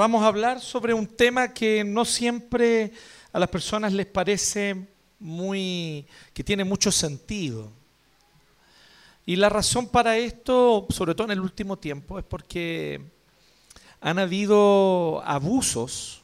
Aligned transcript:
vamos 0.00 0.22
a 0.22 0.28
hablar 0.28 0.62
sobre 0.62 0.94
un 0.94 1.06
tema 1.06 1.52
que 1.52 1.84
no 1.84 2.06
siempre 2.06 2.90
a 3.34 3.38
las 3.38 3.50
personas 3.50 3.92
les 3.92 4.06
parece 4.06 4.74
muy, 5.18 6.06
que 6.32 6.42
tiene 6.42 6.64
mucho 6.64 6.90
sentido. 6.90 7.70
Y 9.26 9.36
la 9.36 9.50
razón 9.50 9.88
para 9.88 10.16
esto, 10.16 10.86
sobre 10.88 11.14
todo 11.14 11.26
en 11.26 11.32
el 11.32 11.40
último 11.40 11.76
tiempo, 11.76 12.18
es 12.18 12.24
porque 12.24 13.02
han 14.00 14.18
habido 14.18 15.22
abusos 15.22 16.22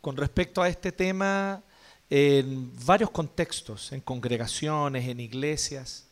con 0.00 0.16
respecto 0.16 0.62
a 0.62 0.70
este 0.70 0.90
tema 0.90 1.62
en 2.08 2.72
varios 2.86 3.10
contextos, 3.10 3.92
en 3.92 4.00
congregaciones, 4.00 5.06
en 5.06 5.20
iglesias. 5.20 6.06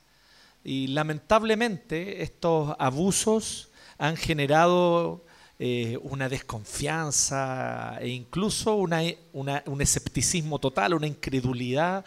Y 0.62 0.88
lamentablemente 0.88 2.22
estos 2.22 2.76
abusos 2.78 3.70
han 3.96 4.18
generado 4.18 5.24
eh, 5.64 5.96
una 6.02 6.28
desconfianza 6.28 7.96
e 8.00 8.08
incluso 8.08 8.74
un 8.74 9.80
escepticismo 9.80 10.58
total, 10.58 10.94
una 10.94 11.06
incredulidad 11.06 12.04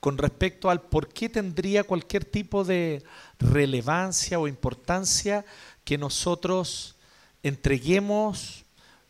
con 0.00 0.16
respecto 0.16 0.70
al 0.70 0.80
por 0.80 1.08
qué 1.08 1.28
tendría 1.28 1.84
cualquier 1.84 2.24
tipo 2.24 2.64
de 2.64 3.02
relevancia 3.38 4.38
o 4.38 4.48
importancia 4.48 5.44
que 5.84 5.98
nosotros 5.98 6.96
entreguemos 7.42 8.64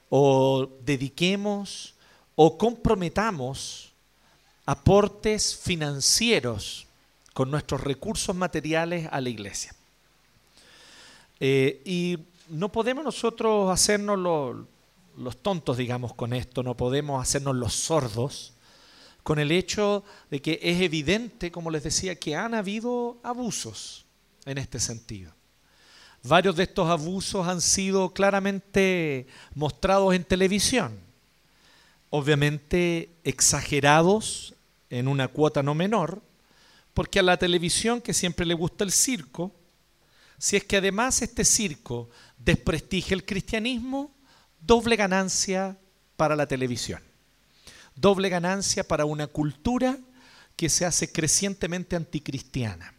o 0.08 0.68
dediquemos 0.84 1.94
o 2.34 2.58
comprometamos 2.58 3.92
aportes 4.66 5.56
financieros 5.56 6.88
con 7.32 7.48
nuestros 7.48 7.80
recursos 7.80 8.34
materiales 8.34 9.08
a 9.12 9.20
la 9.20 9.28
iglesia. 9.28 9.72
Eh, 11.38 11.80
y 11.84 12.18
no 12.48 12.70
podemos 12.70 13.04
nosotros 13.04 13.70
hacernos 13.70 14.18
los, 15.16 15.36
tontos, 15.42 15.76
digamos, 15.76 16.14
con 16.14 16.32
esto, 16.32 16.62
no 16.62 16.76
podemos 16.76 17.22
hacernos 17.22 17.56
los 17.56 17.74
sordos 17.74 18.54
con 19.22 19.38
el 19.38 19.52
hecho 19.52 20.04
de 20.30 20.42
que 20.42 20.58
es 20.62 20.80
evidente, 20.80 21.50
como 21.50 21.70
les 21.70 21.82
decía, 21.82 22.14
que 22.16 22.36
han 22.36 22.54
habido 22.54 23.18
abusos 23.22 24.04
en 24.44 24.58
este 24.58 24.78
sentido. 24.78 25.32
Varios 26.22 26.56
de 26.56 26.64
estos 26.64 26.88
abusos 26.88 27.46
han 27.46 27.60
sido 27.60 28.12
claramente 28.12 29.26
mostrados 29.54 30.14
en 30.14 30.24
televisión, 30.24 30.98
obviamente 32.10 33.10
exagerados 33.24 34.54
en 34.90 35.08
una 35.08 35.28
cuota 35.28 35.62
no 35.62 35.74
menor, 35.74 36.22
porque 36.92 37.18
a 37.18 37.22
la 37.22 37.38
televisión, 37.38 38.00
que 38.00 38.14
siempre 38.14 38.46
le 38.46 38.54
gusta 38.54 38.84
el 38.84 38.92
circo, 38.92 39.52
si 40.38 40.56
es 40.56 40.64
que 40.64 40.76
además 40.76 41.22
este 41.22 41.44
circo 41.44 42.10
desprestigia 42.44 43.14
el 43.14 43.24
cristianismo, 43.24 44.12
doble 44.60 44.96
ganancia 44.96 45.76
para 46.16 46.36
la 46.36 46.46
televisión. 46.46 47.00
Doble 47.94 48.28
ganancia 48.28 48.86
para 48.86 49.04
una 49.04 49.26
cultura 49.26 49.98
que 50.56 50.68
se 50.68 50.84
hace 50.84 51.10
crecientemente 51.10 51.96
anticristiana. 51.96 52.94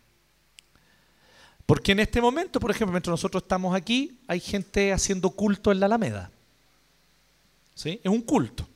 Porque 1.66 1.94
en 1.94 2.00
este 2.00 2.22
momento, 2.22 2.60
por 2.60 2.72
ejemplo, 2.72 2.92
mientras 2.92 3.12
nosotros 3.12 3.44
estamos 3.44 3.76
aquí, 3.76 4.20
hay 4.28 4.40
gente 4.40 4.94
haciendo 4.94 5.32
culto 5.32 5.72
en 5.72 5.80
la 5.80 5.88
Alameda. 5.88 6.32
¿Sí? 7.74 8.00
Es 8.04 8.12
un 8.12 8.22
culto. 8.22 8.68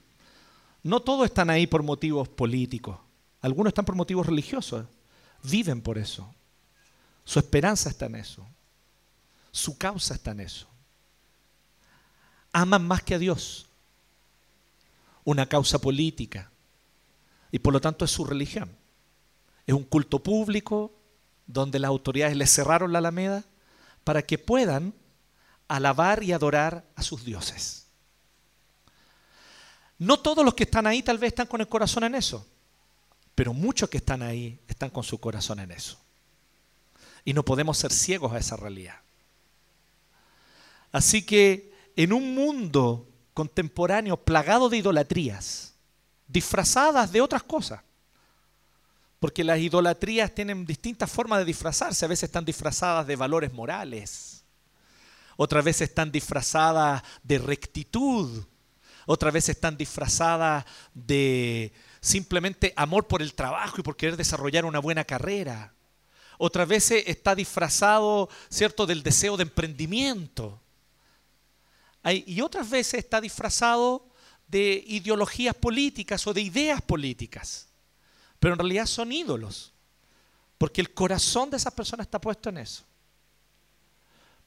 No 0.84 1.00
todos 1.00 1.26
están 1.26 1.50
ahí 1.50 1.68
por 1.68 1.84
motivos 1.84 2.28
políticos. 2.28 2.98
Algunos 3.42 3.72
están 3.72 3.86
por 3.86 3.96
motivos 3.96 4.26
religiosos. 4.26 4.86
Viven 5.44 5.82
por 5.82 5.98
eso. 5.98 6.34
Su 7.24 7.40
esperanza 7.40 7.90
está 7.90 8.08
en 8.08 8.16
eso. 8.16 8.46
Su 9.52 9.78
causa 9.78 10.14
está 10.14 10.32
en 10.32 10.42
eso. 10.42 10.68
Aman 12.52 12.86
más 12.86 13.04
que 13.04 13.16
a 13.16 13.20
Dios. 13.20 13.68
Una 15.24 15.48
causa 15.48 15.80
política. 15.80 16.52
Y 17.52 17.60
por 17.60 17.74
lo 17.74 17.82
tanto 17.82 18.06
es 18.06 18.12
su 18.12 18.26
religión. 18.26 18.70
Es 19.66 19.74
un 19.74 19.84
culto 19.84 20.20
público 20.20 20.92
donde 21.46 21.80
las 21.80 21.90
autoridades 21.90 22.38
les 22.38 22.52
cerraron 22.52 22.94
la 22.94 23.00
alameda 23.00 23.44
para 24.04 24.22
que 24.22 24.38
puedan 24.38 24.94
alabar 25.68 26.24
y 26.24 26.32
adorar 26.32 26.84
a 26.96 27.04
sus 27.04 27.26
dioses. 27.26 27.88
No 29.98 30.20
todos 30.20 30.46
los 30.46 30.54
que 30.54 30.64
están 30.64 30.88
ahí 30.88 31.04
tal 31.04 31.18
vez 31.18 31.30
están 31.30 31.48
con 31.48 31.62
el 31.62 31.68
corazón 31.68 32.06
en 32.06 32.16
eso, 32.16 32.46
pero 33.36 33.54
muchos 33.54 33.90
que 33.90 33.98
están 33.98 34.22
ahí 34.22 34.60
están 34.68 34.90
con 34.90 35.04
su 35.04 35.20
corazón 35.20 35.60
en 35.60 35.72
eso. 35.72 36.00
Y 37.26 37.34
no 37.34 37.44
podemos 37.44 37.78
ser 37.78 37.92
ciegos 37.92 38.32
a 38.34 38.38
esa 38.38 38.56
realidad. 38.56 38.96
Así 40.92 41.24
que 41.24 41.72
en 41.96 42.14
un 42.14 42.34
mundo 42.34 43.08
contemporáneo 43.34 44.18
plagado 44.18 44.70
de 44.70 44.78
idolatrías, 44.78 45.74
disfrazadas 46.28 47.12
de 47.12 47.22
otras 47.22 47.44
cosas, 47.44 47.82
porque 49.20 49.44
las 49.44 49.60
idolatrías 49.60 50.34
tienen 50.34 50.66
distintas 50.66 51.12
formas 51.12 51.40
de 51.40 51.46
disfrazarse, 51.46 52.06
a 52.06 52.08
veces 52.08 52.30
están 52.30 52.46
disfrazadas 52.46 53.06
de 53.06 53.16
valores 53.16 53.54
morales, 53.54 54.44
otras 55.36 55.64
veces 55.64 55.90
están 55.90 56.12
disfrazadas 56.12 57.04
de 57.24 57.38
rectitud, 57.38 58.46
otras 59.06 59.34
veces 59.34 59.56
están 59.56 59.78
disfrazadas 59.78 60.66
de 60.94 61.74
simplemente 62.02 62.74
amor 62.76 63.08
por 63.08 63.22
el 63.22 63.34
trabajo 63.34 63.76
y 63.80 63.84
por 63.84 63.96
querer 63.96 64.18
desarrollar 64.18 64.66
una 64.66 64.80
buena 64.80 65.04
carrera. 65.04 65.74
Otras 66.38 66.68
veces 66.68 67.04
está 67.08 67.36
disfrazado, 67.36 68.30
¿cierto?, 68.50 68.86
del 68.86 69.04
deseo 69.04 69.36
de 69.36 69.44
emprendimiento 69.44 70.62
y 72.14 72.42
otras 72.42 72.70
veces 72.70 72.96
está 72.96 73.22
disfrazado 73.22 74.10
de 74.48 74.84
ideologías 74.88 75.56
políticas 75.56 76.26
o 76.28 76.34
de 76.34 76.42
ideas 76.42 76.82
políticas. 76.82 77.68
Pero 78.40 78.54
en 78.54 78.60
realidad 78.60 78.86
son 78.86 79.12
ídolos. 79.12 79.74
Porque 80.58 80.82
el 80.82 80.94
corazón 80.94 81.50
de 81.50 81.58
esas 81.58 81.74
personas 81.74 82.08
está 82.08 82.20
puesto 82.20 82.50
en 82.50 82.58
eso. 82.58 82.84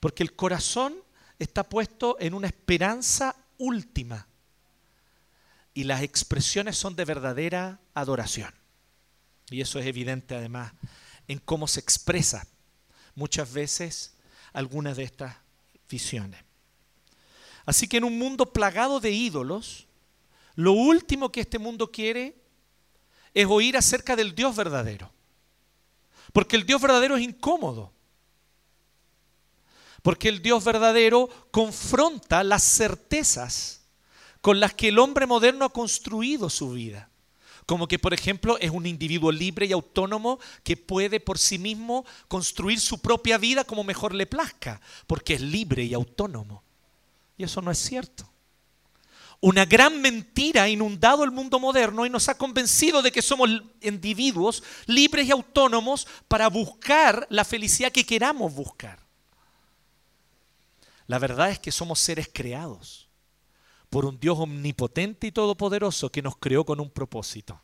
Porque 0.00 0.22
el 0.22 0.34
corazón 0.34 0.94
está 1.38 1.62
puesto 1.62 2.16
en 2.20 2.34
una 2.34 2.48
esperanza 2.48 3.36
última. 3.58 4.26
Y 5.74 5.84
las 5.84 6.02
expresiones 6.02 6.76
son 6.76 6.96
de 6.96 7.04
verdadera 7.04 7.80
adoración. 7.94 8.52
Y 9.50 9.60
eso 9.60 9.78
es 9.78 9.86
evidente 9.86 10.34
además 10.34 10.72
en 11.28 11.38
cómo 11.38 11.68
se 11.68 11.80
expresa 11.80 12.46
muchas 13.14 13.52
veces 13.52 14.14
algunas 14.52 14.96
de 14.96 15.04
estas 15.04 15.36
visiones. 15.88 16.42
Así 17.64 17.88
que 17.88 17.98
en 17.98 18.04
un 18.04 18.18
mundo 18.18 18.52
plagado 18.52 19.00
de 19.00 19.10
ídolos, 19.10 19.86
lo 20.54 20.72
último 20.72 21.30
que 21.30 21.40
este 21.40 21.58
mundo 21.58 21.90
quiere 21.90 22.36
es 23.34 23.46
oír 23.46 23.76
acerca 23.76 24.16
del 24.16 24.34
Dios 24.34 24.54
verdadero. 24.56 25.10
Porque 26.32 26.56
el 26.56 26.66
Dios 26.66 26.80
verdadero 26.80 27.16
es 27.16 27.22
incómodo. 27.22 27.92
Porque 30.02 30.28
el 30.28 30.42
Dios 30.42 30.64
verdadero 30.64 31.28
confronta 31.50 32.42
las 32.42 32.62
certezas 32.62 33.82
con 34.40 34.58
las 34.58 34.74
que 34.74 34.88
el 34.88 34.98
hombre 34.98 35.26
moderno 35.26 35.64
ha 35.64 35.72
construido 35.72 36.50
su 36.50 36.72
vida. 36.72 37.08
Como 37.64 37.86
que, 37.86 38.00
por 38.00 38.12
ejemplo, 38.12 38.58
es 38.58 38.70
un 38.70 38.86
individuo 38.86 39.30
libre 39.30 39.66
y 39.66 39.72
autónomo 39.72 40.40
que 40.64 40.76
puede 40.76 41.20
por 41.20 41.38
sí 41.38 41.58
mismo 41.58 42.04
construir 42.26 42.80
su 42.80 43.00
propia 43.00 43.38
vida 43.38 43.62
como 43.62 43.84
mejor 43.84 44.14
le 44.14 44.26
plazca, 44.26 44.80
porque 45.06 45.34
es 45.34 45.40
libre 45.40 45.84
y 45.84 45.94
autónomo. 45.94 46.64
Eso 47.42 47.60
no 47.60 47.70
es 47.70 47.78
cierto. 47.78 48.28
Una 49.41 49.64
gran 49.64 50.00
mentira 50.00 50.62
ha 50.62 50.69
inundado 50.69 51.25
el 51.25 51.32
mundo 51.32 51.58
moderno 51.58 52.06
y 52.06 52.10
nos 52.10 52.28
ha 52.28 52.38
convencido 52.38 53.03
de 53.03 53.10
que 53.10 53.22
somos 53.22 53.50
individuos 53.80 54.62
libres 54.86 55.26
y 55.26 55.32
autónomos 55.32 56.06
para 56.28 56.48
buscar 56.48 57.26
la 57.28 57.44
felicidad 57.44 57.91
que 57.91 58.06
queramos 58.06 58.54
buscar. 58.54 59.00
La 61.08 61.19
verdad 61.19 61.50
es 61.50 61.58
que 61.58 61.72
somos 61.72 61.98
seres 61.98 62.31
creados 62.32 63.08
por 63.91 64.05
un 64.06 64.20
Dios 64.20 64.38
omnipotente 64.38 65.26
y 65.26 65.32
todopoderoso 65.32 66.11
que 66.11 66.22
nos 66.22 66.37
creó 66.37 66.64
con 66.64 66.78
un 66.78 66.88
propósito. 66.88 67.61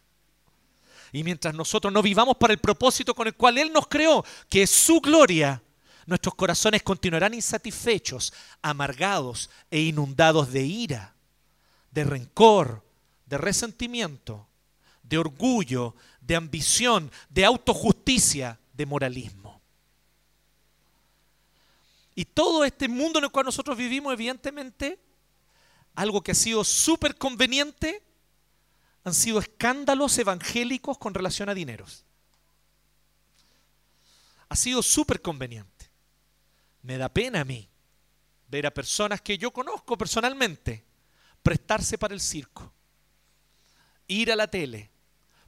Y 1.12 1.22
mientras 1.22 1.54
nosotros 1.54 1.92
no 1.92 2.02
vivamos 2.02 2.36
para 2.36 2.52
el 2.52 2.58
propósito 2.58 3.14
con 3.14 3.28
el 3.28 3.34
cual 3.34 3.56
Él 3.56 3.72
nos 3.72 3.86
creó, 3.86 4.24
que 4.48 4.62
es 4.62 4.70
su 4.70 5.00
gloria, 5.00 5.62
nuestros 6.08 6.34
corazones 6.34 6.82
continuarán 6.82 7.34
insatisfechos, 7.34 8.32
amargados 8.62 9.50
e 9.70 9.78
inundados 9.80 10.50
de 10.50 10.64
ira, 10.64 11.14
de 11.90 12.02
rencor, 12.02 12.82
de 13.26 13.36
resentimiento, 13.36 14.48
de 15.02 15.18
orgullo, 15.18 15.94
de 16.22 16.34
ambición, 16.34 17.12
de 17.28 17.44
autojusticia, 17.44 18.58
de 18.72 18.86
moralismo. 18.86 19.60
Y 22.14 22.24
todo 22.24 22.64
este 22.64 22.88
mundo 22.88 23.18
en 23.18 23.26
el 23.26 23.30
cual 23.30 23.44
nosotros 23.44 23.76
vivimos, 23.76 24.10
evidentemente, 24.14 24.98
algo 25.94 26.22
que 26.22 26.32
ha 26.32 26.34
sido 26.34 26.64
súper 26.64 27.16
conveniente, 27.16 28.02
han 29.04 29.12
sido 29.12 29.40
escándalos 29.40 30.16
evangélicos 30.16 30.96
con 30.96 31.12
relación 31.12 31.50
a 31.50 31.54
dineros. 31.54 32.02
Ha 34.48 34.56
sido 34.56 34.82
súper 34.82 35.20
conveniente. 35.20 35.77
Me 36.82 36.96
da 36.96 37.08
pena 37.08 37.40
a 37.40 37.44
mí 37.44 37.68
ver 38.48 38.66
a 38.66 38.74
personas 38.74 39.20
que 39.20 39.36
yo 39.36 39.50
conozco 39.50 39.96
personalmente 39.98 40.84
prestarse 41.42 41.98
para 41.98 42.14
el 42.14 42.20
circo, 42.20 42.72
ir 44.06 44.32
a 44.32 44.36
la 44.36 44.48
tele, 44.48 44.90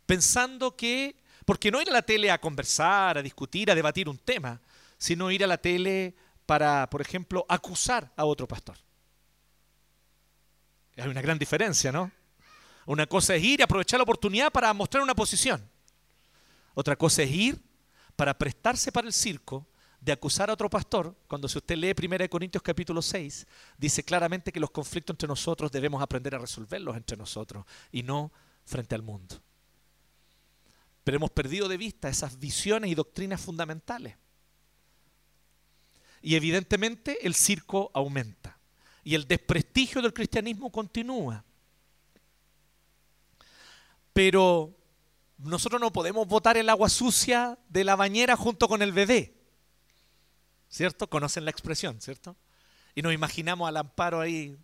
pensando 0.06 0.76
que, 0.76 1.16
porque 1.44 1.70
no 1.70 1.80
ir 1.80 1.90
a 1.90 1.94
la 1.94 2.02
tele 2.02 2.30
a 2.30 2.40
conversar, 2.40 3.18
a 3.18 3.22
discutir, 3.22 3.70
a 3.70 3.74
debatir 3.74 4.08
un 4.08 4.18
tema, 4.18 4.60
sino 4.98 5.30
ir 5.30 5.44
a 5.44 5.46
la 5.46 5.58
tele 5.58 6.14
para, 6.46 6.88
por 6.90 7.00
ejemplo, 7.00 7.44
acusar 7.48 8.12
a 8.16 8.24
otro 8.24 8.46
pastor. 8.46 8.76
Hay 10.96 11.08
una 11.08 11.22
gran 11.22 11.38
diferencia, 11.38 11.90
¿no? 11.90 12.10
Una 12.86 13.06
cosa 13.06 13.34
es 13.34 13.42
ir 13.42 13.60
y 13.60 13.62
aprovechar 13.62 13.98
la 13.98 14.04
oportunidad 14.04 14.50
para 14.50 14.72
mostrar 14.74 15.02
una 15.02 15.14
posición. 15.14 15.68
Otra 16.74 16.96
cosa 16.96 17.22
es 17.22 17.30
ir 17.30 17.62
para 18.16 18.36
prestarse 18.36 18.92
para 18.92 19.06
el 19.06 19.12
circo 19.12 19.66
de 20.00 20.12
acusar 20.12 20.49
a 20.49 20.55
otro 20.55 20.70
pastor, 20.70 21.14
cuando 21.29 21.47
si 21.49 21.58
usted 21.58 21.76
lee 21.76 21.94
1 21.97 22.29
Corintios 22.31 22.62
capítulo 22.62 23.02
6, 23.02 23.47
dice 23.76 24.02
claramente 24.02 24.50
que 24.50 24.61
los 24.61 24.70
conflictos 24.70 25.14
entre 25.14 25.29
nosotros 25.29 25.70
debemos 25.70 26.02
aprender 26.02 26.35
a 26.35 26.38
resolverlos 26.38 26.97
entre 26.97 27.17
nosotros 27.17 27.67
y 27.93 28.02
no 28.02 28.32
frente 28.64 28.94
al 28.94 29.02
mundo. 29.02 29.43
Pero 31.05 31.17
hemos 31.17 31.31
perdido 31.31 31.69
de 31.69 31.76
vista 31.76 32.08
esas 32.08 32.38
visiones 32.38 32.91
y 32.91 32.94
doctrinas 32.94 33.41
fundamentales. 33.41 34.17
Y 36.23 36.35
evidentemente 36.35 37.26
el 37.26 37.35
circo 37.35 37.91
aumenta 37.94 38.58
y 39.05 39.14
el 39.14 39.26
desprestigio 39.26 40.02
del 40.02 40.12
cristianismo 40.12 40.70
continúa. 40.70 41.44
Pero 44.12 44.76
nosotros 45.38 45.81
no 45.81 45.93
podemos 45.93 46.26
botar 46.26 46.56
el 46.56 46.69
agua 46.69 46.88
sucia 46.88 47.58
de 47.69 47.85
la 47.85 47.97
bañera 47.97 48.37
junto 48.37 48.69
con 48.69 48.82
el 48.82 48.93
bebé. 48.93 49.39
¿Cierto? 50.70 51.11
Conocen 51.11 51.44
la 51.44 51.50
expresión, 51.50 52.00
¿cierto? 52.00 52.37
Y 52.94 53.02
nos 53.02 53.12
imaginamos 53.12 53.69
al 53.69 53.76
amparo 53.76 54.20
ahí, 54.20 54.56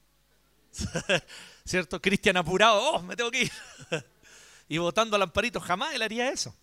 ¿cierto? 1.64 2.00
Cristian 2.00 2.37
apurado, 2.37 2.81
oh, 2.93 3.03
me 3.03 3.17
tengo 3.17 3.31
que 3.31 3.43
ir. 3.43 3.53
y 4.69 4.79
botando 4.79 5.17
al 5.17 5.23
amparito, 5.23 5.61
jamás 5.61 5.94
él 5.94 6.03
haría 6.03 6.31
eso. 6.31 6.55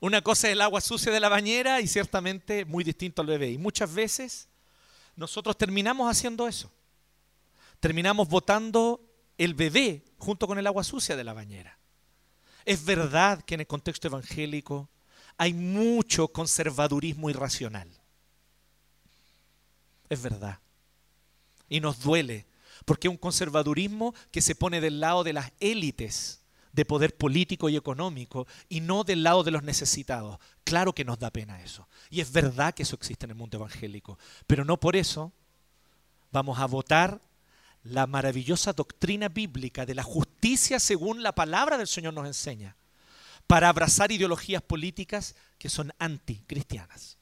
Una 0.00 0.22
cosa 0.22 0.46
es 0.48 0.52
el 0.52 0.60
agua 0.60 0.80
sucia 0.80 1.10
de 1.10 1.20
la 1.20 1.28
bañera 1.28 1.80
y 1.80 1.88
ciertamente 1.88 2.64
muy 2.64 2.84
distinto 2.84 3.22
al 3.22 3.28
bebé. 3.28 3.50
Y 3.50 3.58
muchas 3.58 3.92
veces 3.92 4.48
nosotros 5.16 5.56
terminamos 5.58 6.08
haciendo 6.08 6.46
eso. 6.46 6.70
Terminamos 7.80 8.28
botando 8.28 9.00
el 9.38 9.54
bebé 9.54 10.04
junto 10.18 10.46
con 10.46 10.58
el 10.58 10.66
agua 10.66 10.84
sucia 10.84 11.16
de 11.16 11.24
la 11.24 11.32
bañera. 11.32 11.78
Es 12.64 12.84
verdad 12.84 13.42
que 13.42 13.54
en 13.54 13.60
el 13.60 13.66
contexto 13.66 14.08
evangélico 14.08 14.88
hay 15.36 15.52
mucho 15.52 16.28
conservadurismo 16.28 17.30
irracional. 17.30 17.97
Es 20.08 20.22
verdad. 20.22 20.58
Y 21.68 21.80
nos 21.80 22.00
duele, 22.00 22.46
porque 22.84 23.08
es 23.08 23.10
un 23.10 23.18
conservadurismo 23.18 24.14
que 24.30 24.42
se 24.42 24.54
pone 24.54 24.80
del 24.80 25.00
lado 25.00 25.24
de 25.24 25.32
las 25.32 25.52
élites 25.60 26.38
de 26.72 26.84
poder 26.84 27.16
político 27.16 27.68
y 27.68 27.76
económico 27.76 28.46
y 28.68 28.80
no 28.80 29.04
del 29.04 29.22
lado 29.22 29.42
de 29.42 29.50
los 29.50 29.62
necesitados. 29.62 30.38
Claro 30.64 30.94
que 30.94 31.04
nos 31.04 31.18
da 31.18 31.30
pena 31.30 31.60
eso. 31.62 31.88
Y 32.08 32.20
es 32.20 32.30
verdad 32.30 32.72
que 32.74 32.84
eso 32.84 32.94
existe 32.94 33.26
en 33.26 33.30
el 33.30 33.36
mundo 33.36 33.58
evangélico. 33.58 34.18
Pero 34.46 34.64
no 34.64 34.78
por 34.78 34.96
eso 34.96 35.32
vamos 36.30 36.58
a 36.58 36.66
votar 36.66 37.20
la 37.82 38.06
maravillosa 38.06 38.72
doctrina 38.72 39.28
bíblica 39.28 39.86
de 39.86 39.94
la 39.94 40.02
justicia 40.02 40.78
según 40.78 41.22
la 41.22 41.34
palabra 41.34 41.78
del 41.78 41.88
Señor 41.88 42.14
nos 42.14 42.26
enseña, 42.26 42.76
para 43.46 43.68
abrazar 43.68 44.12
ideologías 44.12 44.62
políticas 44.62 45.34
que 45.58 45.70
son 45.70 45.92
anticristianas. 45.98 47.17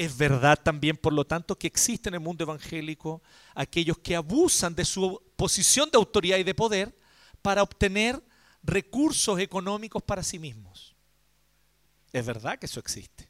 Es 0.00 0.16
verdad 0.16 0.58
también, 0.58 0.96
por 0.96 1.12
lo 1.12 1.26
tanto, 1.26 1.58
que 1.58 1.66
existe 1.66 2.08
en 2.08 2.14
el 2.14 2.20
mundo 2.20 2.42
evangélico 2.42 3.20
aquellos 3.54 3.98
que 3.98 4.16
abusan 4.16 4.74
de 4.74 4.86
su 4.86 5.22
posición 5.36 5.90
de 5.90 5.98
autoridad 5.98 6.38
y 6.38 6.42
de 6.42 6.54
poder 6.54 6.98
para 7.42 7.62
obtener 7.62 8.18
recursos 8.62 9.38
económicos 9.38 10.02
para 10.02 10.22
sí 10.22 10.38
mismos. 10.38 10.96
Es 12.14 12.24
verdad 12.24 12.58
que 12.58 12.64
eso 12.64 12.80
existe. 12.80 13.28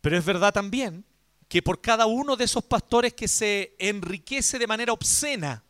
Pero 0.00 0.18
es 0.18 0.24
verdad 0.24 0.52
también 0.52 1.04
que 1.46 1.62
por 1.62 1.80
cada 1.80 2.06
uno 2.06 2.34
de 2.34 2.46
esos 2.46 2.64
pastores 2.64 3.14
que 3.14 3.28
se 3.28 3.76
enriquece 3.78 4.58
de 4.58 4.66
manera 4.66 4.92
obscena 4.92 5.62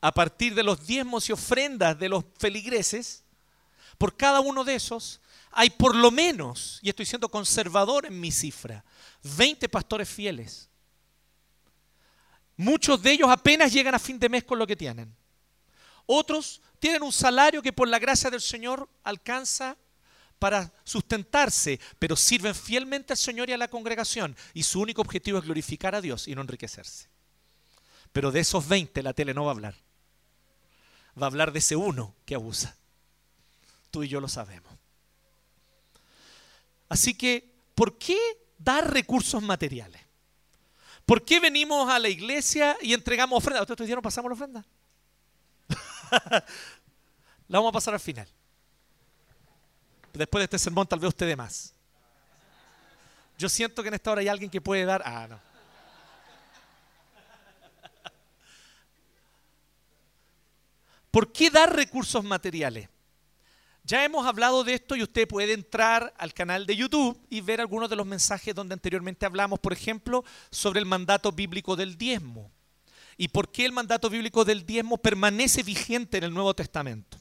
a 0.00 0.12
partir 0.12 0.56
de 0.56 0.64
los 0.64 0.84
diezmos 0.84 1.28
y 1.28 1.32
ofrendas 1.32 1.96
de 2.00 2.08
los 2.08 2.24
feligreses, 2.36 3.22
por 3.96 4.16
cada 4.16 4.40
uno 4.40 4.64
de 4.64 4.74
esos 4.74 5.20
hay 5.54 5.70
por 5.70 5.94
lo 5.94 6.10
menos, 6.10 6.78
y 6.82 6.88
estoy 6.88 7.06
siendo 7.06 7.28
conservador 7.28 8.06
en 8.06 8.20
mi 8.20 8.30
cifra, 8.30 8.84
20 9.22 9.68
pastores 9.68 10.08
fieles 10.08 10.68
Muchos 12.56 13.02
de 13.02 13.12
ellos 13.12 13.28
apenas 13.30 13.72
llegan 13.72 13.94
a 13.94 13.98
fin 13.98 14.18
de 14.18 14.28
mes 14.28 14.44
con 14.44 14.58
lo 14.58 14.66
que 14.66 14.76
tienen. 14.76 15.14
Otros 16.06 16.60
tienen 16.78 17.02
un 17.02 17.12
salario 17.12 17.62
que 17.62 17.72
por 17.72 17.88
la 17.88 17.98
gracia 17.98 18.30
del 18.30 18.40
Señor 18.40 18.88
alcanza 19.02 19.76
para 20.38 20.72
sustentarse, 20.84 21.80
pero 21.98 22.16
sirven 22.16 22.54
fielmente 22.54 23.12
al 23.12 23.16
Señor 23.16 23.48
y 23.48 23.54
a 23.54 23.58
la 23.58 23.68
congregación. 23.68 24.36
Y 24.52 24.62
su 24.62 24.80
único 24.80 25.00
objetivo 25.00 25.38
es 25.38 25.44
glorificar 25.44 25.94
a 25.94 26.00
Dios 26.00 26.28
y 26.28 26.34
no 26.34 26.42
enriquecerse. 26.42 27.08
Pero 28.12 28.30
de 28.30 28.40
esos 28.40 28.68
20 28.68 29.02
la 29.02 29.14
tele 29.14 29.34
no 29.34 29.44
va 29.44 29.50
a 29.50 29.54
hablar. 29.54 29.74
Va 31.20 31.26
a 31.26 31.30
hablar 31.30 31.52
de 31.52 31.58
ese 31.58 31.74
uno 31.74 32.14
que 32.24 32.34
abusa. 32.34 32.76
Tú 33.90 34.02
y 34.04 34.08
yo 34.08 34.20
lo 34.20 34.28
sabemos. 34.28 34.73
Así 36.94 37.12
que, 37.12 37.52
¿por 37.74 37.98
qué 37.98 38.16
dar 38.56 38.92
recursos 38.92 39.42
materiales? 39.42 40.00
¿Por 41.04 41.24
qué 41.24 41.40
venimos 41.40 41.90
a 41.90 41.98
la 41.98 42.08
iglesia 42.08 42.76
y 42.80 42.94
entregamos 42.94 43.36
ofrenda? 43.36 43.62
¿Ustedes 43.62 43.80
dijeron 43.80 44.00
pasamos 44.00 44.28
la 44.28 44.34
ofrenda? 44.34 44.64
la 47.48 47.58
vamos 47.58 47.70
a 47.70 47.72
pasar 47.72 47.94
al 47.94 48.00
final. 48.00 48.28
Después 50.12 50.38
de 50.38 50.44
este 50.44 50.60
sermón 50.60 50.86
tal 50.86 51.00
vez 51.00 51.08
usted 51.08 51.26
dé 51.26 51.34
más. 51.34 51.74
Yo 53.36 53.48
siento 53.48 53.82
que 53.82 53.88
en 53.88 53.94
esta 53.94 54.12
hora 54.12 54.20
hay 54.20 54.28
alguien 54.28 54.48
que 54.48 54.60
puede 54.60 54.84
dar... 54.84 55.02
Ah, 55.04 55.26
no. 55.28 55.40
¿Por 61.10 61.32
qué 61.32 61.50
dar 61.50 61.74
recursos 61.74 62.22
materiales? 62.22 62.88
Ya 63.84 64.02
hemos 64.02 64.26
hablado 64.26 64.64
de 64.64 64.74
esto 64.74 64.96
y 64.96 65.02
usted 65.02 65.28
puede 65.28 65.52
entrar 65.52 66.14
al 66.16 66.32
canal 66.32 66.64
de 66.64 66.74
YouTube 66.74 67.20
y 67.28 67.42
ver 67.42 67.60
algunos 67.60 67.90
de 67.90 67.96
los 67.96 68.06
mensajes 68.06 68.54
donde 68.54 68.72
anteriormente 68.72 69.26
hablamos, 69.26 69.60
por 69.60 69.74
ejemplo, 69.74 70.24
sobre 70.50 70.80
el 70.80 70.86
mandato 70.86 71.30
bíblico 71.32 71.76
del 71.76 71.98
diezmo 71.98 72.50
y 73.16 73.28
por 73.28 73.52
qué 73.52 73.64
el 73.64 73.72
mandato 73.72 74.10
bíblico 74.10 74.44
del 74.44 74.64
diezmo 74.66 74.98
permanece 74.98 75.62
vigente 75.62 76.18
en 76.18 76.24
el 76.24 76.34
Nuevo 76.34 76.54
Testamento. 76.54 77.18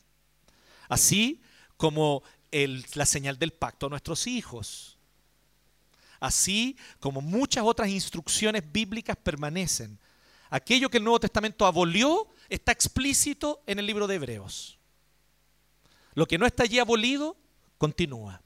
Así 0.88 1.42
como 1.78 2.24
la 2.52 3.06
señal 3.06 3.38
del 3.38 3.52
pacto 3.52 3.88
a 3.88 3.90
nuestros 3.90 4.28
hijos. 4.28 4.98
Así 6.20 6.78
como 7.00 7.20
muchas 7.20 7.64
otras 7.66 7.90
instrucciones 7.90 8.64
bíblicas 8.72 9.18
permanecen. 9.18 10.00
Aquello 10.50 10.90
que 10.90 10.98
el 10.98 11.04
Nuevo 11.04 11.20
Testamento 11.20 11.66
abolió 11.66 12.28
está 12.48 12.72
explícito 12.72 13.62
en 13.68 13.80
el 13.80 13.86
libro 13.86 14.08
de 14.08 14.16
Hebreos. 14.16 14.78
Lo 16.14 16.26
que 16.26 16.38
no 16.38 16.46
está 16.46 16.64
allí 16.64 16.80
abolido, 16.80 17.38
continúa. 17.78 18.42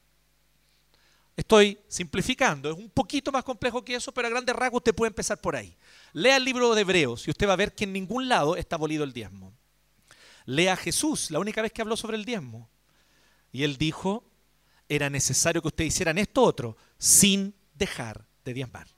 Estoy 1.36 1.78
simplificando, 1.86 2.70
es 2.70 2.76
un 2.76 2.90
poquito 2.90 3.30
más 3.30 3.44
complejo 3.44 3.84
que 3.84 3.94
eso, 3.94 4.12
pero 4.12 4.26
a 4.26 4.30
grandes 4.30 4.56
rasgos 4.56 4.78
usted 4.78 4.94
puede 4.94 5.10
empezar 5.10 5.40
por 5.40 5.54
ahí. 5.54 5.76
Lea 6.12 6.36
el 6.36 6.44
libro 6.44 6.74
de 6.74 6.80
Hebreos 6.80 7.28
y 7.28 7.30
usted 7.30 7.46
va 7.48 7.52
a 7.52 7.56
ver 7.56 7.74
que 7.74 7.84
en 7.84 7.92
ningún 7.92 8.28
lado 8.28 8.56
está 8.56 8.74
abolido 8.74 9.04
el 9.04 9.12
diezmo. 9.12 9.52
Lea 10.46 10.72
a 10.72 10.76
Jesús, 10.76 11.30
la 11.30 11.38
única 11.38 11.62
vez 11.62 11.72
que 11.72 11.80
habló 11.80 11.96
sobre 11.96 12.16
el 12.16 12.24
diezmo. 12.24 12.68
Y 13.52 13.62
él 13.62 13.76
dijo, 13.76 14.24
era 14.88 15.10
necesario 15.10 15.62
que 15.62 15.68
ustedes 15.68 15.94
hicieran 15.94 16.18
esto 16.18 16.42
otro, 16.42 16.76
sin 16.98 17.54
dejar 17.74 18.26
de 18.44 18.54
diezmar. 18.54 18.88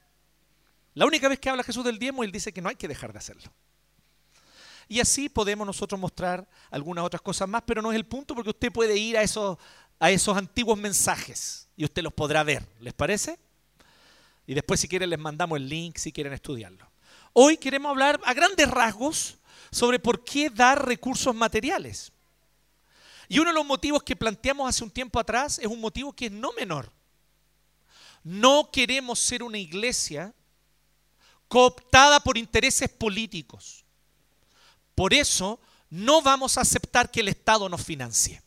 La 0.94 1.06
única 1.06 1.28
vez 1.28 1.38
que 1.38 1.50
habla 1.50 1.62
Jesús 1.62 1.84
del 1.84 1.98
diezmo, 1.98 2.24
él 2.24 2.32
dice 2.32 2.52
que 2.52 2.62
no 2.62 2.68
hay 2.68 2.76
que 2.76 2.88
dejar 2.88 3.12
de 3.12 3.18
hacerlo. 3.18 3.52
Y 4.90 4.98
así 4.98 5.28
podemos 5.28 5.64
nosotros 5.64 6.00
mostrar 6.00 6.48
algunas 6.68 7.04
otras 7.04 7.22
cosas 7.22 7.48
más, 7.48 7.62
pero 7.64 7.80
no 7.80 7.92
es 7.92 7.96
el 7.96 8.06
punto 8.06 8.34
porque 8.34 8.50
usted 8.50 8.72
puede 8.72 8.96
ir 8.96 9.16
a 9.16 9.22
esos, 9.22 9.56
a 10.00 10.10
esos 10.10 10.36
antiguos 10.36 10.76
mensajes 10.76 11.68
y 11.76 11.84
usted 11.84 12.02
los 12.02 12.12
podrá 12.12 12.42
ver. 12.42 12.66
¿Les 12.80 12.92
parece? 12.92 13.38
Y 14.48 14.54
después 14.54 14.80
si 14.80 14.88
quieren 14.88 15.08
les 15.08 15.18
mandamos 15.20 15.58
el 15.58 15.68
link 15.68 15.96
si 15.96 16.10
quieren 16.10 16.32
estudiarlo. 16.32 16.90
Hoy 17.32 17.56
queremos 17.56 17.88
hablar 17.88 18.20
a 18.24 18.34
grandes 18.34 18.68
rasgos 18.68 19.38
sobre 19.70 20.00
por 20.00 20.24
qué 20.24 20.50
dar 20.50 20.84
recursos 20.84 21.36
materiales. 21.36 22.10
Y 23.28 23.38
uno 23.38 23.50
de 23.50 23.54
los 23.54 23.66
motivos 23.66 24.02
que 24.02 24.16
planteamos 24.16 24.68
hace 24.68 24.82
un 24.82 24.90
tiempo 24.90 25.20
atrás 25.20 25.60
es 25.60 25.68
un 25.68 25.80
motivo 25.80 26.12
que 26.12 26.26
es 26.26 26.32
no 26.32 26.50
menor. 26.54 26.90
No 28.24 28.68
queremos 28.72 29.20
ser 29.20 29.44
una 29.44 29.58
iglesia 29.58 30.34
cooptada 31.46 32.18
por 32.18 32.36
intereses 32.36 32.88
políticos. 32.88 33.79
Por 35.00 35.14
eso 35.14 35.58
no 35.88 36.20
vamos 36.20 36.58
a 36.58 36.60
aceptar 36.60 37.10
que 37.10 37.20
el 37.20 37.28
Estado 37.28 37.70
nos 37.70 37.82
financie. 37.82 38.42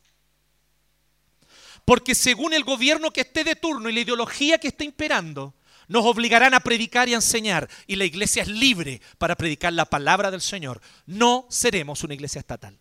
Porque 1.83 2.13
según 2.13 2.53
el 2.53 2.63
gobierno 2.63 3.09
que 3.09 3.21
esté 3.21 3.43
de 3.43 3.55
turno 3.55 3.89
y 3.89 3.93
la 3.93 4.01
ideología 4.01 4.59
que 4.59 4.67
esté 4.67 4.85
imperando, 4.85 5.55
Nos 5.87 6.05
obligarán 6.05 6.53
a 6.53 6.59
predicar 6.59 7.09
y 7.09 7.13
a 7.13 7.15
enseñar. 7.15 7.67
Y 7.87 7.95
la 7.95 8.05
iglesia 8.05 8.43
es 8.43 8.49
libre 8.49 9.01
para 9.17 9.35
predicar 9.35 9.73
la 9.73 9.85
palabra 9.85 10.29
del 10.29 10.41
Señor. 10.41 10.79
No 11.07 11.47
seremos 11.49 12.03
una 12.03 12.13
iglesia 12.13 12.37
estatal. 12.37 12.79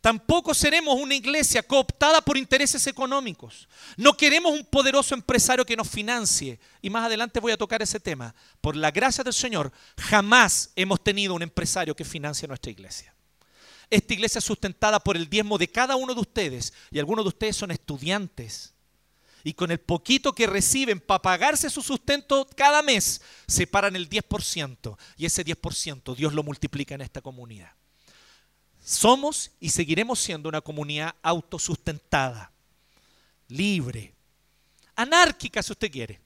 Tampoco 0.00 0.54
seremos 0.54 0.94
una 1.00 1.14
iglesia 1.14 1.62
cooptada 1.62 2.20
por 2.20 2.36
intereses 2.36 2.86
económicos. 2.86 3.68
No 3.96 4.16
queremos 4.16 4.52
un 4.52 4.64
poderoso 4.64 5.14
empresario 5.14 5.64
que 5.64 5.76
nos 5.76 5.88
financie. 5.88 6.60
Y 6.80 6.90
más 6.90 7.06
adelante 7.06 7.40
voy 7.40 7.52
a 7.52 7.56
tocar 7.56 7.82
ese 7.82 7.98
tema. 7.98 8.34
Por 8.60 8.76
la 8.76 8.90
gracia 8.90 9.24
del 9.24 9.32
Señor, 9.32 9.72
jamás 9.96 10.70
hemos 10.76 11.02
tenido 11.02 11.34
un 11.34 11.42
empresario 11.42 11.96
que 11.96 12.04
financie 12.04 12.46
nuestra 12.46 12.70
iglesia. 12.70 13.14
Esta 13.90 14.14
iglesia 14.14 14.38
es 14.38 14.44
sustentada 14.44 15.00
por 15.00 15.16
el 15.16 15.28
diezmo 15.28 15.58
de 15.58 15.68
cada 15.68 15.96
uno 15.96 16.14
de 16.14 16.20
ustedes. 16.20 16.72
Y 16.90 16.98
algunos 16.98 17.24
de 17.24 17.28
ustedes 17.30 17.56
son 17.56 17.70
estudiantes. 17.70 18.74
Y 19.44 19.54
con 19.54 19.70
el 19.70 19.78
poquito 19.78 20.32
que 20.32 20.46
reciben 20.46 21.00
para 21.00 21.22
pagarse 21.22 21.70
su 21.70 21.82
sustento 21.82 22.48
cada 22.56 22.82
mes, 22.82 23.22
separan 23.46 23.94
el 23.94 24.08
10%. 24.08 24.96
Y 25.16 25.26
ese 25.26 25.44
10% 25.44 26.16
Dios 26.16 26.34
lo 26.34 26.42
multiplica 26.42 26.96
en 26.96 27.00
esta 27.00 27.20
comunidad. 27.20 27.72
Somos 28.86 29.50
y 29.58 29.70
seguiremos 29.70 30.20
siendo 30.20 30.48
una 30.48 30.60
comunidad 30.60 31.16
autosustentada, 31.20 32.52
libre, 33.48 34.14
anárquica 34.94 35.60
si 35.60 35.72
usted 35.72 35.90
quiere. 35.90 36.20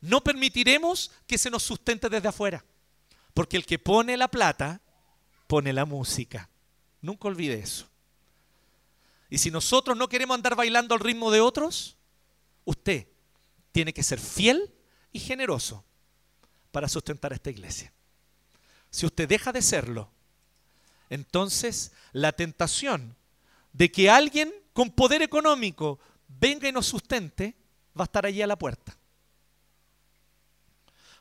No 0.00 0.20
permitiremos 0.20 1.12
que 1.28 1.38
se 1.38 1.48
nos 1.48 1.62
sustente 1.62 2.08
desde 2.08 2.26
afuera, 2.26 2.64
porque 3.34 3.56
el 3.56 3.64
que 3.64 3.78
pone 3.78 4.16
la 4.16 4.26
plata, 4.26 4.80
pone 5.46 5.72
la 5.72 5.84
música. 5.84 6.50
Nunca 7.00 7.28
olvide 7.28 7.60
eso. 7.60 7.88
Y 9.28 9.38
si 9.38 9.52
nosotros 9.52 9.96
no 9.96 10.08
queremos 10.08 10.34
andar 10.34 10.56
bailando 10.56 10.92
al 10.92 11.00
ritmo 11.00 11.30
de 11.30 11.40
otros, 11.40 11.96
usted 12.64 13.06
tiene 13.70 13.92
que 13.92 14.02
ser 14.02 14.18
fiel 14.18 14.74
y 15.12 15.20
generoso 15.20 15.84
para 16.72 16.88
sustentar 16.88 17.30
a 17.30 17.36
esta 17.36 17.50
iglesia. 17.50 17.92
Si 18.90 19.06
usted 19.06 19.28
deja 19.28 19.52
de 19.52 19.62
serlo, 19.62 20.10
entonces 21.08 21.92
la 22.12 22.32
tentación 22.32 23.16
de 23.72 23.90
que 23.90 24.10
alguien 24.10 24.52
con 24.72 24.90
poder 24.90 25.22
económico 25.22 25.98
venga 26.26 26.68
y 26.68 26.72
nos 26.72 26.86
sustente 26.86 27.56
va 27.98 28.04
a 28.04 28.04
estar 28.04 28.26
allí 28.26 28.42
a 28.42 28.46
la 28.46 28.58
puerta. 28.58 28.96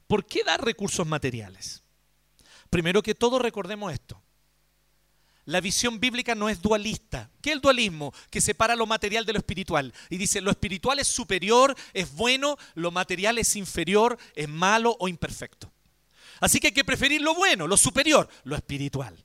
¿Por 0.08 0.26
qué 0.26 0.44
dar 0.44 0.64
recursos 0.64 1.06
materiales? 1.06 1.84
Primero 2.70 3.02
que 3.04 3.16
todo 3.16 3.40
recordemos 3.40 3.94
esto. 3.94 4.22
La 5.46 5.62
visión 5.62 6.00
bíblica 6.00 6.36
no 6.36 6.48
es 6.50 6.62
dualista. 6.62 7.30
¿Qué 7.42 7.50
es 7.50 7.56
el 7.56 7.62
dualismo? 7.62 8.14
Que 8.30 8.42
separa 8.42 8.76
lo 8.76 8.86
material 8.86 9.26
de 9.26 9.34
lo 9.34 9.40
espiritual. 9.40 9.94
Y 10.10 10.18
dice, 10.18 10.42
lo 10.42 10.52
espiritual 10.52 11.00
es 11.00 11.08
superior, 11.08 11.76
es 11.94 12.14
bueno, 12.14 12.58
lo 12.76 12.92
material 12.92 13.40
es 13.40 13.56
inferior, 13.56 14.18
es 14.36 14.48
malo 14.48 14.96
o 15.00 15.08
imperfecto. 15.08 15.72
Así 16.40 16.60
que 16.60 16.68
hay 16.68 16.74
que 16.74 16.86
preferir 16.86 17.22
lo 17.22 17.36
bueno, 17.36 17.68
lo 17.68 17.78
superior, 17.78 18.30
lo 18.44 18.56
espiritual. 18.56 19.16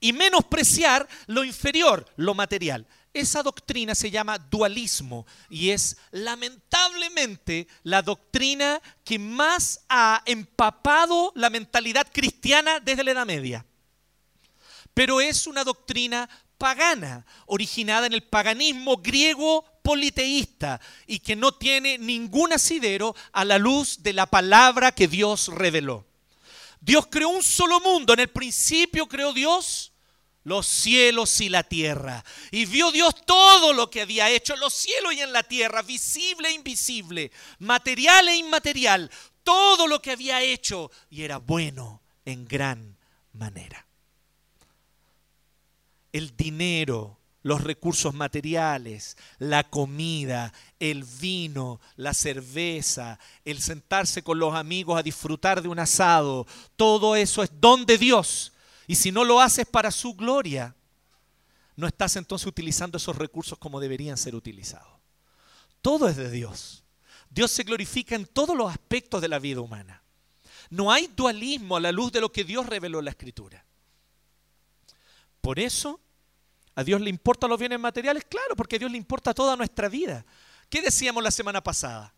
Y 0.00 0.12
menospreciar 0.12 1.06
lo 1.26 1.44
inferior, 1.44 2.06
lo 2.16 2.34
material. 2.34 2.86
Esa 3.12 3.42
doctrina 3.42 3.94
se 3.94 4.10
llama 4.10 4.38
dualismo 4.38 5.26
y 5.48 5.70
es 5.70 5.96
lamentablemente 6.12 7.66
la 7.82 8.02
doctrina 8.02 8.80
que 9.04 9.18
más 9.18 9.80
ha 9.88 10.22
empapado 10.26 11.32
la 11.34 11.50
mentalidad 11.50 12.06
cristiana 12.12 12.78
desde 12.78 13.02
la 13.02 13.10
Edad 13.10 13.26
Media. 13.26 13.66
Pero 14.94 15.20
es 15.20 15.46
una 15.46 15.64
doctrina 15.64 16.28
pagana, 16.56 17.26
originada 17.46 18.06
en 18.06 18.12
el 18.12 18.22
paganismo 18.22 18.98
griego 18.98 19.64
politeísta 19.82 20.80
y 21.06 21.18
que 21.18 21.34
no 21.34 21.52
tiene 21.52 21.98
ningún 21.98 22.52
asidero 22.52 23.16
a 23.32 23.44
la 23.44 23.58
luz 23.58 24.02
de 24.02 24.12
la 24.12 24.26
palabra 24.26 24.92
que 24.92 25.08
Dios 25.08 25.48
reveló. 25.48 26.09
Dios 26.80 27.06
creó 27.10 27.28
un 27.28 27.42
solo 27.42 27.80
mundo. 27.80 28.14
En 28.14 28.20
el 28.20 28.30
principio 28.30 29.06
creó 29.06 29.32
Dios 29.32 29.92
los 30.42 30.66
cielos 30.66 31.40
y 31.40 31.48
la 31.48 31.62
tierra. 31.62 32.24
Y 32.50 32.66
vio 32.66 32.90
Dios 32.90 33.14
todo 33.26 33.72
lo 33.72 33.90
que 33.90 34.00
había 34.00 34.30
hecho 34.30 34.54
en 34.54 34.60
los 34.60 34.74
cielos 34.74 35.14
y 35.14 35.20
en 35.20 35.32
la 35.32 35.42
tierra, 35.42 35.82
visible 35.82 36.48
e 36.48 36.54
invisible, 36.54 37.30
material 37.58 38.28
e 38.28 38.36
inmaterial, 38.36 39.10
todo 39.42 39.86
lo 39.86 40.00
que 40.00 40.12
había 40.12 40.42
hecho 40.42 40.90
y 41.10 41.22
era 41.22 41.38
bueno 41.38 42.02
en 42.24 42.46
gran 42.46 42.96
manera. 43.32 43.86
El 46.12 46.36
dinero, 46.36 47.19
los 47.42 47.62
recursos 47.62 48.14
materiales, 48.14 49.16
la 49.38 49.64
comida, 49.64 50.52
el 50.78 51.04
vino, 51.04 51.80
la 51.96 52.12
cerveza, 52.14 53.18
el 53.44 53.60
sentarse 53.60 54.22
con 54.22 54.38
los 54.38 54.54
amigos 54.54 54.98
a 54.98 55.02
disfrutar 55.02 55.62
de 55.62 55.68
un 55.68 55.78
asado, 55.78 56.46
todo 56.76 57.16
eso 57.16 57.42
es 57.42 57.50
don 57.60 57.86
de 57.86 57.98
Dios. 57.98 58.52
Y 58.86 58.96
si 58.96 59.12
no 59.12 59.24
lo 59.24 59.40
haces 59.40 59.66
para 59.66 59.90
su 59.90 60.14
gloria, 60.14 60.74
no 61.76 61.86
estás 61.86 62.16
entonces 62.16 62.46
utilizando 62.46 62.98
esos 62.98 63.16
recursos 63.16 63.58
como 63.58 63.80
deberían 63.80 64.16
ser 64.16 64.34
utilizados. 64.34 65.00
Todo 65.80 66.08
es 66.08 66.16
de 66.16 66.30
Dios. 66.30 66.84
Dios 67.30 67.50
se 67.50 67.62
glorifica 67.62 68.16
en 68.16 68.26
todos 68.26 68.56
los 68.56 68.70
aspectos 68.70 69.22
de 69.22 69.28
la 69.28 69.38
vida 69.38 69.60
humana. 69.60 70.02
No 70.68 70.92
hay 70.92 71.06
dualismo 71.08 71.76
a 71.76 71.80
la 71.80 71.92
luz 71.92 72.12
de 72.12 72.20
lo 72.20 72.30
que 72.30 72.44
Dios 72.44 72.66
reveló 72.66 72.98
en 72.98 73.06
la 73.06 73.12
Escritura. 73.12 73.64
Por 75.40 75.58
eso 75.58 76.00
¿A 76.74 76.84
Dios 76.84 77.00
le 77.00 77.10
importan 77.10 77.50
los 77.50 77.58
bienes 77.58 77.80
materiales? 77.80 78.24
Claro, 78.24 78.56
porque 78.56 78.76
a 78.76 78.78
Dios 78.78 78.90
le 78.90 78.96
importa 78.96 79.34
toda 79.34 79.56
nuestra 79.56 79.88
vida. 79.88 80.24
¿Qué 80.68 80.80
decíamos 80.80 81.22
la 81.22 81.30
semana 81.30 81.62
pasada? 81.62 82.14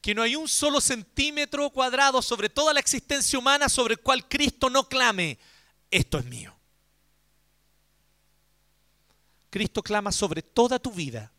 Que 0.00 0.14
no 0.14 0.22
hay 0.22 0.36
un 0.36 0.48
solo 0.48 0.80
centímetro 0.80 1.70
cuadrado 1.70 2.20
sobre 2.22 2.48
toda 2.48 2.74
la 2.74 2.80
existencia 2.80 3.38
humana 3.38 3.68
sobre 3.68 3.94
el 3.94 4.00
cual 4.00 4.28
Cristo 4.28 4.68
no 4.68 4.88
clame, 4.88 5.38
esto 5.90 6.18
es 6.18 6.24
mío. 6.24 6.54
Cristo 9.50 9.82
clama 9.82 10.12
sobre 10.12 10.42
toda 10.42 10.78
tu 10.78 10.90
vida, 10.90 11.32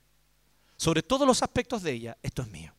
sobre 0.77 1.01
todos 1.01 1.27
los 1.27 1.41
aspectos 1.41 1.81
de 1.81 1.91
ella, 1.91 2.17
esto 2.21 2.41
es 2.43 2.47
mío. 2.47 2.73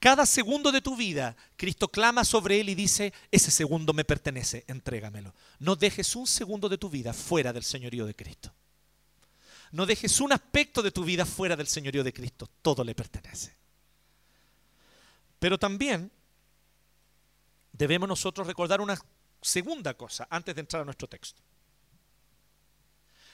Cada 0.00 0.26
segundo 0.26 0.70
de 0.70 0.80
tu 0.80 0.96
vida, 0.96 1.36
Cristo 1.56 1.88
clama 1.88 2.24
sobre 2.24 2.60
él 2.60 2.68
y 2.68 2.74
dice, 2.74 3.12
ese 3.32 3.50
segundo 3.50 3.92
me 3.92 4.04
pertenece, 4.04 4.64
entrégamelo. 4.68 5.34
No 5.58 5.74
dejes 5.74 6.14
un 6.14 6.26
segundo 6.26 6.68
de 6.68 6.78
tu 6.78 6.88
vida 6.88 7.12
fuera 7.12 7.52
del 7.52 7.64
señorío 7.64 8.06
de 8.06 8.14
Cristo. 8.14 8.52
No 9.72 9.86
dejes 9.86 10.20
un 10.20 10.32
aspecto 10.32 10.82
de 10.82 10.92
tu 10.92 11.04
vida 11.04 11.26
fuera 11.26 11.56
del 11.56 11.66
señorío 11.66 12.04
de 12.04 12.12
Cristo. 12.12 12.48
Todo 12.62 12.84
le 12.84 12.94
pertenece. 12.94 13.56
Pero 15.38 15.58
también 15.58 16.10
debemos 17.72 18.08
nosotros 18.08 18.46
recordar 18.46 18.80
una 18.80 18.98
segunda 19.42 19.94
cosa 19.94 20.26
antes 20.30 20.54
de 20.54 20.60
entrar 20.60 20.82
a 20.82 20.84
nuestro 20.84 21.08
texto 21.08 21.42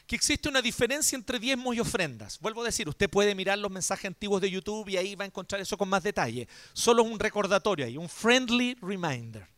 que 0.07 0.17
existe 0.17 0.49
una 0.49 0.61
diferencia 0.61 1.17
entre 1.17 1.39
diezmos 1.39 1.75
y 1.75 1.81
ofrendas. 1.81 2.39
Vuelvo 2.41 2.63
a 2.63 2.67
decir, 2.67 2.89
usted 2.89 3.09
puede 3.09 3.35
mirar 3.35 3.59
los 3.59 3.71
mensajes 3.71 4.07
antiguos 4.07 4.41
de 4.41 4.51
YouTube 4.51 4.89
y 4.89 4.97
ahí 4.97 5.15
va 5.15 5.25
a 5.25 5.27
encontrar 5.27 5.61
eso 5.61 5.79
con 5.79 5.89
más 5.89 6.03
detalle. 6.03 6.47
Solo 6.73 7.05
es 7.05 7.11
un 7.11 7.19
recordatorio 7.19 7.87
ahí, 7.87 7.97
un 7.97 8.09
friendly 8.09 8.77
reminder. 8.83 9.49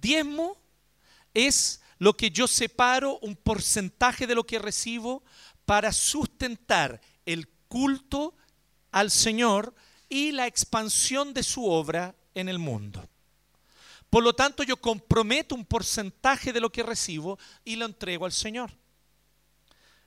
Diezmo 0.00 0.56
es 1.34 1.80
lo 1.98 2.16
que 2.16 2.30
yo 2.30 2.46
separo, 2.46 3.18
un 3.18 3.36
porcentaje 3.36 4.26
de 4.26 4.34
lo 4.34 4.44
que 4.44 4.58
recibo 4.58 5.22
para 5.64 5.92
sustentar 5.92 7.00
el 7.26 7.48
culto 7.68 8.34
al 8.90 9.10
Señor 9.10 9.74
y 10.08 10.32
la 10.32 10.46
expansión 10.46 11.34
de 11.34 11.42
su 11.42 11.66
obra 11.66 12.14
en 12.34 12.48
el 12.48 12.58
mundo. 12.58 13.08
Por 14.10 14.24
lo 14.24 14.34
tanto, 14.34 14.64
yo 14.64 14.76
comprometo 14.76 15.54
un 15.54 15.64
porcentaje 15.64 16.52
de 16.52 16.60
lo 16.60 16.70
que 16.70 16.82
recibo 16.82 17.38
y 17.64 17.76
lo 17.76 17.86
entrego 17.86 18.26
al 18.26 18.32
Señor. 18.32 18.72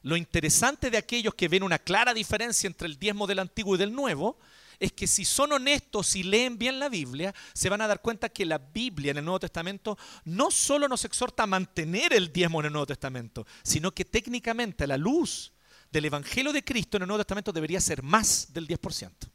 Lo 0.01 0.17
interesante 0.17 0.91
de 0.91 0.97
aquellos 0.97 1.33
que 1.33 1.47
ven 1.47 1.63
una 1.63 1.79
clara 1.79 2.13
diferencia 2.13 2.67
entre 2.67 2.87
el 2.87 2.99
diezmo 2.99 3.25
del 3.25 3.39
antiguo 3.39 3.75
y 3.75 3.77
del 3.77 3.93
nuevo 3.93 4.37
es 4.77 4.91
que 4.91 5.07
si 5.07 5.23
son 5.23 5.53
honestos 5.53 6.17
y 6.17 6.23
leen 6.23 6.57
bien 6.57 6.77
la 6.79 6.89
Biblia, 6.89 7.33
se 7.53 7.69
van 7.69 7.79
a 7.79 7.87
dar 7.87 8.01
cuenta 8.01 8.27
que 8.27 8.45
la 8.45 8.57
Biblia 8.57 9.11
en 9.11 9.17
el 9.19 9.25
Nuevo 9.25 9.39
Testamento 9.39 9.97
no 10.25 10.51
solo 10.51 10.89
nos 10.89 11.05
exhorta 11.05 11.43
a 11.43 11.47
mantener 11.47 12.11
el 12.11 12.33
diezmo 12.33 12.59
en 12.59 12.65
el 12.65 12.73
Nuevo 12.73 12.87
Testamento, 12.87 13.47
sino 13.63 13.93
que 13.93 14.03
técnicamente 14.03 14.85
la 14.85 14.97
luz 14.97 15.53
del 15.89 16.03
Evangelio 16.05 16.51
de 16.51 16.65
Cristo 16.65 16.97
en 16.97 17.03
el 17.03 17.07
Nuevo 17.07 17.23
Testamento 17.23 17.53
debería 17.53 17.79
ser 17.79 18.03
más 18.03 18.51
del 18.51 18.67
10%. 18.67 19.32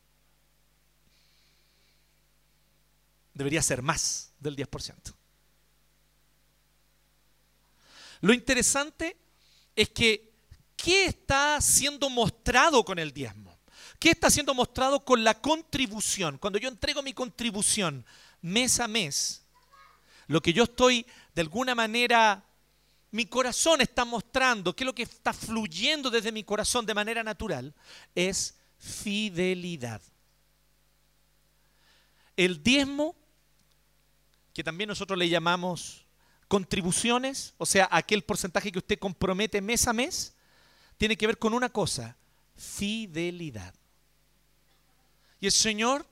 Debería 3.38 3.62
ser 3.62 3.83
más 3.83 4.33
del 4.40 4.57
10%. 4.57 5.14
Lo 8.21 8.33
interesante 8.33 9.16
es 9.76 9.90
que, 9.90 10.35
¿qué 10.75 11.04
está 11.04 11.61
siendo 11.61 12.11
mostrado 12.11 12.85
con 12.85 12.99
el 12.99 13.12
diezmo? 13.12 13.57
¿Qué 14.00 14.11
está 14.11 14.28
siendo 14.28 14.54
mostrado 14.54 15.04
con 15.04 15.23
la 15.23 15.40
contribución? 15.40 16.38
Cuando 16.38 16.59
yo 16.59 16.68
entrego 16.68 17.00
mi 17.00 17.12
contribución 17.12 18.04
mes 18.42 18.80
a 18.80 18.88
mes, 18.88 19.45
lo 20.26 20.42
que 20.42 20.52
yo 20.52 20.64
estoy 20.64 21.07
de 21.33 21.42
alguna 21.42 21.76
manera 21.76 22.45
mi 23.12 23.26
corazón 23.26 23.80
está 23.80 24.04
mostrando, 24.04 24.75
qué 24.75 24.83
es 24.83 24.87
lo 24.87 24.95
que 24.97 25.04
está 25.04 25.33
fluyendo 25.33 26.11
desde 26.11 26.33
mi 26.33 26.42
corazón 26.42 26.85
de 26.85 26.92
manera 26.92 27.23
natural, 27.23 27.73
es 28.16 28.59
fidelidad. 28.78 30.02
El 32.37 32.62
diezmo, 32.62 33.16
que 34.58 34.64
también 34.64 34.88
nosotros 34.88 35.16
le 35.16 35.28
llamamos 35.28 36.04
contribuciones, 36.48 37.54
o 37.58 37.64
sea, 37.64 37.88
aquel 37.92 38.24
porcentaje 38.24 38.72
que 38.72 38.80
usted 38.80 38.98
compromete 38.98 39.60
mes 39.60 39.86
a 39.86 39.92
mes, 39.92 40.34
tiene 40.96 41.16
que 41.16 41.28
ver 41.28 41.38
con 41.38 41.54
una 41.54 41.68
cosa, 41.68 42.16
fidelidad. 42.56 43.72
Y 45.38 45.46
el 45.46 45.52
Señor 45.52 46.04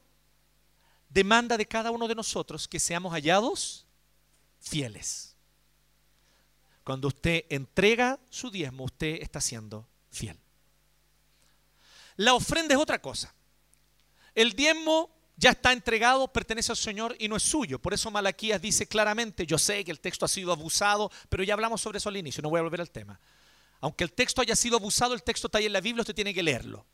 demanda 1.09 1.57
de 1.57 1.67
cada 1.67 1.91
uno 1.91 2.07
de 2.07 2.15
nosotros 2.15 2.69
que 2.69 2.79
seamos 2.79 3.13
hallados 3.15 3.85
fieles. 4.61 5.35
Cuando 6.85 7.09
usted 7.09 7.47
entrega 7.49 8.21
su 8.31 8.53
diezmo, 8.53 8.85
usted 8.85 9.19
está 9.23 9.41
siendo 9.41 9.89
fiel. 10.09 10.39
La 12.15 12.33
ofrenda 12.33 12.77
es 12.77 12.81
otra 12.81 13.03
cosa. 13.03 13.35
El 14.37 14.53
diezmo 14.53 15.11
ya 15.37 15.51
está 15.51 15.73
entregado, 15.73 16.33
pertenece 16.33 16.73
al 16.73 16.79
Señor 16.79 17.15
y 17.19 17.29
no 17.29 17.37
es 17.37 17.43
suyo. 17.43 17.79
Por 17.79 17.93
eso 17.93 18.11
Malaquías 18.11 18.61
dice 18.61 18.87
claramente, 18.87 19.47
yo 19.47 19.59
sé 19.59 19.85
que 19.85 19.91
el 19.91 20.01
texto 20.01 20.25
ha 20.25 20.29
sido 20.29 20.51
abusado, 20.51 21.11
pero 21.29 21.45
ya 21.45 21.53
hablamos 21.55 21.83
sobre 21.83 21.99
eso 21.99 22.09
al 22.09 22.17
inicio, 22.17 22.43
no 22.43 22.49
voy 22.49 22.59
a 22.59 22.63
volver 22.63 22.81
al 22.81 22.91
tema. 22.91 23.21
Aunque 23.81 24.05
el 24.05 24.13
texto 24.13 24.41
haya 24.41 24.57
sido 24.57 24.79
abusado, 24.79 25.13
el 25.13 25.23
texto 25.23 25.49
está 25.49 25.59
ahí 25.59 25.67
en 25.67 25.75
la 25.75 25.83
Biblia, 25.83 26.01
usted 26.01 26.15
tiene 26.15 26.33
que 26.33 26.43
leerlo. 26.43 26.87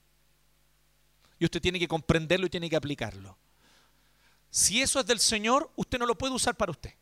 Y 1.38 1.44
usted 1.44 1.60
tiene 1.60 1.78
que 1.78 1.86
comprenderlo 1.86 2.46
y 2.46 2.50
tiene 2.50 2.68
que 2.68 2.76
aplicarlo. 2.76 3.38
Si 4.50 4.82
eso 4.82 5.00
es 5.00 5.06
del 5.06 5.20
Señor, 5.20 5.70
usted 5.76 5.98
no 5.98 6.06
lo 6.06 6.18
puede 6.18 6.34
usar 6.34 6.56
para 6.56 6.72
usted. 6.72 6.92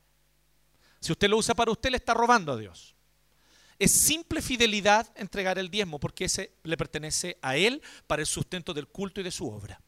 Si 1.01 1.11
usted 1.11 1.29
lo 1.29 1.39
usa 1.39 1.55
para 1.55 1.71
usted, 1.71 1.91
le 1.91 1.97
está 1.97 2.13
robando 2.13 2.53
a 2.53 2.57
Dios. 2.57 2.95
Es 3.79 3.93
simple 3.93 4.43
fidelidad 4.43 5.11
entregar 5.17 5.59
el 5.59 5.71
diezmo, 5.71 5.99
porque 5.99 6.27
ese 6.27 6.53
le 6.65 6.77
pertenece 6.77 7.39
a 7.41 7.57
Él 7.57 7.83
para 8.07 8.21
el 8.21 8.27
sustento 8.27 8.75
del 8.75 8.89
culto 8.89 9.23
y 9.23 9.25
de 9.25 9.31
su 9.31 9.49
obra. 9.49 9.81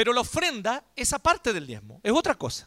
Pero 0.00 0.14
la 0.14 0.22
ofrenda 0.22 0.82
es 0.96 1.12
aparte 1.12 1.52
del 1.52 1.66
diezmo, 1.66 2.00
es 2.02 2.10
otra 2.10 2.34
cosa. 2.34 2.66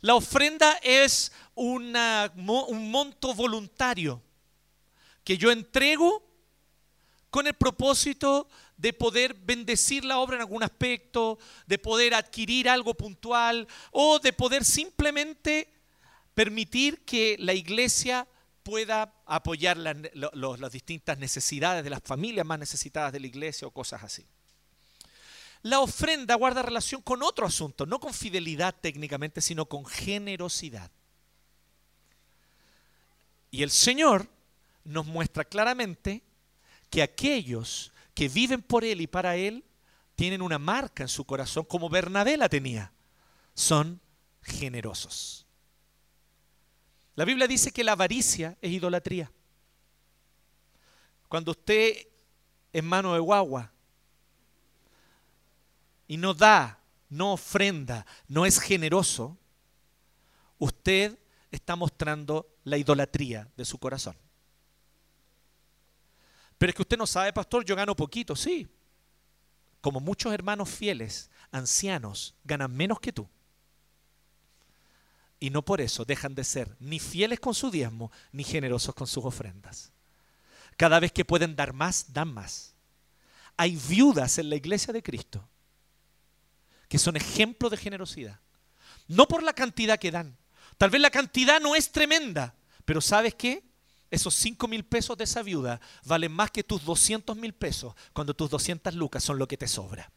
La 0.00 0.14
ofrenda 0.14 0.80
es 0.82 1.30
un 1.54 1.92
monto 2.90 3.34
voluntario 3.34 4.22
que 5.22 5.36
yo 5.36 5.50
entrego 5.50 6.26
con 7.28 7.46
el 7.46 7.52
propósito 7.52 8.48
de 8.78 8.94
poder 8.94 9.34
bendecir 9.34 10.06
la 10.06 10.20
obra 10.20 10.36
en 10.36 10.40
algún 10.40 10.62
aspecto, 10.62 11.38
de 11.66 11.78
poder 11.78 12.14
adquirir 12.14 12.70
algo 12.70 12.94
puntual 12.94 13.68
o 13.90 14.18
de 14.20 14.32
poder 14.32 14.64
simplemente 14.64 15.70
permitir 16.32 17.04
que 17.04 17.36
la 17.40 17.52
iglesia 17.52 18.26
pueda 18.62 19.12
apoyar 19.26 19.76
las 19.76 20.72
distintas 20.72 21.18
necesidades 21.18 21.84
de 21.84 21.90
las 21.90 22.00
familias 22.02 22.46
más 22.46 22.58
necesitadas 22.58 23.12
de 23.12 23.20
la 23.20 23.26
iglesia 23.26 23.68
o 23.68 23.70
cosas 23.70 24.02
así. 24.02 24.24
La 25.62 25.80
ofrenda 25.80 26.34
guarda 26.34 26.62
relación 26.62 27.02
con 27.02 27.22
otro 27.22 27.46
asunto, 27.46 27.86
no 27.86 27.98
con 27.98 28.14
fidelidad 28.14 28.74
técnicamente, 28.80 29.40
sino 29.40 29.66
con 29.66 29.84
generosidad. 29.84 30.90
Y 33.50 33.62
el 33.62 33.70
Señor 33.70 34.28
nos 34.84 35.06
muestra 35.06 35.44
claramente 35.44 36.22
que 36.90 37.02
aquellos 37.02 37.92
que 38.14 38.28
viven 38.28 38.62
por 38.62 38.84
Él 38.84 39.00
y 39.00 39.06
para 39.06 39.36
Él 39.36 39.64
tienen 40.14 40.42
una 40.42 40.58
marca 40.58 41.02
en 41.02 41.08
su 41.08 41.24
corazón, 41.24 41.64
como 41.64 41.88
Bernabé 41.88 42.36
la 42.36 42.48
tenía. 42.48 42.92
Son 43.54 44.00
generosos. 44.42 45.46
La 47.14 47.24
Biblia 47.24 47.46
dice 47.46 47.72
que 47.72 47.84
la 47.84 47.92
avaricia 47.92 48.56
es 48.60 48.70
idolatría. 48.70 49.30
Cuando 51.28 51.50
usted 51.50 52.06
es 52.72 52.84
mano 52.84 53.14
de 53.14 53.20
guagua 53.20 53.72
y 56.08 56.16
no 56.16 56.34
da, 56.34 56.80
no 57.10 57.34
ofrenda, 57.34 58.04
no 58.26 58.46
es 58.46 58.58
generoso, 58.58 59.36
usted 60.58 61.16
está 61.50 61.76
mostrando 61.76 62.48
la 62.64 62.78
idolatría 62.78 63.48
de 63.56 63.64
su 63.64 63.78
corazón. 63.78 64.16
Pero 66.56 66.70
es 66.70 66.74
que 66.74 66.82
usted 66.82 66.98
no 66.98 67.06
sabe, 67.06 67.32
pastor, 67.32 67.64
yo 67.64 67.76
gano 67.76 67.94
poquito, 67.94 68.34
sí. 68.34 68.66
Como 69.80 70.00
muchos 70.00 70.32
hermanos 70.32 70.68
fieles, 70.68 71.30
ancianos, 71.52 72.34
ganan 72.42 72.74
menos 72.74 72.98
que 72.98 73.12
tú. 73.12 73.28
Y 75.38 75.50
no 75.50 75.64
por 75.64 75.80
eso 75.80 76.04
dejan 76.04 76.34
de 76.34 76.42
ser 76.42 76.74
ni 76.80 76.98
fieles 76.98 77.38
con 77.38 77.54
su 77.54 77.70
diezmo, 77.70 78.10
ni 78.32 78.42
generosos 78.42 78.94
con 78.94 79.06
sus 79.06 79.24
ofrendas. 79.24 79.92
Cada 80.76 80.98
vez 80.98 81.12
que 81.12 81.24
pueden 81.24 81.54
dar 81.54 81.74
más, 81.74 82.12
dan 82.12 82.32
más. 82.32 82.74
Hay 83.56 83.76
viudas 83.76 84.38
en 84.38 84.50
la 84.50 84.56
iglesia 84.56 84.92
de 84.92 85.02
Cristo 85.02 85.48
que 86.88 86.98
son 86.98 87.16
ejemplo 87.16 87.70
de 87.70 87.76
generosidad. 87.76 88.40
No 89.06 89.28
por 89.28 89.42
la 89.42 89.52
cantidad 89.52 89.98
que 89.98 90.10
dan. 90.10 90.36
Tal 90.76 90.90
vez 90.90 91.00
la 91.00 91.10
cantidad 91.10 91.60
no 91.60 91.74
es 91.74 91.92
tremenda, 91.92 92.54
pero 92.84 93.00
¿sabes 93.00 93.34
qué? 93.34 93.64
Esos 94.10 94.34
5 94.34 94.68
mil 94.68 94.84
pesos 94.84 95.18
de 95.18 95.24
esa 95.24 95.42
viuda 95.42 95.80
valen 96.04 96.32
más 96.32 96.50
que 96.50 96.64
tus 96.64 96.84
200 96.84 97.36
mil 97.36 97.52
pesos 97.52 97.94
cuando 98.12 98.34
tus 98.34 98.48
200 98.48 98.94
lucas 98.94 99.22
son 99.22 99.38
lo 99.38 99.46
que 99.46 99.58
te 99.58 99.68
sobra. 99.68 100.10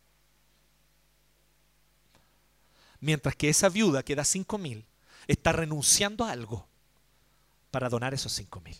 Mientras 3.01 3.35
que 3.35 3.49
esa 3.49 3.67
viuda 3.67 4.03
que 4.03 4.15
da 4.15 4.23
5 4.23 4.57
mil 4.57 4.85
está 5.27 5.51
renunciando 5.51 6.23
a 6.23 6.31
algo 6.31 6.67
para 7.71 7.89
donar 7.89 8.13
esos 8.13 8.31
5 8.33 8.61
mil. 8.61 8.77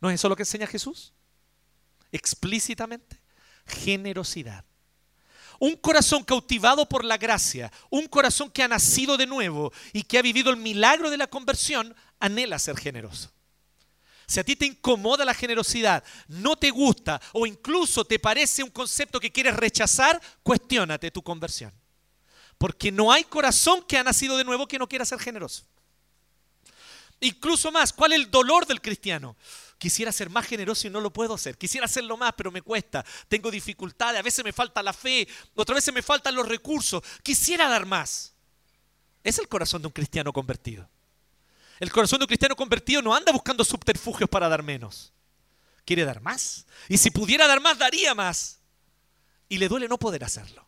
¿No 0.00 0.08
es 0.08 0.14
eso 0.14 0.28
lo 0.28 0.36
que 0.36 0.42
enseña 0.42 0.66
Jesús? 0.66 1.12
Explícitamente. 2.12 3.20
Generosidad. 3.66 4.64
Un 5.58 5.76
corazón 5.76 6.22
cautivado 6.22 6.88
por 6.88 7.04
la 7.04 7.16
gracia, 7.16 7.72
un 7.90 8.06
corazón 8.06 8.50
que 8.50 8.62
ha 8.62 8.68
nacido 8.68 9.16
de 9.16 9.26
nuevo 9.26 9.72
y 9.92 10.02
que 10.04 10.18
ha 10.18 10.22
vivido 10.22 10.50
el 10.50 10.56
milagro 10.56 11.10
de 11.10 11.16
la 11.16 11.26
conversión, 11.26 11.94
anhela 12.20 12.58
ser 12.58 12.76
generoso. 12.76 13.30
Si 14.28 14.38
a 14.38 14.44
ti 14.44 14.56
te 14.56 14.66
incomoda 14.66 15.24
la 15.24 15.32
generosidad, 15.32 16.04
no 16.28 16.54
te 16.54 16.70
gusta 16.70 17.20
o 17.32 17.46
incluso 17.46 18.04
te 18.04 18.18
parece 18.18 18.62
un 18.62 18.70
concepto 18.70 19.18
que 19.18 19.32
quieres 19.32 19.56
rechazar, 19.56 20.20
cuestiónate 20.42 21.10
tu 21.10 21.22
conversión. 21.22 21.72
Porque 22.58 22.92
no 22.92 23.10
hay 23.10 23.24
corazón 23.24 23.82
que 23.88 23.96
ha 23.96 24.04
nacido 24.04 24.36
de 24.36 24.44
nuevo 24.44 24.68
que 24.68 24.78
no 24.78 24.88
quiera 24.88 25.06
ser 25.06 25.18
generoso. 25.18 25.64
Incluso 27.20 27.72
más, 27.72 27.92
¿cuál 27.92 28.12
es 28.12 28.18
el 28.20 28.30
dolor 28.30 28.66
del 28.66 28.82
cristiano? 28.82 29.34
Quisiera 29.78 30.10
ser 30.10 30.28
más 30.28 30.44
generoso 30.46 30.88
y 30.88 30.90
no 30.90 31.00
lo 31.00 31.12
puedo 31.12 31.34
hacer. 31.34 31.56
Quisiera 31.56 31.84
hacerlo 31.86 32.16
más, 32.16 32.34
pero 32.36 32.50
me 32.50 32.62
cuesta. 32.62 33.04
Tengo 33.28 33.50
dificultades, 33.50 34.18
a 34.18 34.22
veces 34.22 34.44
me 34.44 34.52
falta 34.52 34.82
la 34.82 34.92
fe, 34.92 35.26
otras 35.54 35.76
veces 35.76 35.94
me 35.94 36.02
faltan 36.02 36.34
los 36.34 36.48
recursos. 36.48 37.02
Quisiera 37.22 37.68
dar 37.68 37.86
más. 37.86 38.34
Es 39.22 39.38
el 39.38 39.46
corazón 39.46 39.82
de 39.82 39.86
un 39.86 39.92
cristiano 39.92 40.32
convertido. 40.32 40.88
El 41.78 41.92
corazón 41.92 42.18
de 42.18 42.24
un 42.24 42.28
cristiano 42.28 42.56
convertido 42.56 43.02
no 43.02 43.14
anda 43.14 43.30
buscando 43.30 43.64
subterfugios 43.64 44.28
para 44.28 44.48
dar 44.48 44.64
menos. 44.64 45.12
Quiere 45.84 46.04
dar 46.04 46.20
más. 46.20 46.66
Y 46.88 46.98
si 46.98 47.10
pudiera 47.10 47.46
dar 47.46 47.60
más, 47.60 47.78
daría 47.78 48.16
más. 48.16 48.58
Y 49.48 49.58
le 49.58 49.68
duele 49.68 49.86
no 49.86 49.96
poder 49.96 50.24
hacerlo. 50.24 50.66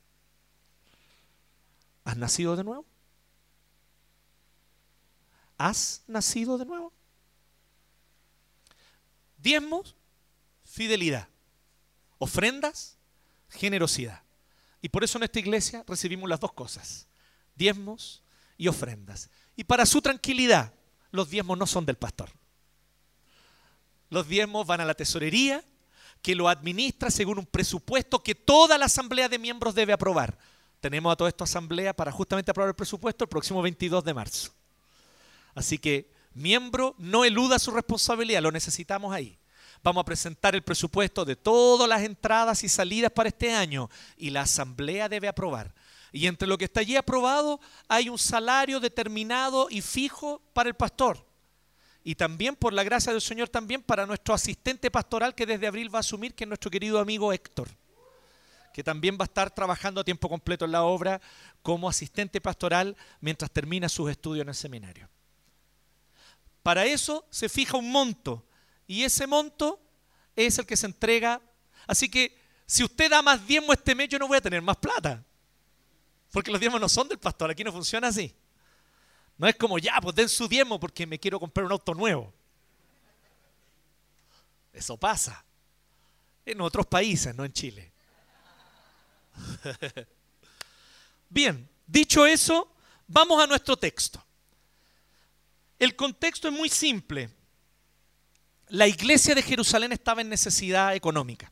¿Has 2.05 2.17
nacido 2.17 2.55
de 2.55 2.63
nuevo? 2.63 2.87
¿Has 5.59 6.03
nacido 6.07 6.57
de 6.59 6.65
nuevo? 6.65 6.93
Diezmos, 9.43 9.97
fidelidad. 10.65 11.29
Ofrendas, 12.19 12.97
generosidad. 13.49 14.23
Y 14.83 14.89
por 14.89 15.05
eso 15.05 15.19
en 15.19 15.25
esta 15.25 15.39
iglesia 15.39 15.85
recibimos 15.87 16.29
las 16.29 16.41
dos 16.41 16.53
cosas. 16.53 17.07
Diezmos 17.55 18.23
y 18.57 18.69
ofrendas. 18.69 19.31
Y 19.57 19.65
para 19.65 19.87
su 19.87 20.01
tranquilidad, 20.01 20.73
los 21.11 21.29
diezmos 21.31 21.59
no 21.59 21.67
son 21.67 21.87
del 21.87 21.97
pastor. 21.97 22.31
Los 24.09 24.27
diezmos 24.29 24.67
van 24.67 24.81
a 24.81 24.85
la 24.85 24.95
tesorería, 24.95 25.65
que 26.23 26.35
lo 26.35 26.49
administra 26.49 27.11
según 27.11 27.39
un 27.39 27.47
presupuesto 27.47 28.23
que 28.23 28.35
toda 28.35 28.77
la 28.77 28.87
asamblea 28.87 29.29
de 29.29 29.39
miembros 29.39 29.75
debe 29.75 29.93
aprobar. 29.93 30.37
Tenemos 30.81 31.13
a 31.13 31.17
toda 31.17 31.29
esta 31.29 31.45
asamblea 31.45 31.95
para 31.95 32.13
justamente 32.13 32.51
aprobar 32.51 32.69
el 32.69 32.75
presupuesto 32.75 33.25
el 33.25 33.29
próximo 33.29 33.63
22 33.63 34.05
de 34.05 34.15
marzo. 34.15 34.53
Así 35.55 35.79
que, 35.79 36.11
miembro, 36.41 36.95
no 36.99 37.25
eluda 37.25 37.59
su 37.59 37.71
responsabilidad, 37.71 38.43
lo 38.43 38.51
necesitamos 38.51 39.15
ahí. 39.15 39.39
Vamos 39.83 40.03
a 40.03 40.05
presentar 40.05 40.55
el 40.55 40.63
presupuesto 40.63 41.25
de 41.25 41.37
todas 41.37 41.89
las 41.89 42.03
entradas 42.03 42.65
y 42.65 42.69
salidas 42.69 43.13
para 43.13 43.29
este 43.29 43.53
año 43.53 43.89
y 44.17 44.31
la 44.31 44.43
asamblea 44.43 45.09
debe 45.09 45.29
aprobar. 45.29 45.73
Y 46.13 46.27
entre 46.27 46.49
lo 46.49 46.59
que 46.59 46.65
está 46.65 46.81
allí 46.81 46.97
aprobado 46.97 47.61
hay 47.89 48.09
un 48.09 48.19
salario 48.19 48.81
determinado 48.81 49.69
y 49.71 49.81
fijo 49.81 50.43
para 50.53 50.69
el 50.69 50.75
pastor. 50.75 51.25
Y 52.03 52.15
también, 52.15 52.57
por 52.57 52.73
la 52.73 52.83
gracia 52.83 53.13
del 53.13 53.21
Señor, 53.21 53.49
también 53.49 53.83
para 53.83 54.07
nuestro 54.07 54.35
asistente 54.35 54.91
pastoral 54.91 55.35
que 55.35 55.47
desde 55.47 55.67
abril 55.67 55.95
va 55.95 55.99
a 55.99 56.01
asumir, 56.01 56.35
que 56.35 56.45
es 56.45 56.49
nuestro 56.49 56.71
querido 56.71 56.99
amigo 56.99 57.33
Héctor, 57.33 57.69
que 58.73 58.83
también 58.83 59.17
va 59.17 59.25
a 59.25 59.31
estar 59.31 59.51
trabajando 59.51 60.01
a 60.01 60.05
tiempo 60.05 60.29
completo 60.29 60.65
en 60.65 60.73
la 60.73 60.83
obra 60.83 61.21
como 61.63 61.89
asistente 61.89 62.41
pastoral 62.41 62.97
mientras 63.21 63.51
termina 63.51 63.89
sus 63.89 64.11
estudios 64.11 64.43
en 64.43 64.49
el 64.49 64.55
seminario. 64.55 65.09
Para 66.63 66.85
eso 66.85 67.27
se 67.31 67.49
fija 67.49 67.77
un 67.77 67.91
monto 67.91 68.47
y 68.87 69.05
ese 69.05 69.27
monto 69.27 69.81
es 70.37 70.59
el 70.59 70.67
que 70.67 70.77
se 70.77 70.87
entrega. 70.87 71.41
Así 71.87 72.09
que 72.09 72.39
si 72.67 72.85
usted 72.85 73.11
da 73.11 73.23
más 73.23 73.47
diezmo 73.47 73.73
este 73.73 73.95
mes, 73.95 74.09
yo 74.09 74.19
no 74.19 74.29
voy 74.29 74.39
a 74.39 74.41
tener 74.41 74.63
más 74.63 74.77
plata. 74.77 75.25
Porque 76.31 76.51
los 76.51 76.61
diezmos 76.61 76.81
no 76.81 76.89
son 76.89 77.09
del 77.09 77.19
pastor, 77.19 77.51
aquí 77.51 77.65
no 77.65 77.73
funciona 77.73 78.09
así. 78.09 78.35
No 79.37 79.49
es 79.49 79.57
como, 79.57 79.79
ya, 79.79 79.99
pues 80.03 80.15
den 80.15 80.29
su 80.29 80.47
diezmo 80.47 80.79
porque 80.79 81.07
me 81.07 81.19
quiero 81.19 81.41
comprar 81.41 81.67
un 81.67 81.73
auto 81.73 81.95
nuevo. 81.95 82.33
Eso 84.73 84.97
pasa. 84.97 85.45
En 86.45 86.61
otros 86.61 86.87
países, 86.87 87.35
no 87.35 87.45
en 87.45 87.53
Chile. 87.53 87.93
Bien, 91.29 91.69
dicho 91.87 92.27
eso, 92.27 92.73
vamos 93.07 93.43
a 93.43 93.47
nuestro 93.47 93.77
texto. 93.77 94.23
El 95.81 95.97
contexto 95.97 96.47
es 96.47 96.55
muy 96.55 96.69
simple. 96.69 97.31
La 98.69 98.87
iglesia 98.87 99.35
de 99.35 99.43
Jerusalén 99.43 99.93
estaba 99.93 100.21
en 100.21 100.29
necesidad 100.29 100.95
económica. 100.95 101.51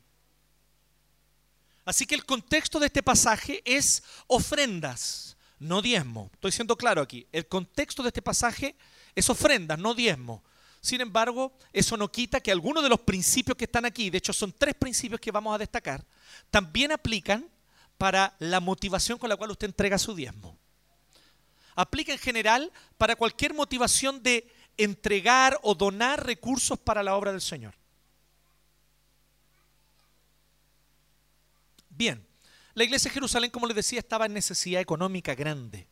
Así 1.83 2.05
que 2.05 2.13
el 2.13 2.23
contexto 2.25 2.79
de 2.79 2.85
este 2.85 3.01
pasaje 3.01 3.63
es 3.65 4.03
ofrendas, 4.27 5.35
no 5.57 5.81
diezmo. 5.81 6.29
Estoy 6.31 6.51
siendo 6.51 6.77
claro 6.77 7.01
aquí. 7.01 7.27
El 7.31 7.47
contexto 7.47 8.03
de 8.03 8.09
este 8.09 8.21
pasaje 8.21 8.75
es 9.15 9.27
ofrendas, 9.31 9.79
no 9.79 9.95
diezmo. 9.95 10.43
Sin 10.79 11.01
embargo, 11.01 11.51
eso 11.73 11.97
no 11.97 12.11
quita 12.11 12.39
que 12.39 12.51
algunos 12.51 12.83
de 12.83 12.89
los 12.89 12.99
principios 12.99 13.57
que 13.57 13.65
están 13.65 13.85
aquí, 13.85 14.11
de 14.11 14.19
hecho 14.19 14.31
son 14.31 14.53
tres 14.53 14.75
principios 14.75 15.19
que 15.19 15.31
vamos 15.31 15.55
a 15.55 15.57
destacar, 15.57 16.05
también 16.51 16.91
aplican 16.91 17.49
para 17.97 18.35
la 18.37 18.59
motivación 18.59 19.17
con 19.17 19.27
la 19.27 19.35
cual 19.35 19.49
usted 19.49 19.67
entrega 19.67 19.97
su 19.97 20.13
diezmo. 20.13 20.55
Aplica 21.79 22.11
en 22.11 22.19
general 22.19 22.73
para 22.97 23.15
cualquier 23.15 23.53
motivación 23.53 24.21
de 24.21 24.45
entregar 24.75 25.57
o 25.63 25.73
donar 25.73 26.25
recursos 26.25 26.77
para 26.77 27.01
la 27.03 27.15
obra 27.15 27.31
del 27.31 27.39
Señor. 27.39 27.73
Bien, 31.87 32.27
la 32.73 32.83
iglesia 32.83 33.07
de 33.07 33.13
Jerusalén, 33.13 33.49
como 33.49 33.65
les 33.65 33.77
decía, 33.77 33.99
estaba 33.99 34.25
en 34.25 34.33
necesidad 34.33 34.81
económica 34.81 35.35
grande. 35.35 35.87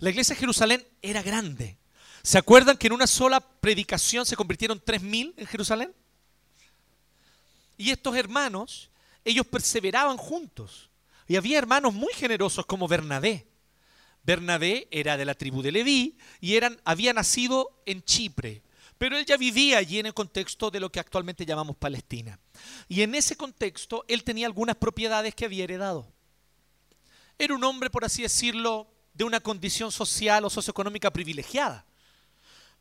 La 0.00 0.10
iglesia 0.10 0.34
de 0.34 0.40
Jerusalén 0.40 0.86
era 1.00 1.22
grande. 1.22 1.78
¿Se 2.22 2.36
acuerdan 2.36 2.76
que 2.76 2.88
en 2.88 2.92
una 2.92 3.06
sola 3.06 3.40
predicación 3.40 4.26
se 4.26 4.36
convirtieron 4.36 4.84
3.000 4.84 5.32
en 5.38 5.46
Jerusalén? 5.46 5.94
Y 7.78 7.90
estos 7.90 8.14
hermanos, 8.16 8.90
ellos 9.24 9.46
perseveraban 9.46 10.18
juntos. 10.18 10.90
Y 11.26 11.36
había 11.36 11.56
hermanos 11.56 11.94
muy 11.94 12.12
generosos 12.12 12.66
como 12.66 12.86
Bernabé. 12.86 13.46
Bernabé 14.24 14.88
era 14.90 15.16
de 15.16 15.24
la 15.24 15.34
tribu 15.34 15.62
de 15.62 15.70
Leví 15.70 16.16
y 16.40 16.58
había 16.84 17.12
nacido 17.12 17.82
en 17.84 18.02
Chipre, 18.02 18.62
pero 18.96 19.18
él 19.18 19.26
ya 19.26 19.36
vivía 19.36 19.78
allí 19.78 19.98
en 19.98 20.06
el 20.06 20.14
contexto 20.14 20.70
de 20.70 20.80
lo 20.80 20.90
que 20.90 20.98
actualmente 20.98 21.44
llamamos 21.44 21.76
Palestina. 21.76 22.38
Y 22.88 23.02
en 23.02 23.14
ese 23.14 23.36
contexto 23.36 24.04
él 24.08 24.24
tenía 24.24 24.46
algunas 24.46 24.76
propiedades 24.76 25.34
que 25.34 25.44
había 25.44 25.64
heredado. 25.64 26.10
Era 27.38 27.54
un 27.54 27.64
hombre, 27.64 27.90
por 27.90 28.04
así 28.04 28.22
decirlo, 28.22 28.88
de 29.12 29.24
una 29.24 29.40
condición 29.40 29.92
social 29.92 30.44
o 30.44 30.50
socioeconómica 30.50 31.12
privilegiada. 31.12 31.84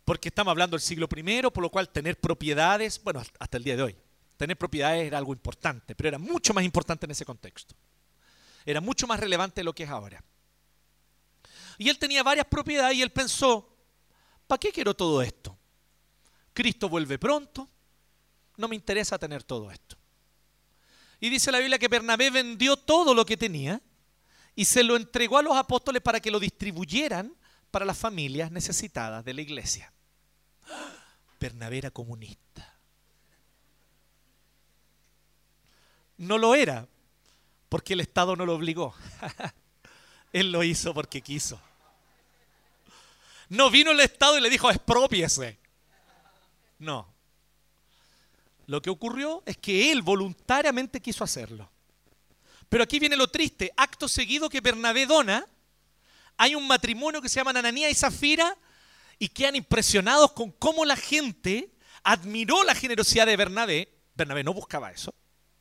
Porque 0.05 0.29
estamos 0.29 0.51
hablando 0.51 0.75
del 0.75 0.81
siglo 0.81 1.07
I, 1.13 1.41
por 1.43 1.61
lo 1.61 1.69
cual 1.69 1.89
tener 1.89 2.19
propiedades, 2.19 3.01
bueno, 3.03 3.21
hasta 3.39 3.57
el 3.57 3.63
día 3.63 3.75
de 3.75 3.83
hoy, 3.83 3.95
tener 4.37 4.57
propiedades 4.57 5.05
era 5.07 5.17
algo 5.17 5.33
importante, 5.33 5.95
pero 5.95 6.09
era 6.09 6.19
mucho 6.19 6.53
más 6.53 6.63
importante 6.63 7.05
en 7.05 7.11
ese 7.11 7.25
contexto. 7.25 7.75
Era 8.65 8.79
mucho 8.79 9.07
más 9.07 9.19
relevante 9.19 9.61
de 9.61 9.65
lo 9.65 9.73
que 9.73 9.83
es 9.83 9.89
ahora. 9.89 10.23
Y 11.77 11.89
él 11.89 11.97
tenía 11.97 12.23
varias 12.23 12.45
propiedades 12.47 12.97
y 12.97 13.01
él 13.01 13.11
pensó, 13.11 13.75
¿para 14.47 14.59
qué 14.59 14.71
quiero 14.71 14.93
todo 14.93 15.21
esto? 15.21 15.57
Cristo 16.53 16.87
vuelve 16.87 17.17
pronto, 17.17 17.69
no 18.57 18.67
me 18.67 18.75
interesa 18.75 19.17
tener 19.17 19.43
todo 19.43 19.71
esto. 19.71 19.97
Y 21.19 21.29
dice 21.29 21.51
la 21.51 21.59
Biblia 21.59 21.79
que 21.79 21.87
Bernabé 21.87 22.29
vendió 22.29 22.75
todo 22.77 23.13
lo 23.13 23.25
que 23.25 23.37
tenía 23.37 23.81
y 24.55 24.65
se 24.65 24.83
lo 24.83 24.95
entregó 24.95 25.37
a 25.37 25.41
los 25.41 25.55
apóstoles 25.55 26.01
para 26.01 26.19
que 26.19 26.29
lo 26.29 26.39
distribuyeran 26.39 27.35
para 27.71 27.85
las 27.85 27.97
familias 27.97 28.51
necesitadas 28.51 29.25
de 29.25 29.33
la 29.33 29.41
iglesia. 29.41 29.91
Bernabé 31.39 31.79
era 31.79 31.91
comunista. 31.91 32.77
No 36.17 36.37
lo 36.37 36.55
era, 36.55 36.87
porque 37.69 37.93
el 37.93 38.01
Estado 38.01 38.35
no 38.35 38.45
lo 38.45 38.53
obligó. 38.53 38.93
Él 40.33 40.51
lo 40.51 40.63
hizo 40.63 40.93
porque 40.93 41.21
quiso. 41.21 41.61
No 43.49 43.69
vino 43.69 43.91
el 43.91 43.99
Estado 43.99 44.37
y 44.37 44.41
le 44.41 44.49
dijo, 44.49 44.69
expropiese. 44.69 45.59
No. 46.79 47.07
Lo 48.65 48.81
que 48.81 48.89
ocurrió 48.89 49.43
es 49.45 49.57
que 49.57 49.91
él 49.91 50.01
voluntariamente 50.01 51.01
quiso 51.01 51.23
hacerlo. 51.23 51.69
Pero 52.67 52.83
aquí 52.83 52.97
viene 52.97 53.15
lo 53.15 53.27
triste. 53.27 53.71
Acto 53.77 54.07
seguido 54.07 54.49
que 54.49 54.59
Bernabé 54.59 55.05
dona, 55.05 55.45
hay 56.37 56.55
un 56.55 56.67
matrimonio 56.67 57.21
que 57.21 57.29
se 57.29 57.35
llama 57.35 57.51
Ananía 57.51 57.89
y 57.89 57.93
Zafira 57.93 58.57
y 59.19 59.29
quedan 59.29 59.55
impresionados 59.55 60.31
con 60.31 60.51
cómo 60.51 60.83
la 60.83 60.95
gente 60.95 61.69
admiró 62.03 62.63
la 62.63 62.73
generosidad 62.73 63.27
de 63.27 63.37
Bernabé. 63.37 63.93
Bernabé 64.15 64.43
no 64.43 64.53
buscaba 64.53 64.91
eso. 64.91 65.13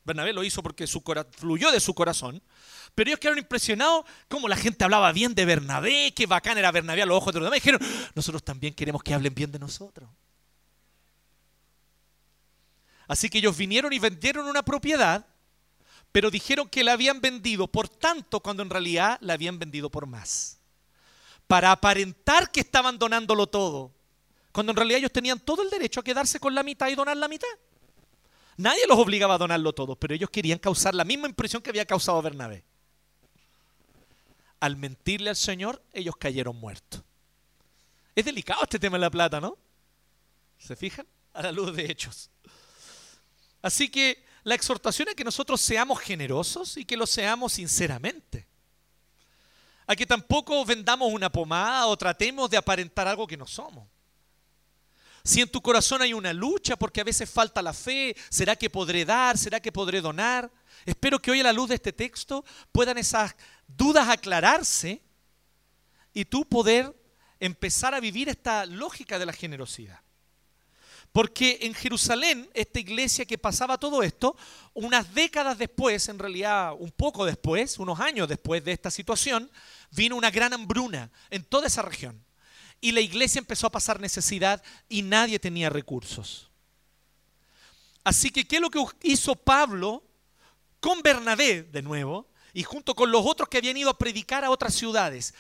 Bernabé 0.05 0.33
lo 0.33 0.43
hizo 0.43 0.62
porque 0.62 0.87
su 0.87 1.03
fluyó 1.37 1.71
de 1.71 1.81
su 1.81 1.95
corazón. 1.95 2.43
Pero 2.95 3.09
ellos 3.09 3.21
quedaron 3.21 3.38
impresionados 3.38 4.05
cómo 4.29 4.49
la 4.49 4.57
gente 4.57 4.85
hablaba 4.85 5.12
bien 5.12 5.35
de 5.35 5.45
Bernabé, 5.45 6.12
qué 6.15 6.27
bacán 6.27 6.59
era 6.59 6.71
Bernabé 6.71 7.03
a 7.03 7.07
los 7.07 7.17
ojos 7.17 7.33
de 7.33 7.41
los 7.41 7.47
demás. 7.47 7.62
dijeron, 7.62 7.81
nosotros 8.15 8.43
también 8.43 8.75
queremos 8.75 9.03
que 9.03 9.15
hablen 9.15 9.35
bien 9.35 9.51
de 9.51 9.59
nosotros. 9.59 10.09
Así 13.09 13.29
que 13.29 13.38
ellos 13.38 13.57
vinieron 13.57 13.93
y 13.93 13.99
vendieron 13.99 14.47
una 14.47 14.62
propiedad, 14.62 15.27
pero 16.12 16.31
dijeron 16.31 16.69
que 16.69 16.85
la 16.85 16.93
habían 16.93 17.21
vendido 17.21 17.67
por 17.67 17.88
tanto 17.88 18.41
cuando 18.41 18.62
en 18.62 18.71
realidad 18.71 19.19
la 19.21 19.35
habían 19.35 19.59
vendido 19.59 19.91
por 19.91 20.07
más. 20.07 20.59
Para 21.47 21.73
aparentar 21.73 22.51
que 22.51 22.61
estaban 22.61 22.99
donándolo 22.99 23.47
todo, 23.47 23.93
cuando 24.53 24.73
en 24.73 24.77
realidad 24.77 24.99
ellos 24.99 25.12
tenían 25.12 25.41
todo 25.41 25.62
el 25.62 25.71
derecho 25.71 26.01
a 26.01 26.05
quedarse 26.05 26.38
con 26.38 26.55
la 26.55 26.62
mitad 26.62 26.88
y 26.88 26.95
donar 26.95 27.17
la 27.17 27.29
mitad. 27.29 27.49
Nadie 28.57 28.87
los 28.87 28.99
obligaba 28.99 29.35
a 29.35 29.38
donarlo 29.38 29.73
todo, 29.73 29.97
pero 29.97 30.15
ellos 30.15 30.31
querían 30.31 30.59
causar 30.59 30.95
la 30.95 31.05
misma 31.05 31.29
impresión 31.29 31.62
que 31.62 31.71
había 31.71 31.87
causado 31.87 32.21
Bernabé 32.23 32.65
al 34.62 34.77
mentirle 34.77 35.29
al 35.29 35.35
Señor, 35.35 35.83
ellos 35.93 36.15
cayeron 36.17 36.55
muertos. 36.55 37.03
Es 38.15 38.25
delicado 38.25 38.62
este 38.62 38.79
tema 38.79 38.97
de 38.97 39.01
la 39.01 39.11
plata, 39.11 39.41
¿no? 39.41 39.59
¿Se 40.57 40.77
fijan? 40.77 41.05
A 41.33 41.43
la 41.43 41.51
luz 41.51 41.75
de 41.75 41.91
hechos. 41.91 42.31
Así 43.61 43.88
que 43.88 44.25
la 44.45 44.55
exhortación 44.55 45.09
es 45.09 45.17
que 45.17 45.25
nosotros 45.25 45.61
seamos 45.61 45.99
generosos 45.99 46.77
y 46.77 46.85
que 46.85 46.97
lo 46.97 47.09
seamos 47.09 47.55
sinceramente. 47.55 48.47
A 49.88 49.97
que 49.97 50.07
tampoco 50.07 50.65
vendamos 50.65 51.12
una 51.12 51.29
pomada 51.29 51.88
o 51.88 51.97
tratemos 51.97 52.49
de 52.49 52.57
aparentar 52.57 53.09
algo 53.09 53.27
que 53.27 53.37
no 53.37 53.49
somos. 53.49 53.88
Si 55.25 55.41
en 55.41 55.49
tu 55.49 55.63
corazón 55.63 56.03
hay 56.03 56.13
una 56.13 56.33
lucha 56.33 56.77
porque 56.77 57.01
a 57.01 57.05
veces 57.05 57.31
falta 57.31 57.63
la 57.63 57.73
fe, 57.73 58.17
¿será 58.29 58.57
que 58.57 58.71
podré 58.71 59.05
dar? 59.05 59.39
¿Será 59.39 59.61
que 59.61 59.71
podré 59.71 60.01
donar? 60.01 60.51
Espero 60.85 61.21
que 61.21 61.31
hoy 61.31 61.41
a 61.41 61.45
la 61.45 61.53
luz 61.53 61.69
de 61.69 61.77
este 61.77 61.93
texto 61.93 62.45
puedan 62.73 62.99
esas 62.99 63.37
dudas 63.69 64.09
aclararse 64.09 65.01
y 66.13 66.25
tú 66.25 66.45
poder 66.45 66.95
empezar 67.39 67.95
a 67.95 68.01
vivir 68.01 68.29
esta 68.29 68.67
lógica 68.67 69.19
de 69.19 69.27
la 69.27 69.33
generosidad. 69.33 70.01
Porque 71.13 71.59
en 71.63 71.75
Jerusalén, 71.75 72.49
esta 72.55 72.81
iglesia 72.81 73.27
que 73.27 73.37
pasaba 73.37 73.79
todo 73.79 74.03
esto, 74.03 74.35
unas 74.73 75.13
décadas 75.15 75.59
después, 75.59 76.09
en 76.09 76.19
realidad 76.19 76.73
un 76.79 76.91
poco 76.91 77.27
después, 77.27 77.79
unos 77.79 78.01
años 78.01 78.29
después 78.29 78.65
de 78.65 78.73
esta 78.73 78.91
situación, 78.91 79.51
vino 79.91 80.17
una 80.17 80.31
gran 80.31 80.53
hambruna 80.55 81.11
en 81.31 81.45
toda 81.45 81.67
esa 81.67 81.83
región. 81.83 82.25
Y 82.83 82.92
la 82.92 83.01
iglesia 83.01 83.38
empezó 83.38 83.66
a 83.66 83.73
pasar 83.73 83.99
necesidad 83.99 84.62
y 84.90 85.01
nadie 85.01 85.38
tenía 85.38 85.71
recursos. 85.71 86.51
Así 88.05 88.31
que, 88.31 88.47
¿qué 88.47 88.57
es 88.57 88.62
lo 88.62 88.71
que 88.71 88.85
hizo 89.03 89.35
Pablo 89.35 90.03
con 90.81 91.01
Bernabé 91.01 91.62
de 91.62 91.81
nuevo? 91.81 92.29
y 92.53 92.62
junto 92.62 92.95
con 92.95 93.11
los 93.11 93.23
otros 93.25 93.49
que 93.49 93.59
habían 93.59 93.77
ido 93.77 93.90
a 93.90 93.99
predicar 93.99 94.45
a 94.45 94.51
otras 94.51 94.75
ciudades, 94.75 95.35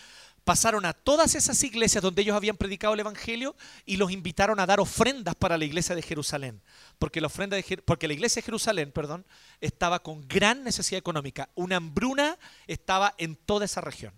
pasaron 0.44 0.84
a 0.84 0.92
todas 0.92 1.34
esas 1.34 1.62
iglesias 1.62 2.02
donde 2.02 2.22
ellos 2.22 2.36
habían 2.36 2.56
predicado 2.56 2.94
el 2.94 3.00
Evangelio 3.00 3.54
y 3.84 3.96
los 3.96 4.10
invitaron 4.10 4.58
a 4.58 4.66
dar 4.66 4.80
ofrendas 4.80 5.34
para 5.34 5.56
la 5.56 5.64
iglesia 5.64 5.94
de 5.94 6.02
Jerusalén. 6.02 6.62
Porque 6.98 7.20
la, 7.20 7.28
ofrenda 7.28 7.56
de, 7.56 7.82
porque 7.84 8.08
la 8.08 8.14
iglesia 8.14 8.40
de 8.40 8.46
Jerusalén 8.46 8.92
perdón, 8.92 9.24
estaba 9.60 10.02
con 10.02 10.26
gran 10.26 10.64
necesidad 10.64 10.98
económica. 10.98 11.48
Una 11.54 11.76
hambruna 11.76 12.38
estaba 12.66 13.14
en 13.18 13.36
toda 13.36 13.66
esa 13.66 13.80
región. 13.80 14.14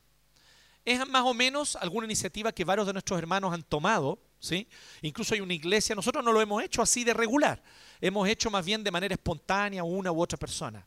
Es 0.85 1.07
más 1.09 1.23
o 1.23 1.33
menos 1.33 1.77
alguna 1.77 2.07
iniciativa 2.07 2.53
que 2.53 2.65
varios 2.65 2.87
de 2.87 2.93
nuestros 2.93 3.19
hermanos 3.19 3.53
han 3.55 3.63
tomado. 3.63 4.19
¿sí? 4.39 4.69
Incluso 5.03 5.35
hay 5.35 5.41
una 5.41 5.55
iglesia, 5.55 5.95
nosotros 5.95 6.23
no 6.25 6.33
lo 6.33 6.41
hemos 6.41 6.63
hecho 6.63 6.83
así 6.83 7.05
de 7.05 7.15
regular. 7.15 7.63
Hemos 8.01 8.29
hecho 8.29 8.51
más 8.51 8.65
bien 8.65 8.85
de 8.85 8.91
manera 8.91 9.15
espontánea 9.15 9.83
una 9.85 10.13
u 10.13 10.21
otra 10.21 10.39
persona. 10.39 10.87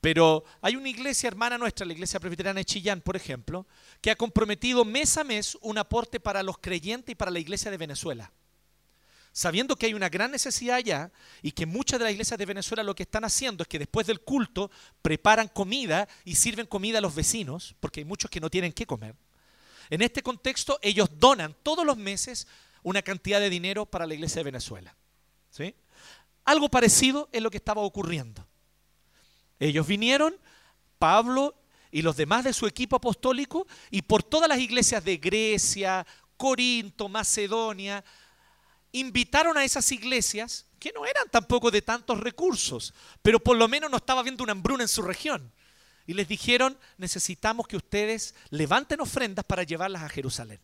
Pero 0.00 0.44
hay 0.60 0.76
una 0.76 0.90
iglesia 0.90 1.28
hermana 1.28 1.56
nuestra, 1.56 1.86
la 1.86 1.94
iglesia 1.94 2.20
presbiteriana 2.20 2.60
de 2.60 2.66
Chillán, 2.66 3.00
por 3.00 3.16
ejemplo, 3.16 3.66
que 4.02 4.10
ha 4.10 4.16
comprometido 4.16 4.84
mes 4.84 5.16
a 5.16 5.24
mes 5.24 5.56
un 5.62 5.78
aporte 5.78 6.20
para 6.20 6.42
los 6.42 6.58
creyentes 6.58 7.12
y 7.12 7.14
para 7.14 7.30
la 7.30 7.38
iglesia 7.38 7.70
de 7.70 7.78
Venezuela. 7.78 8.30
Sabiendo 9.36 9.74
que 9.74 9.86
hay 9.86 9.94
una 9.94 10.08
gran 10.08 10.30
necesidad 10.30 10.76
allá 10.76 11.10
y 11.42 11.50
que 11.50 11.66
muchas 11.66 11.98
de 11.98 12.04
las 12.04 12.12
iglesias 12.12 12.38
de 12.38 12.46
Venezuela 12.46 12.84
lo 12.84 12.94
que 12.94 13.02
están 13.02 13.24
haciendo 13.24 13.64
es 13.64 13.68
que 13.68 13.80
después 13.80 14.06
del 14.06 14.20
culto 14.20 14.70
preparan 15.02 15.48
comida 15.48 16.06
y 16.24 16.36
sirven 16.36 16.66
comida 16.66 16.98
a 16.98 17.00
los 17.00 17.16
vecinos, 17.16 17.74
porque 17.80 17.98
hay 17.98 18.04
muchos 18.04 18.30
que 18.30 18.38
no 18.38 18.48
tienen 18.48 18.72
qué 18.72 18.86
comer. 18.86 19.16
En 19.90 20.02
este 20.02 20.22
contexto, 20.22 20.78
ellos 20.82 21.08
donan 21.18 21.56
todos 21.64 21.84
los 21.84 21.96
meses 21.96 22.46
una 22.84 23.02
cantidad 23.02 23.40
de 23.40 23.50
dinero 23.50 23.86
para 23.86 24.06
la 24.06 24.14
iglesia 24.14 24.38
de 24.38 24.44
Venezuela. 24.44 24.94
¿sí? 25.50 25.74
Algo 26.44 26.68
parecido 26.68 27.28
es 27.32 27.42
lo 27.42 27.50
que 27.50 27.56
estaba 27.56 27.82
ocurriendo. 27.82 28.46
Ellos 29.58 29.84
vinieron, 29.84 30.36
Pablo 31.00 31.56
y 31.90 32.02
los 32.02 32.16
demás 32.16 32.44
de 32.44 32.52
su 32.52 32.68
equipo 32.68 32.94
apostólico, 32.94 33.66
y 33.90 34.02
por 34.02 34.22
todas 34.22 34.48
las 34.48 34.60
iglesias 34.60 35.04
de 35.04 35.16
Grecia, 35.16 36.06
Corinto, 36.36 37.08
Macedonia, 37.08 38.04
invitaron 38.94 39.58
a 39.58 39.64
esas 39.64 39.90
iglesias, 39.90 40.66
que 40.78 40.92
no 40.92 41.04
eran 41.04 41.28
tampoco 41.28 41.70
de 41.70 41.82
tantos 41.82 42.20
recursos, 42.20 42.94
pero 43.22 43.40
por 43.40 43.56
lo 43.56 43.66
menos 43.66 43.90
no 43.90 43.96
estaba 43.96 44.22
viendo 44.22 44.44
una 44.44 44.52
hambruna 44.52 44.84
en 44.84 44.88
su 44.88 45.02
región. 45.02 45.52
Y 46.06 46.14
les 46.14 46.28
dijeron, 46.28 46.78
necesitamos 46.96 47.66
que 47.66 47.76
ustedes 47.76 48.34
levanten 48.50 49.00
ofrendas 49.00 49.44
para 49.44 49.64
llevarlas 49.64 50.02
a 50.02 50.08
Jerusalén. 50.08 50.60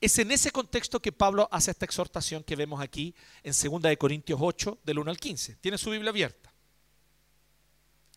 Es 0.00 0.18
en 0.18 0.32
ese 0.32 0.50
contexto 0.50 1.00
que 1.00 1.12
Pablo 1.12 1.48
hace 1.52 1.70
esta 1.70 1.84
exhortación 1.84 2.42
que 2.42 2.56
vemos 2.56 2.80
aquí 2.80 3.14
en 3.42 3.52
2 3.52 3.82
de 3.82 3.96
Corintios 3.96 4.40
8, 4.42 4.80
del 4.82 4.98
1 4.98 5.10
al 5.10 5.18
15. 5.18 5.56
Tiene 5.56 5.78
su 5.78 5.90
Biblia 5.90 6.10
abierta. 6.10 6.52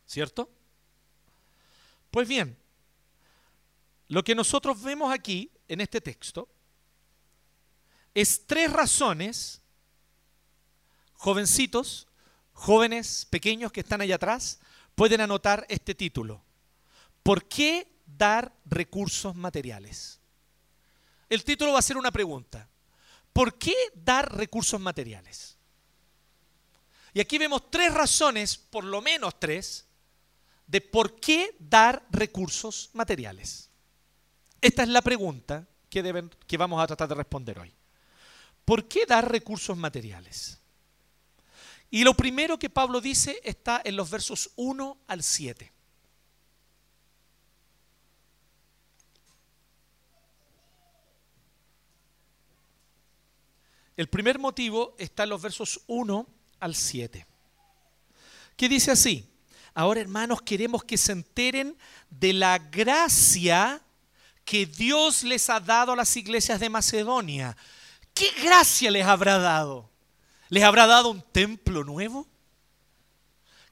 ¿Cierto? 0.06 0.50
Pues 2.10 2.28
bien, 2.28 2.58
lo 4.08 4.24
que 4.24 4.34
nosotros 4.34 4.82
vemos 4.82 5.14
aquí 5.14 5.52
en 5.68 5.82
este 5.82 6.02
texto 6.02 6.50
es 8.14 8.46
tres 8.48 8.72
razones, 8.72 9.62
jovencitos, 11.14 12.08
jóvenes, 12.54 13.26
pequeños 13.30 13.72
que 13.72 13.82
están 13.82 14.02
allá 14.02 14.16
atrás, 14.16 14.60
pueden 14.96 15.22
anotar 15.22 15.66
este 15.70 15.96
título. 15.96 16.44
¿Por 17.24 17.48
qué 17.48 17.88
dar 18.06 18.54
recursos 18.66 19.36
materiales? 19.36 20.20
El 21.30 21.44
título 21.44 21.74
va 21.74 21.80
a 21.80 21.84
ser 21.84 21.98
una 21.98 22.12
pregunta. 22.12 22.68
¿Por 23.32 23.58
qué 23.58 23.76
dar 23.94 24.36
recursos 24.36 24.80
materiales? 24.80 25.58
Y 27.14 27.20
aquí 27.20 27.38
vemos 27.38 27.70
tres 27.72 27.94
razones, 27.94 28.58
por 28.58 28.84
lo 28.84 29.02
menos 29.02 29.40
tres, 29.40 29.88
de 30.68 30.82
por 30.82 31.20
qué 31.20 31.56
dar 31.60 32.06
recursos 32.12 32.90
materiales. 32.94 33.70
Esta 34.62 34.84
es 34.84 34.90
la 34.90 35.02
pregunta 35.02 35.68
que, 35.90 36.04
deben, 36.04 36.30
que 36.46 36.58
vamos 36.58 36.82
a 36.82 36.88
tratar 36.88 37.08
de 37.08 37.16
responder 37.16 37.60
hoy. 37.60 37.74
¿Por 38.70 38.88
qué 38.88 39.08
dar 39.08 39.32
recursos 39.32 39.76
materiales? 39.76 40.60
Y 41.90 42.04
lo 42.04 42.14
primero 42.14 42.60
que 42.60 42.70
Pablo 42.70 43.02
dice 43.02 43.42
está 43.44 43.82
en 43.84 43.96
los 43.96 44.12
versos 44.12 44.52
1 44.58 44.96
al 45.08 45.24
7. 45.24 45.74
El 53.98 54.08
primer 54.08 54.38
motivo 54.38 54.94
está 55.00 55.24
en 55.24 55.30
los 55.30 55.42
versos 55.42 55.82
1 55.88 56.28
al 56.60 56.76
7, 56.76 57.26
que 58.56 58.70
dice 58.70 58.92
así, 58.92 59.28
Ahora, 59.74 60.00
hermanos, 60.00 60.44
queremos 60.44 60.84
que 60.84 61.00
se 61.00 61.14
enteren 61.14 61.76
de 62.12 62.34
la 62.34 62.60
gracia 62.60 63.82
que 64.46 64.68
Dios 64.68 65.24
les 65.24 65.50
ha 65.50 65.60
dado 65.60 65.94
a 65.94 65.96
las 65.96 66.16
iglesias 66.16 66.60
de 66.60 66.70
Macedonia. 66.70 67.58
¿Qué 68.20 68.32
gracia 68.42 68.92
les 68.92 69.06
habrá 69.06 69.38
dado? 69.38 69.90
¿Les 70.50 70.62
habrá 70.62 70.86
dado 70.86 71.10
un 71.10 71.22
templo 71.22 71.86
nuevo? 71.86 72.28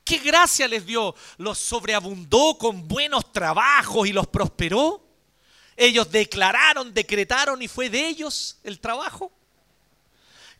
¿Qué 0.06 0.20
gracia 0.20 0.70
les 0.70 0.86
dio? 0.86 1.14
¿Los 1.38 1.58
sobreabundó 1.58 2.58
con 2.58 2.88
buenos 2.88 3.34
trabajos 3.34 4.08
y 4.08 4.14
los 4.14 4.26
prosperó? 4.28 5.06
Ellos 5.76 6.10
declararon, 6.10 6.94
decretaron 6.94 7.62
y 7.62 7.68
fue 7.68 7.90
de 7.90 8.08
ellos 8.08 8.58
el 8.64 8.80
trabajo. 8.80 9.34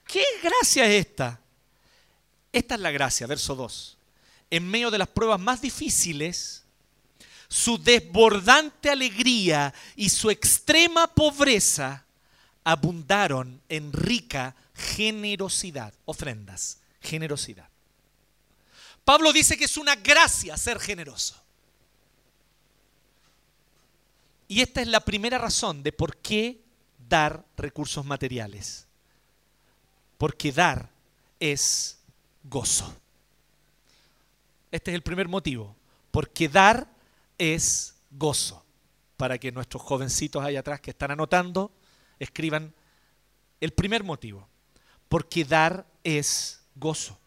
¿Qué 0.06 0.24
gracia 0.44 0.86
es 0.86 1.06
esta? 1.06 1.40
Esta 2.52 2.76
es 2.76 2.82
la 2.82 2.92
gracia, 2.92 3.26
verso 3.26 3.56
2 3.56 3.98
en 4.50 4.70
medio 4.70 4.92
de 4.92 4.98
las 4.98 5.08
pruebas 5.08 5.40
más 5.40 5.62
difíciles, 5.62 6.64
su 7.50 7.82
desbordante 7.82 8.90
alegría 8.90 9.74
y 9.96 10.10
su 10.10 10.30
extrema 10.30 11.08
pobreza 11.08 12.07
abundaron 12.68 13.62
en 13.70 13.94
rica 13.94 14.54
generosidad, 14.74 15.94
ofrendas, 16.04 16.80
generosidad. 17.00 17.70
Pablo 19.06 19.32
dice 19.32 19.58
que 19.58 19.64
es 19.64 19.78
una 19.78 19.96
gracia 19.96 20.58
ser 20.58 20.78
generoso. 20.78 21.42
Y 24.50 24.60
esta 24.60 24.82
es 24.82 24.88
la 24.90 25.00
primera 25.00 25.38
razón 25.38 25.82
de 25.82 25.94
por 25.94 26.18
qué 26.18 26.62
dar 27.08 27.46
recursos 27.56 28.04
materiales. 28.04 28.86
Porque 30.18 30.52
dar 30.52 30.90
es 31.40 32.00
gozo. 32.44 32.94
Este 34.72 34.92
es 34.92 34.96
el 34.96 35.04
primer 35.04 35.30
motivo. 35.30 35.74
Porque 36.12 36.50
dar 36.50 36.86
es 37.38 37.96
gozo. 38.12 38.62
Para 39.16 39.38
que 39.38 39.54
nuestros 39.54 39.82
jovencitos 39.84 40.44
allá 40.44 40.60
atrás 40.60 40.82
que 40.82 40.92
están 40.92 41.12
anotando 41.12 41.72
escriban 42.20 42.74
el 43.60 43.72
primer 43.72 44.04
motivo. 44.04 44.48
Porque 45.10 45.46
dar 45.46 45.86
es 46.04 46.62
gozo. 46.76 47.18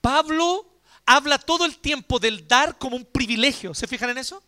Pablo 0.00 0.66
habla 1.04 1.38
todo 1.38 1.64
el 1.64 1.78
tiempo 1.78 2.18
del 2.18 2.46
dar 2.46 2.78
como 2.78 2.96
un 2.96 3.04
privilegio. 3.04 3.74
¿Se 3.74 3.86
fijan 3.86 4.10
en 4.10 4.18
eso? 4.18 4.42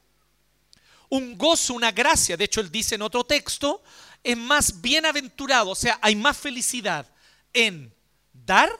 Un 1.08 1.36
gozo, 1.36 1.74
una 1.74 1.92
gracia. 1.92 2.36
De 2.36 2.44
hecho, 2.44 2.60
él 2.60 2.70
dice 2.70 2.94
en 2.94 3.02
otro 3.02 3.24
texto, 3.24 3.82
es 4.22 4.36
más 4.36 4.80
bienaventurado, 4.80 5.70
o 5.70 5.74
sea, 5.74 5.98
hay 6.00 6.14
más 6.14 6.36
felicidad 6.36 7.06
en 7.52 7.92
dar 8.32 8.70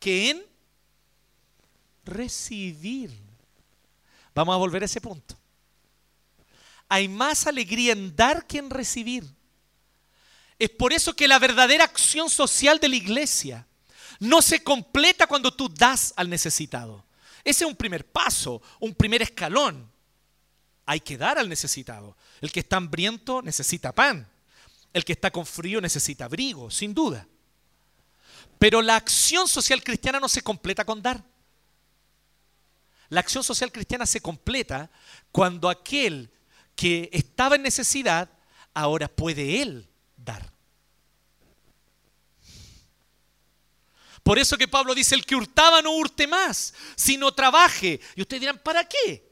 que 0.00 0.30
en 0.30 0.46
recibir. 2.04 3.10
Vamos 4.34 4.54
a 4.54 4.58
volver 4.58 4.82
a 4.82 4.86
ese 4.86 5.00
punto. 5.00 5.36
Hay 6.88 7.08
más 7.08 7.46
alegría 7.46 7.92
en 7.92 8.14
dar 8.14 8.46
que 8.46 8.58
en 8.58 8.70
recibir. 8.70 9.24
Es 10.58 10.70
por 10.70 10.92
eso 10.92 11.14
que 11.14 11.28
la 11.28 11.38
verdadera 11.38 11.84
acción 11.84 12.30
social 12.30 12.78
de 12.78 12.88
la 12.88 12.96
iglesia 12.96 13.66
no 14.20 14.40
se 14.40 14.62
completa 14.62 15.26
cuando 15.26 15.52
tú 15.52 15.68
das 15.68 16.14
al 16.16 16.30
necesitado. 16.30 17.04
Ese 17.44 17.64
es 17.64 17.70
un 17.70 17.76
primer 17.76 18.06
paso, 18.06 18.62
un 18.80 18.94
primer 18.94 19.22
escalón. 19.22 19.90
Hay 20.86 21.00
que 21.00 21.18
dar 21.18 21.38
al 21.38 21.48
necesitado. 21.48 22.16
El 22.40 22.50
que 22.50 22.60
está 22.60 22.76
hambriento 22.76 23.42
necesita 23.42 23.92
pan. 23.92 24.28
El 24.92 25.04
que 25.04 25.12
está 25.12 25.30
con 25.30 25.44
frío 25.44 25.80
necesita 25.80 26.24
abrigo, 26.24 26.70
sin 26.70 26.94
duda. 26.94 27.26
Pero 28.58 28.80
la 28.80 28.96
acción 28.96 29.46
social 29.46 29.82
cristiana 29.84 30.18
no 30.18 30.28
se 30.28 30.42
completa 30.42 30.84
con 30.86 31.02
dar. 31.02 31.22
La 33.10 33.20
acción 33.20 33.44
social 33.44 33.70
cristiana 33.70 34.06
se 34.06 34.20
completa 34.20 34.90
cuando 35.30 35.68
aquel 35.68 36.30
que 36.74 37.10
estaba 37.12 37.56
en 37.56 37.62
necesidad 37.62 38.30
ahora 38.72 39.08
puede 39.08 39.60
él 39.60 39.88
dar. 40.26 40.56
Por 44.22 44.40
eso 44.40 44.58
que 44.58 44.66
Pablo 44.66 44.92
dice, 44.92 45.14
el 45.14 45.24
que 45.24 45.36
hurtaba 45.36 45.80
no 45.80 45.92
hurte 45.92 46.26
más, 46.26 46.74
sino 46.96 47.32
trabaje. 47.32 48.00
Y 48.16 48.22
ustedes 48.22 48.40
dirán, 48.40 48.58
¿para 48.58 48.84
qué? 48.84 49.24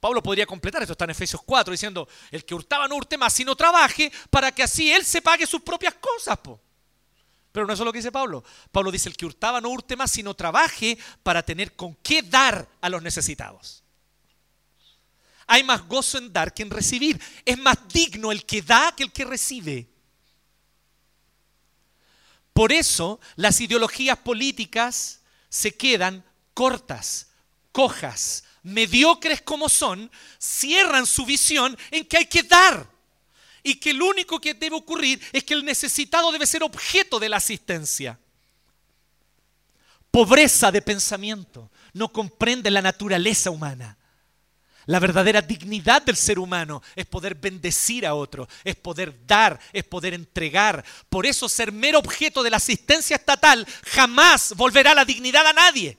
Pablo 0.00 0.20
podría 0.20 0.44
completar, 0.46 0.82
esto 0.82 0.92
está 0.92 1.04
en 1.04 1.12
Efesios 1.12 1.40
4, 1.46 1.70
diciendo, 1.70 2.08
el 2.32 2.44
que 2.44 2.54
hurtaba 2.54 2.88
no 2.88 2.96
hurte 2.96 3.16
más, 3.16 3.32
sino 3.32 3.54
trabaje 3.54 4.12
para 4.28 4.52
que 4.52 4.64
así 4.64 4.92
él 4.92 5.04
se 5.04 5.22
pague 5.22 5.46
sus 5.46 5.62
propias 5.62 5.94
cosas. 5.94 6.36
Po. 6.38 6.60
Pero 7.52 7.66
no 7.66 7.72
es 7.72 7.78
lo 7.78 7.92
que 7.92 7.98
dice 7.98 8.10
Pablo. 8.10 8.42
Pablo 8.72 8.90
dice, 8.90 9.08
el 9.08 9.16
que 9.16 9.26
hurtaba 9.26 9.60
no 9.60 9.68
hurte 9.68 9.96
más, 9.96 10.10
sino 10.10 10.34
trabaje 10.34 10.98
para 11.22 11.44
tener 11.44 11.76
con 11.76 11.94
qué 12.02 12.20
dar 12.22 12.68
a 12.80 12.88
los 12.88 13.02
necesitados. 13.02 13.84
Hay 15.46 15.62
más 15.62 15.86
gozo 15.86 16.18
en 16.18 16.32
dar 16.32 16.52
que 16.52 16.64
en 16.64 16.70
recibir. 16.70 17.20
Es 17.44 17.56
más 17.58 17.78
digno 17.88 18.32
el 18.32 18.44
que 18.44 18.60
da 18.60 18.92
que 18.96 19.04
el 19.04 19.12
que 19.12 19.24
recibe. 19.24 19.88
Por 22.56 22.72
eso 22.72 23.20
las 23.34 23.60
ideologías 23.60 24.16
políticas 24.16 25.20
se 25.50 25.76
quedan 25.76 26.24
cortas, 26.54 27.28
cojas, 27.70 28.44
mediocres 28.62 29.42
como 29.42 29.68
son, 29.68 30.10
cierran 30.38 31.04
su 31.04 31.26
visión 31.26 31.76
en 31.90 32.06
que 32.06 32.16
hay 32.16 32.24
que 32.24 32.44
dar 32.44 32.90
y 33.62 33.74
que 33.74 33.92
lo 33.92 34.06
único 34.06 34.40
que 34.40 34.54
debe 34.54 34.74
ocurrir 34.74 35.20
es 35.34 35.44
que 35.44 35.52
el 35.52 35.66
necesitado 35.66 36.32
debe 36.32 36.46
ser 36.46 36.62
objeto 36.62 37.18
de 37.18 37.28
la 37.28 37.36
asistencia. 37.36 38.18
Pobreza 40.10 40.72
de 40.72 40.80
pensamiento. 40.80 41.70
no 41.92 42.10
comprenden 42.10 42.72
la 42.72 42.80
naturaleza 42.80 43.50
humana. 43.50 43.98
La 44.86 45.00
verdadera 45.00 45.42
dignidad 45.42 46.02
del 46.02 46.16
ser 46.16 46.38
humano 46.38 46.80
es 46.94 47.06
poder 47.06 47.34
bendecir 47.34 48.06
a 48.06 48.14
otro, 48.14 48.48
es 48.62 48.76
poder 48.76 49.26
dar, 49.26 49.58
es 49.72 49.82
poder 49.82 50.14
entregar. 50.14 50.84
Por 51.08 51.26
eso 51.26 51.48
ser 51.48 51.72
mero 51.72 51.98
objeto 51.98 52.42
de 52.44 52.50
la 52.50 52.58
asistencia 52.58 53.16
estatal 53.16 53.66
jamás 53.84 54.54
volverá 54.56 54.94
la 54.94 55.04
dignidad 55.04 55.44
a 55.44 55.52
nadie. 55.52 55.98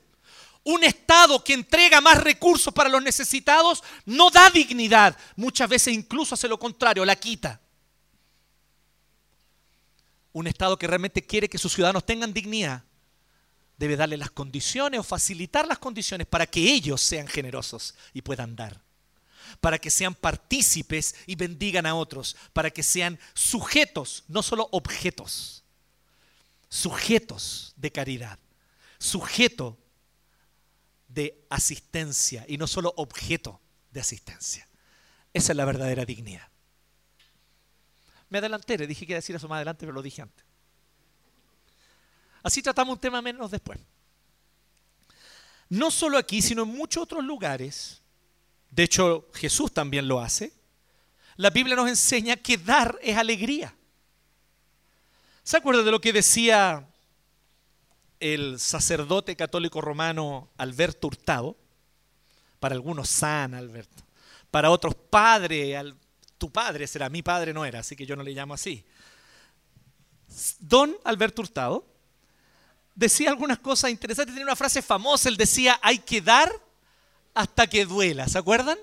Un 0.64 0.86
Estado 0.86 1.44
que 1.44 1.54
entrega 1.54 2.00
más 2.00 2.24
recursos 2.24 2.74
para 2.74 2.90
los 2.90 3.04
necesitados 3.04 3.84
no 4.06 4.30
da 4.30 4.50
dignidad, 4.50 5.18
muchas 5.36 5.68
veces 5.68 5.94
incluso 5.94 6.36
hace 6.36 6.48
lo 6.48 6.58
contrario, 6.58 7.04
la 7.04 7.16
quita. 7.18 7.60
Un 10.32 10.48
Estado 10.48 10.80
que 10.80 10.88
realmente 10.88 11.26
quiere 11.26 11.50
que 11.50 11.58
sus 11.58 11.74
ciudadanos 11.74 12.06
tengan 12.06 12.34
dignidad 12.34 12.84
debe 13.78 13.96
darle 13.96 14.18
las 14.18 14.32
condiciones 14.32 15.00
o 15.00 15.04
facilitar 15.04 15.68
las 15.68 15.78
condiciones 15.78 16.28
para 16.28 16.48
que 16.48 16.60
ellos 16.60 17.02
sean 17.02 17.28
generosos 17.28 17.96
y 18.14 18.22
puedan 18.22 18.56
dar. 18.56 18.82
Para 19.62 19.80
que 19.80 19.90
sean 19.90 20.14
partícipes 20.14 21.16
y 21.26 21.36
bendigan 21.36 21.86
a 21.86 21.96
otros. 21.96 22.36
Para 22.54 22.70
que 22.72 22.84
sean 22.84 23.20
sujetos, 23.34 24.24
no 24.28 24.44
solo 24.44 24.68
objetos. 24.72 25.64
Sujetos 26.70 27.74
de 27.78 27.92
caridad. 27.92 28.40
Sujeto 29.00 29.78
de 31.08 31.46
asistencia 31.50 32.46
y 32.48 32.58
no 32.58 32.68
solo 32.68 32.94
objeto 32.98 33.62
de 33.92 34.02
asistencia. 34.02 34.68
Esa 35.34 35.54
es 35.54 35.56
la 35.56 35.66
verdadera 35.66 36.04
dignidad. 36.04 36.48
Me 38.30 38.40
adelanté, 38.40 38.78
le 38.78 38.88
dije 38.88 39.06
que 39.06 39.14
iba 39.14 39.18
a 39.18 39.22
decir 39.22 39.36
eso 39.36 39.48
más 39.48 39.58
adelante, 39.58 39.86
pero 39.86 39.94
lo 39.94 40.02
dije 40.02 40.22
antes. 40.22 40.47
Así 42.48 42.62
tratamos 42.62 42.94
un 42.94 43.02
tema 43.02 43.22
menos 43.22 43.52
después. 43.52 43.78
No 45.68 45.92
solo 45.92 46.18
aquí, 46.18 46.42
sino 46.42 46.64
en 46.64 46.70
muchos 46.70 47.04
otros 47.04 47.22
lugares, 47.22 48.02
de 48.72 48.84
hecho 48.84 49.28
Jesús 49.34 49.74
también 49.74 50.08
lo 50.08 50.22
hace, 50.22 50.54
la 51.36 51.50
Biblia 51.50 51.76
nos 51.76 51.90
enseña 51.90 52.38
que 52.38 52.56
dar 52.56 52.98
es 53.02 53.18
alegría. 53.18 53.76
¿Se 55.44 55.58
acuerdan 55.58 55.84
de 55.84 55.92
lo 55.92 56.00
que 56.00 56.14
decía 56.14 56.88
el 58.22 58.62
sacerdote 58.62 59.36
católico 59.36 59.82
romano 59.82 60.50
Alberto 60.56 61.08
Hurtado? 61.08 61.58
Para 62.62 62.76
algunos 62.76 63.10
San 63.10 63.56
Alberto, 63.56 64.06
para 64.52 64.70
otros 64.70 64.96
Padre, 64.96 65.78
tu 66.38 66.50
padre 66.50 66.88
será, 66.88 67.10
mi 67.10 67.22
padre 67.22 67.54
no 67.54 67.66
era, 67.66 67.80
así 67.80 67.98
que 67.98 68.06
yo 68.06 68.16
no 68.16 68.24
le 68.24 68.32
llamo 68.32 68.54
así. 68.54 68.86
Don 70.62 70.96
Alberto 71.04 71.42
Hurtado 71.42 71.97
decía 72.98 73.30
algunas 73.30 73.60
cosas 73.60 73.92
interesantes. 73.92 74.34
Tenía 74.34 74.46
una 74.46 74.56
frase 74.56 74.82
famosa. 74.82 75.30
Él 75.30 75.38
decía, 75.38 75.80
hay 75.82 76.00
que 76.00 76.20
dar 76.20 76.52
hasta 77.34 77.68
que 77.68 77.86
duela. 77.86 78.28
¿Se 78.28 78.38
acuerdan? 78.38 78.78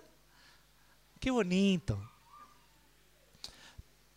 Qué 1.20 1.31
bonito. 1.31 2.11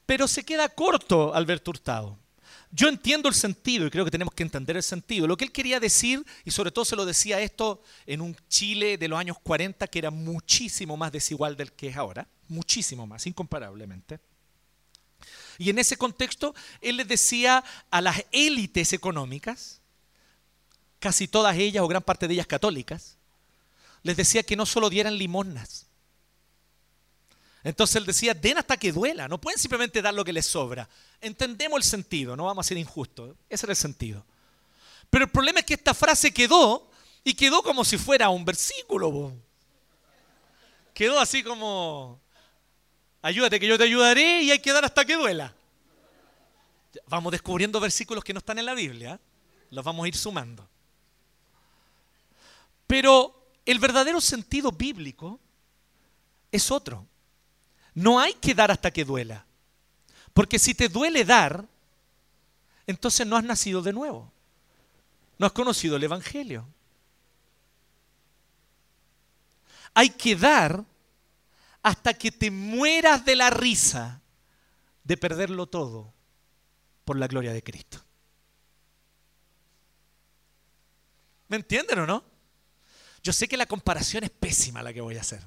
Pero 0.06 0.28
se 0.28 0.44
queda 0.44 0.70
corto 0.70 1.34
Alberto 1.34 1.72
Hurtado. 1.72 2.18
Yo 2.70 2.90
entiendo 2.90 3.28
el 3.28 3.36
sentido 3.36 3.88
y 3.88 3.90
creo 3.90 4.06
que 4.06 4.12
tenemos 4.12 4.34
que 4.34 4.44
entender 4.44 4.78
el 4.78 4.84
sentido. 4.84 5.26
Lo 5.26 5.36
que 5.36 5.46
él 5.46 5.52
quería 5.52 5.80
decir, 5.80 6.26
y 6.46 6.52
sobre 6.52 6.72
todo 6.72 6.86
se 6.86 6.96
lo 6.96 7.06
decía 7.06 7.40
esto 7.40 7.82
en 8.06 8.22
un 8.22 8.36
Chile 8.50 8.98
de 8.98 9.08
los 9.08 9.18
años 9.18 9.38
40 9.42 9.88
que 9.88 10.00
era 10.00 10.12
muchísimo 10.12 10.96
más 10.96 11.12
desigual 11.12 11.56
del 11.56 11.72
que 11.72 11.88
es 11.88 11.98
ahora, 11.98 12.28
muchísimo 12.50 13.08
más, 13.08 13.26
incomparablemente. 13.26 14.20
Y 15.58 15.70
en 15.70 15.80
ese 15.80 15.98
contexto, 15.98 16.54
él 16.82 16.98
le 16.98 17.06
decía 17.06 17.64
a 17.90 18.02
las 18.02 18.24
élites 18.32 18.94
económicas, 18.94 19.77
casi 21.00 21.28
todas 21.28 21.56
ellas 21.58 21.84
o 21.84 21.88
gran 21.88 22.02
parte 22.02 22.28
de 22.28 22.34
ellas 22.34 22.48
católicas, 22.48 23.18
les 24.04 24.18
decía 24.18 24.44
que 24.44 24.56
no 24.56 24.66
solo 24.66 24.90
dieran 24.90 25.18
limosnas. 25.18 25.88
Entonces 27.64 27.98
él 27.98 28.06
decía, 28.06 28.34
den 28.34 28.58
hasta 28.58 28.78
que 28.78 28.92
duela, 28.92 29.28
no 29.28 29.42
pueden 29.42 29.60
simplemente 29.60 30.02
dar 30.02 30.14
lo 30.14 30.24
que 30.24 30.32
les 30.32 30.46
sobra. 30.46 30.88
Entendemos 31.20 31.78
el 31.78 31.84
sentido, 31.84 32.36
no 32.36 32.46
vamos 32.46 32.66
a 32.66 32.68
ser 32.68 32.78
injustos, 32.78 33.36
ese 33.50 33.66
era 33.66 33.74
el 33.74 33.78
sentido. 33.78 34.26
Pero 35.10 35.26
el 35.26 35.32
problema 35.32 35.60
es 35.60 35.66
que 35.66 35.74
esta 35.74 35.94
frase 35.94 36.34
quedó 36.34 36.90
y 37.24 37.34
quedó 37.34 37.62
como 37.64 37.84
si 37.84 37.98
fuera 37.98 38.30
un 38.30 38.46
versículo. 38.46 39.34
Quedó 40.94 41.20
así 41.20 41.44
como, 41.44 42.20
ayúdate 43.22 43.60
que 43.60 43.68
yo 43.68 43.78
te 43.78 43.84
ayudaré 43.84 44.44
y 44.44 44.52
hay 44.52 44.60
que 44.60 44.72
dar 44.72 44.86
hasta 44.86 45.04
que 45.04 45.16
duela. 45.16 45.54
Vamos 47.08 47.32
descubriendo 47.32 47.80
versículos 47.80 48.24
que 48.24 48.34
no 48.34 48.40
están 48.40 48.60
en 48.60 48.66
la 48.66 48.74
Biblia, 48.74 49.20
los 49.70 49.84
vamos 49.84 50.06
a 50.06 50.08
ir 50.08 50.16
sumando. 50.16 50.68
Pero 52.88 53.52
el 53.66 53.80
verdadero 53.80 54.22
sentido 54.22 54.72
bíblico 54.72 55.40
es 56.52 56.72
otro. 56.72 57.06
No 57.94 58.20
hay 58.20 58.34
que 58.36 58.54
dar 58.54 58.72
hasta 58.72 58.92
que 58.92 59.04
duela. 59.04 59.46
Porque 60.34 60.58
si 60.58 60.74
te 60.74 60.88
duele 60.88 61.26
dar, 61.26 61.68
entonces 62.86 63.28
no 63.28 63.36
has 63.36 63.44
nacido 63.44 63.82
de 63.82 63.92
nuevo. 63.92 64.32
No 65.38 65.46
has 65.46 65.52
conocido 65.52 65.98
el 65.98 66.04
Evangelio. 66.04 66.68
Hay 69.94 70.12
que 70.12 70.36
dar 70.36 70.86
hasta 71.84 72.14
que 72.14 72.32
te 72.32 72.52
mueras 72.52 73.26
de 73.26 73.36
la 73.36 73.50
risa 73.50 74.22
de 75.04 75.18
perderlo 75.18 75.68
todo 75.68 76.14
por 77.04 77.18
la 77.18 77.28
gloria 77.28 77.52
de 77.52 77.64
Cristo. 77.64 78.04
¿Me 81.48 81.58
entienden 81.58 82.00
o 82.00 82.06
no? 82.06 82.37
Yo 83.28 83.34
sé 83.34 83.46
que 83.46 83.58
la 83.58 83.66
comparación 83.66 84.24
es 84.24 84.30
pésima 84.30 84.82
la 84.82 84.94
que 84.94 85.02
voy 85.02 85.18
a 85.18 85.20
hacer, 85.20 85.44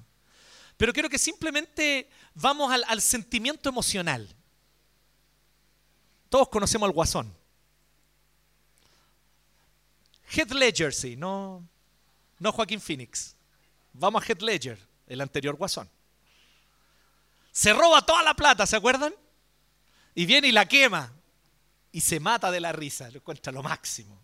pero 0.77 0.93
quiero 0.93 1.09
que 1.09 1.17
simplemente 1.17 2.11
vamos 2.35 2.71
al, 2.71 3.01
sentimiento 3.01 3.71
emocional. 3.71 4.29
Todos 6.29 6.51
conocemos 6.51 6.87
al 6.87 6.93
guasón. 6.93 7.35
Heath 10.31 10.51
Ledger, 10.51 10.93
sí, 10.93 11.17
no, 11.17 11.67
no 12.39 12.53
Joaquín 12.53 12.83
Phoenix. 12.83 13.35
Vamos 13.95 14.23
a 14.23 14.27
Heath 14.27 14.43
Ledger, 14.43 14.79
el 15.07 15.23
anterior 15.23 15.57
guasón. 15.57 15.89
Se 17.51 17.73
roba 17.73 18.05
toda 18.05 18.23
la 18.23 18.35
plata, 18.35 18.67
¿se 18.67 18.77
acuerdan? 18.77 19.15
Y 20.15 20.27
viene 20.27 20.49
y 20.49 20.53
la 20.53 20.69
quema. 20.69 21.11
Y 21.93 22.03
se 22.03 22.21
mata 22.21 22.51
de 22.51 22.61
la 22.61 22.73
risa, 22.73 23.09
lo 23.09 23.21
encuentra 23.21 23.51
lo 23.51 23.63
máximo. 23.63 24.21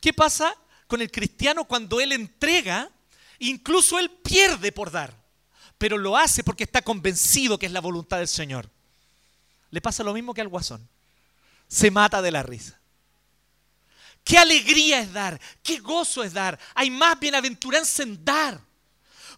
¿Qué 0.00 0.12
pasa 0.12 0.54
con 0.86 1.00
el 1.00 1.10
cristiano 1.10 1.64
cuando 1.64 2.00
él 2.00 2.12
entrega? 2.12 2.90
Incluso 3.40 3.98
él 3.98 4.10
pierde 4.10 4.72
por 4.72 4.90
dar, 4.90 5.14
pero 5.76 5.96
lo 5.98 6.16
hace 6.16 6.42
porque 6.42 6.64
está 6.64 6.82
convencido 6.82 7.58
que 7.58 7.66
es 7.66 7.72
la 7.72 7.80
voluntad 7.80 8.18
del 8.18 8.28
Señor. 8.28 8.68
Le 9.70 9.80
pasa 9.80 10.02
lo 10.02 10.14
mismo 10.14 10.34
que 10.34 10.40
al 10.40 10.48
guasón. 10.48 10.88
Se 11.68 11.90
mata 11.90 12.22
de 12.22 12.30
la 12.30 12.42
risa. 12.42 12.78
Qué 14.24 14.38
alegría 14.38 15.00
es 15.00 15.12
dar, 15.12 15.40
qué 15.62 15.78
gozo 15.78 16.22
es 16.22 16.32
dar. 16.32 16.58
Hay 16.74 16.90
más 16.90 17.18
bienaventuranza 17.18 18.02
en 18.02 18.24
dar. 18.24 18.60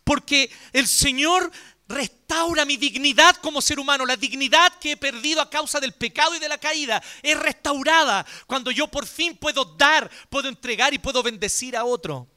Porque 0.03 0.51
el 0.73 0.87
Señor 0.87 1.51
restaura 1.91 2.65
mi 2.65 2.77
dignidad 2.77 3.37
como 3.37 3.61
ser 3.61 3.79
humano. 3.79 4.07
La 4.07 4.17
dignidad 4.17 4.73
que 4.79 4.93
he 4.93 4.97
perdido 4.97 5.43
a 5.43 5.51
causa 5.51 5.81
del 5.81 5.93
pecado 5.93 6.35
y 6.35 6.39
de 6.39 6.49
la 6.49 6.59
caída 6.59 7.03
es 7.23 7.39
restaurada 7.39 8.25
cuando 8.47 8.71
yo 8.71 8.87
por 8.87 9.07
fin 9.07 9.37
puedo 9.37 9.65
dar, 9.65 10.11
puedo 10.31 10.49
entregar 10.49 10.95
y 10.95 10.99
puedo 10.99 11.23
bendecir 11.23 11.77
a 11.77 11.85
otro. 11.85 12.29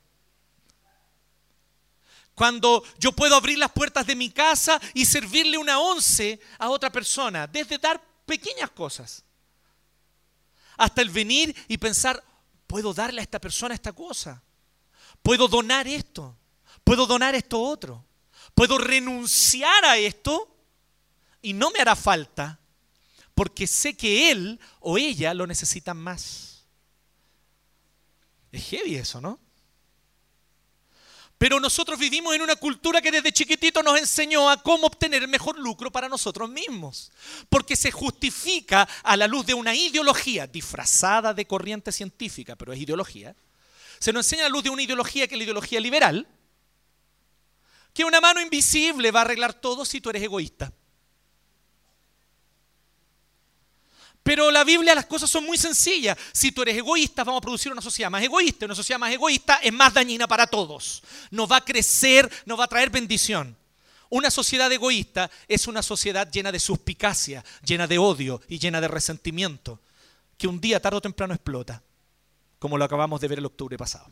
Cuando 2.34 2.84
yo 2.98 3.12
puedo 3.12 3.36
abrir 3.36 3.60
las 3.60 3.72
puertas 3.72 4.08
de 4.08 4.16
mi 4.16 4.32
casa 4.32 4.82
y 4.96 5.06
servirle 5.06 5.58
una 5.58 5.80
once 5.80 6.40
a 6.58 6.70
otra 6.70 6.92
persona, 6.92 7.46
desde 7.46 7.78
dar 7.78 8.02
pequeñas 8.26 8.72
cosas 8.72 9.24
hasta 10.76 11.04
el 11.04 11.12
venir 11.12 11.56
y 11.68 11.78
pensar, 11.78 12.24
puedo 12.66 12.92
darle 12.92 13.22
a 13.22 13.24
esta 13.24 13.40
persona 13.40 13.76
esta 13.76 13.94
cosa, 13.94 14.42
puedo 15.22 15.48
donar 15.48 15.88
esto, 15.88 16.36
puedo 16.84 17.06
donar 17.06 17.36
esto 17.36 17.62
otro. 17.62 18.04
Puedo 18.54 18.78
renunciar 18.78 19.86
a 19.86 19.98
esto 19.98 20.56
y 21.42 21.54
no 21.54 21.72
me 21.72 21.80
hará 21.80 21.96
falta 21.96 22.60
porque 23.36 23.68
sé 23.68 23.96
que 23.96 24.32
él 24.32 24.60
o 24.80 24.98
ella 24.98 25.34
lo 25.34 25.48
necesitan 25.48 25.98
más. 25.98 26.64
Es 28.52 28.64
heavy 28.66 28.96
eso, 28.96 29.20
¿no? 29.20 29.40
Pero 31.44 31.60
nosotros 31.60 32.00
vivimos 32.00 32.34
en 32.36 32.42
una 32.42 32.56
cultura 32.56 33.02
que 33.02 33.12
desde 33.12 33.34
chiquitito 33.34 33.84
nos 33.84 34.00
enseñó 34.00 34.50
a 34.50 34.62
cómo 34.62 34.88
obtener 34.88 35.28
mejor 35.28 35.60
lucro 35.60 35.92
para 35.92 36.08
nosotros 36.08 36.50
mismos. 36.50 37.12
Porque 37.50 37.76
se 37.76 37.92
justifica 37.92 38.88
a 39.04 39.18
la 39.18 39.28
luz 39.28 39.46
de 39.46 39.54
una 39.54 39.76
ideología 39.76 40.48
disfrazada 40.48 41.34
de 41.34 41.46
corriente 41.46 41.92
científica, 41.92 42.56
pero 42.56 42.72
es 42.72 42.80
ideología. 42.80 43.36
Se 44.00 44.14
nos 44.14 44.26
enseña 44.26 44.44
a 44.44 44.50
la 44.50 44.54
luz 44.54 44.64
de 44.64 44.70
una 44.70 44.84
ideología 44.84 45.28
que 45.28 45.36
es 45.36 45.38
la 45.38 45.44
ideología 45.44 45.82
liberal, 45.82 46.28
que 47.94 48.04
una 48.04 48.20
mano 48.20 48.42
invisible 48.42 49.12
va 49.12 49.20
a 49.20 49.24
arreglar 49.24 49.54
todo 49.54 49.86
si 49.86 50.02
tú 50.02 50.10
eres 50.10 50.24
egoísta. 50.24 50.72
Pero 54.24 54.50
la 54.52 54.64
Biblia 54.64 54.96
las 54.96 55.06
cosas 55.06 55.30
son 55.30 55.46
muy 55.46 55.58
sencillas. 55.58 56.18
Si 56.32 56.54
tú 56.54 56.62
eres 56.62 56.78
egoísta, 56.78 57.26
vamos 57.26 57.40
a 57.40 57.42
producir 57.42 57.72
una 57.72 57.82
sociedad 57.82 58.10
más 58.10 58.24
egoísta. 58.24 58.66
Una 58.66 58.74
sociedad 58.74 58.98
más 58.98 59.12
egoísta 59.12 59.56
es 59.62 59.74
más 59.74 59.94
dañina 59.94 60.28
para 60.28 60.48
todos. 60.48 61.04
No 61.30 61.46
va 61.46 61.58
a 61.58 61.66
crecer, 61.66 62.32
no 62.46 62.56
va 62.56 62.64
a 62.64 62.70
traer 62.70 62.90
bendición. 62.90 63.58
Una 64.10 64.32
sociedad 64.32 64.72
egoísta 64.72 65.30
es 65.48 65.68
una 65.68 65.84
sociedad 65.84 66.32
llena 66.32 66.52
de 66.52 66.60
suspicacia, 66.60 67.44
llena 67.66 67.86
de 67.86 67.98
odio 67.98 68.42
y 68.48 68.60
llena 68.60 68.80
de 68.80 68.88
resentimiento, 68.88 69.82
que 70.38 70.48
un 70.48 70.62
día 70.62 70.80
tarde 70.80 70.98
o 70.98 71.02
temprano 71.02 71.34
explota, 71.34 71.82
como 72.60 72.78
lo 72.78 72.86
acabamos 72.86 73.20
de 73.20 73.28
ver 73.28 73.40
el 73.40 73.46
octubre 73.48 73.76
pasado. 73.76 74.12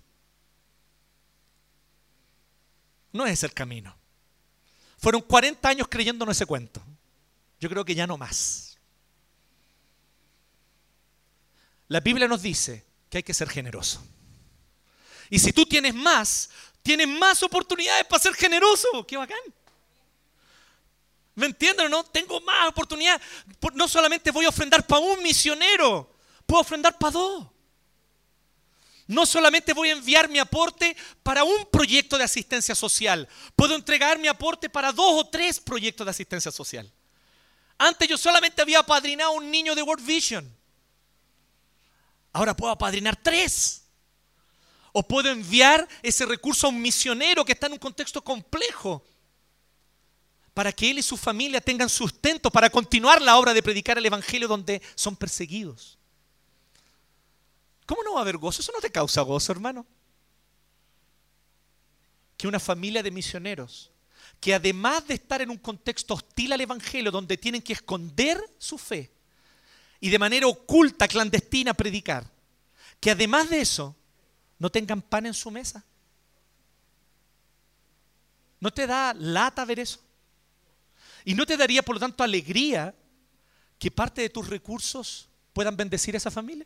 No 3.13 3.25
es 3.25 3.43
el 3.43 3.53
camino. 3.53 3.95
Fueron 4.97 5.21
40 5.21 5.67
años 5.67 5.87
creyéndonos 5.89 6.37
ese 6.37 6.45
cuento. 6.45 6.81
Yo 7.59 7.69
creo 7.69 7.83
que 7.83 7.95
ya 7.95 8.07
no 8.07 8.17
más. 8.17 8.77
La 11.87 11.99
Biblia 11.99 12.27
nos 12.27 12.41
dice 12.41 12.85
que 13.09 13.17
hay 13.17 13.23
que 13.23 13.33
ser 13.33 13.49
generoso. 13.49 14.01
Y 15.29 15.39
si 15.39 15.51
tú 15.51 15.65
tienes 15.65 15.93
más, 15.93 16.49
tienes 16.81 17.07
más 17.07 17.43
oportunidades 17.43 18.05
para 18.05 18.21
ser 18.21 18.33
generoso. 18.33 19.05
¡Qué 19.07 19.17
bacán! 19.17 19.39
¿Me 21.35 21.47
entienden 21.47 21.89
no? 21.89 22.03
Tengo 22.03 22.39
más 22.41 22.69
oportunidades. 22.69 23.21
No 23.73 23.87
solamente 23.87 24.31
voy 24.31 24.45
a 24.45 24.49
ofrendar 24.49 24.85
para 24.85 25.01
un 25.01 25.23
misionero, 25.23 26.15
puedo 26.45 26.61
ofrendar 26.61 26.97
para 26.97 27.11
dos. 27.11 27.47
No 29.11 29.25
solamente 29.25 29.73
voy 29.73 29.89
a 29.89 29.91
enviar 29.91 30.29
mi 30.29 30.39
aporte 30.39 30.95
para 31.21 31.43
un 31.43 31.65
proyecto 31.69 32.17
de 32.17 32.23
asistencia 32.23 32.73
social, 32.73 33.27
puedo 33.57 33.75
entregar 33.75 34.17
mi 34.17 34.29
aporte 34.29 34.69
para 34.69 34.93
dos 34.93 35.19
o 35.19 35.27
tres 35.27 35.59
proyectos 35.59 36.05
de 36.05 36.11
asistencia 36.11 36.49
social. 36.49 36.89
Antes 37.77 38.07
yo 38.07 38.17
solamente 38.17 38.61
había 38.61 38.79
apadrinado 38.79 39.31
a 39.31 39.33
un 39.33 39.51
niño 39.51 39.75
de 39.75 39.81
World 39.81 40.05
Vision. 40.05 40.57
Ahora 42.31 42.55
puedo 42.55 42.71
apadrinar 42.71 43.17
tres. 43.21 43.83
O 44.93 45.03
puedo 45.03 45.29
enviar 45.29 45.85
ese 46.01 46.25
recurso 46.25 46.67
a 46.67 46.69
un 46.69 46.81
misionero 46.81 47.43
que 47.43 47.51
está 47.51 47.67
en 47.67 47.73
un 47.73 47.79
contexto 47.79 48.23
complejo 48.23 49.03
para 50.53 50.71
que 50.71 50.89
él 50.89 50.99
y 50.99 51.03
su 51.03 51.17
familia 51.17 51.59
tengan 51.59 51.89
sustento 51.89 52.49
para 52.49 52.69
continuar 52.69 53.21
la 53.21 53.37
obra 53.37 53.53
de 53.53 53.61
predicar 53.61 53.97
el 53.97 54.05
Evangelio 54.05 54.47
donde 54.47 54.81
son 54.95 55.17
perseguidos. 55.17 55.97
¿Cómo 57.91 58.03
no 58.03 58.13
va 58.13 58.19
a 58.19 58.21
haber 58.21 58.37
gozo? 58.37 58.61
Eso 58.61 58.71
no 58.71 58.79
te 58.79 58.89
causa 58.89 59.19
gozo, 59.19 59.51
hermano. 59.51 59.85
Que 62.37 62.47
una 62.47 62.57
familia 62.57 63.03
de 63.03 63.11
misioneros, 63.11 63.91
que 64.39 64.53
además 64.53 65.05
de 65.09 65.15
estar 65.15 65.41
en 65.41 65.49
un 65.49 65.57
contexto 65.57 66.13
hostil 66.13 66.53
al 66.53 66.61
Evangelio, 66.61 67.11
donde 67.11 67.35
tienen 67.35 67.61
que 67.61 67.73
esconder 67.73 68.41
su 68.57 68.77
fe 68.77 69.11
y 69.99 70.09
de 70.09 70.17
manera 70.17 70.47
oculta, 70.47 71.05
clandestina, 71.05 71.73
predicar, 71.73 72.31
que 73.01 73.11
además 73.11 73.49
de 73.49 73.59
eso, 73.59 73.93
no 74.57 74.69
tengan 74.69 75.01
pan 75.01 75.25
en 75.25 75.33
su 75.33 75.51
mesa. 75.51 75.83
¿No 78.61 78.71
te 78.71 78.87
da 78.87 79.13
lata 79.13 79.65
ver 79.65 79.81
eso? 79.81 79.99
¿Y 81.25 81.33
no 81.33 81.45
te 81.45 81.57
daría, 81.57 81.83
por 81.83 81.95
lo 81.95 81.99
tanto, 81.99 82.23
alegría 82.23 82.95
que 83.77 83.91
parte 83.91 84.21
de 84.21 84.29
tus 84.29 84.47
recursos 84.47 85.27
puedan 85.51 85.75
bendecir 85.75 86.15
a 86.15 86.19
esa 86.19 86.31
familia? 86.31 86.65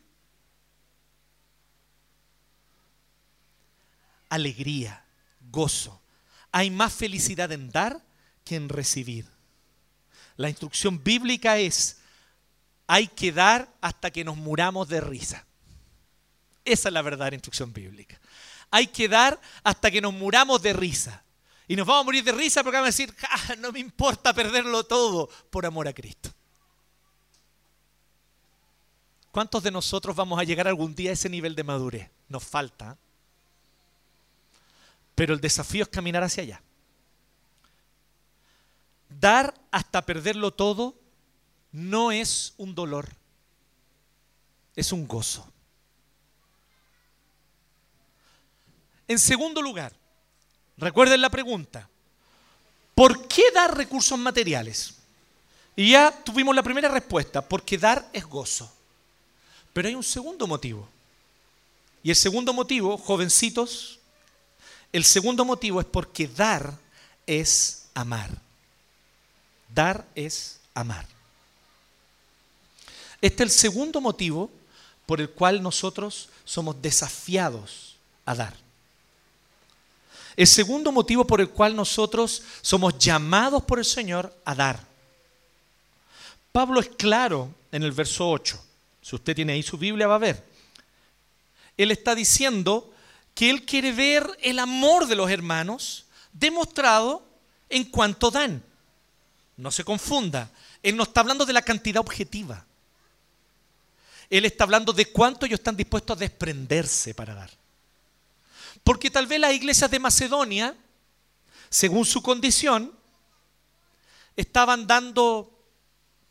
Alegría, 4.29 5.05
gozo. 5.51 6.01
Hay 6.51 6.69
más 6.69 6.93
felicidad 6.93 7.51
en 7.51 7.69
dar 7.71 8.03
que 8.43 8.55
en 8.55 8.69
recibir. 8.69 9.29
La 10.37 10.49
instrucción 10.49 11.03
bíblica 11.03 11.57
es, 11.57 11.97
hay 12.87 13.07
que 13.07 13.31
dar 13.31 13.73
hasta 13.81 14.11
que 14.11 14.23
nos 14.23 14.37
muramos 14.37 14.87
de 14.87 15.01
risa. 15.01 15.45
Esa 16.63 16.89
es 16.89 16.93
la 16.93 17.01
verdadera 17.01 17.35
instrucción 17.35 17.71
bíblica. 17.73 18.19
Hay 18.71 18.87
que 18.87 19.07
dar 19.07 19.39
hasta 19.63 19.91
que 19.91 20.01
nos 20.01 20.13
muramos 20.13 20.61
de 20.61 20.73
risa. 20.73 21.23
Y 21.67 21.75
nos 21.75 21.87
vamos 21.87 22.01
a 22.01 22.05
morir 22.05 22.23
de 22.23 22.31
risa 22.31 22.63
porque 22.63 22.77
vamos 22.77 22.87
a 22.87 22.91
decir, 22.97 23.15
no 23.59 23.71
me 23.71 23.79
importa 23.79 24.33
perderlo 24.33 24.83
todo 24.83 25.29
por 25.49 25.65
amor 25.65 25.87
a 25.87 25.93
Cristo. 25.93 26.31
¿Cuántos 29.31 29.63
de 29.63 29.71
nosotros 29.71 30.15
vamos 30.15 30.39
a 30.39 30.43
llegar 30.43 30.67
algún 30.67 30.95
día 30.95 31.09
a 31.09 31.13
ese 31.13 31.29
nivel 31.29 31.55
de 31.55 31.63
madurez? 31.63 32.09
Nos 32.29 32.43
falta. 32.43 32.97
Pero 35.15 35.33
el 35.33 35.41
desafío 35.41 35.83
es 35.83 35.89
caminar 35.89 36.23
hacia 36.23 36.43
allá. 36.43 36.61
Dar 39.09 39.53
hasta 39.71 40.05
perderlo 40.05 40.51
todo 40.51 40.95
no 41.71 42.11
es 42.11 42.53
un 42.57 42.75
dolor, 42.75 43.09
es 44.75 44.91
un 44.91 45.07
gozo. 45.07 45.49
En 49.07 49.19
segundo 49.19 49.61
lugar, 49.61 49.93
Recuerden 50.77 51.21
la 51.21 51.29
pregunta. 51.29 51.87
¿Por 52.93 53.27
qué 53.27 53.43
dar 53.53 53.75
recursos 53.75 54.17
materiales? 54.17 54.95
Y 55.75 55.91
ya 55.91 56.11
tuvimos 56.11 56.55
la 56.55 56.63
primera 56.63 56.89
respuesta, 56.89 57.41
porque 57.41 57.77
dar 57.77 58.09
es 58.13 58.25
gozo. 58.25 58.71
Pero 59.73 59.87
hay 59.87 59.95
un 59.95 60.03
segundo 60.03 60.47
motivo. 60.47 60.87
Y 62.03 62.09
el 62.09 62.15
segundo 62.15 62.53
motivo, 62.53 62.97
jovencitos, 62.97 63.99
el 64.95 65.03
segundo 65.03 65.43
motivo 65.43 65.81
es 65.81 65.85
porque 65.85 66.25
dar 66.25 66.73
es 67.27 67.87
amar. 67.93 68.29
Dar 69.73 70.07
es 70.15 70.61
amar. 70.73 71.05
Este 73.19 73.43
es 73.43 73.49
el 73.49 73.51
segundo 73.51 73.99
motivo 73.99 74.49
por 75.05 75.19
el 75.19 75.29
cual 75.29 75.61
nosotros 75.61 76.29
somos 76.45 76.81
desafiados 76.81 77.97
a 78.25 78.35
dar. 78.35 78.55
El 80.37 80.47
segundo 80.47 80.93
motivo 80.93 81.27
por 81.27 81.41
el 81.41 81.49
cual 81.49 81.75
nosotros 81.75 82.43
somos 82.61 82.97
llamados 82.97 83.63
por 83.65 83.79
el 83.79 83.85
Señor 83.85 84.33
a 84.45 84.55
dar. 84.55 84.79
Pablo 86.53 86.79
es 86.79 86.87
claro 86.87 87.53
en 87.69 87.83
el 87.83 87.91
verso 87.91 88.29
8. 88.29 88.57
Si 89.01 89.13
usted 89.13 89.35
tiene 89.35 89.51
ahí 89.51 89.61
su 89.61 89.77
Biblia 89.77 90.07
va 90.07 90.15
a 90.15 90.19
ver. 90.19 90.41
Él 91.75 91.91
está 91.91 92.15
diciendo 92.15 92.93
que 93.35 93.49
él 93.49 93.65
quiere 93.65 93.91
ver 93.91 94.25
el 94.41 94.57
amor 94.57 95.05
de 95.05 95.15
los 95.15 95.29
hermanos 95.29 96.05
demostrado 96.31 97.27
en 97.69 97.83
cuanto 97.83 98.31
dan. 98.31 98.63
No 99.57 99.71
se 99.71 99.83
confunda. 99.83 100.49
Él 100.81 100.95
no 100.95 101.03
está 101.03 101.19
hablando 101.19 101.45
de 101.45 101.53
la 101.53 101.61
cantidad 101.61 101.99
objetiva. 101.99 102.65
Él 104.29 104.45
está 104.45 104.63
hablando 104.63 104.93
de 104.93 105.11
cuánto 105.11 105.45
ellos 105.45 105.59
están 105.59 105.75
dispuestos 105.75 106.15
a 106.15 106.19
desprenderse 106.19 107.13
para 107.13 107.35
dar. 107.35 107.51
Porque 108.83 109.11
tal 109.11 109.27
vez 109.27 109.39
las 109.39 109.53
iglesias 109.53 109.91
de 109.91 109.99
Macedonia, 109.99 110.75
según 111.69 112.05
su 112.05 112.21
condición, 112.21 112.93
estaban 114.35 114.87
dando 114.87 115.51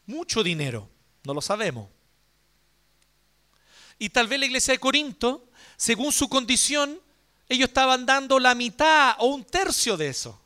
mucho 0.07 0.43
dinero, 0.43 0.89
no 1.25 1.35
lo 1.35 1.41
sabemos. 1.41 1.89
Y 3.99 4.09
tal 4.11 4.27
vez 4.27 4.41
la 4.41 4.47
iglesia 4.47 4.73
de 4.73 4.81
Corinto, 4.81 5.49
según 5.77 6.13
su 6.13 6.29
condición, 6.29 7.01
ellos 7.49 7.69
estaban 7.69 8.07
dando 8.07 8.39
la 8.39 8.55
mitad 8.55 9.17
o 9.19 9.27
un 9.27 9.45
tercio 9.45 9.97
de 9.97 10.09
eso. 10.09 10.41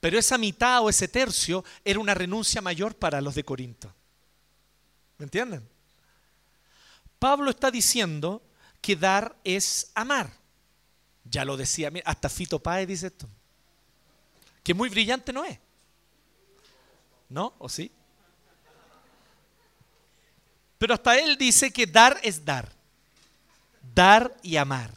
Pero 0.00 0.18
esa 0.18 0.36
mitad 0.36 0.82
o 0.82 0.90
ese 0.90 1.08
tercio 1.08 1.64
era 1.84 1.98
una 1.98 2.14
renuncia 2.14 2.60
mayor 2.60 2.94
para 2.94 3.20
los 3.20 3.34
de 3.34 3.44
Corinto. 3.44 3.92
¿Me 5.18 5.24
entienden? 5.24 5.66
Pablo 7.18 7.50
está 7.50 7.70
diciendo 7.70 8.42
que 8.80 8.96
dar 8.96 9.34
es 9.44 9.90
amar. 9.94 10.30
Ya 11.24 11.44
lo 11.44 11.56
decía, 11.56 11.90
hasta 12.04 12.28
Fito 12.28 12.62
Páez 12.62 12.86
dice 12.86 13.06
esto. 13.06 13.28
Que 14.62 14.74
muy 14.74 14.90
brillante 14.90 15.32
no 15.32 15.44
es. 15.44 15.58
¿No? 17.30 17.54
¿O 17.58 17.68
sí? 17.68 17.90
Pero 20.76 20.92
hasta 20.92 21.18
él 21.18 21.38
dice 21.38 21.72
que 21.72 21.86
dar 21.86 22.20
es 22.22 22.44
dar. 22.44 22.70
Dar 23.92 24.36
y 24.42 24.56
amar. 24.56 24.90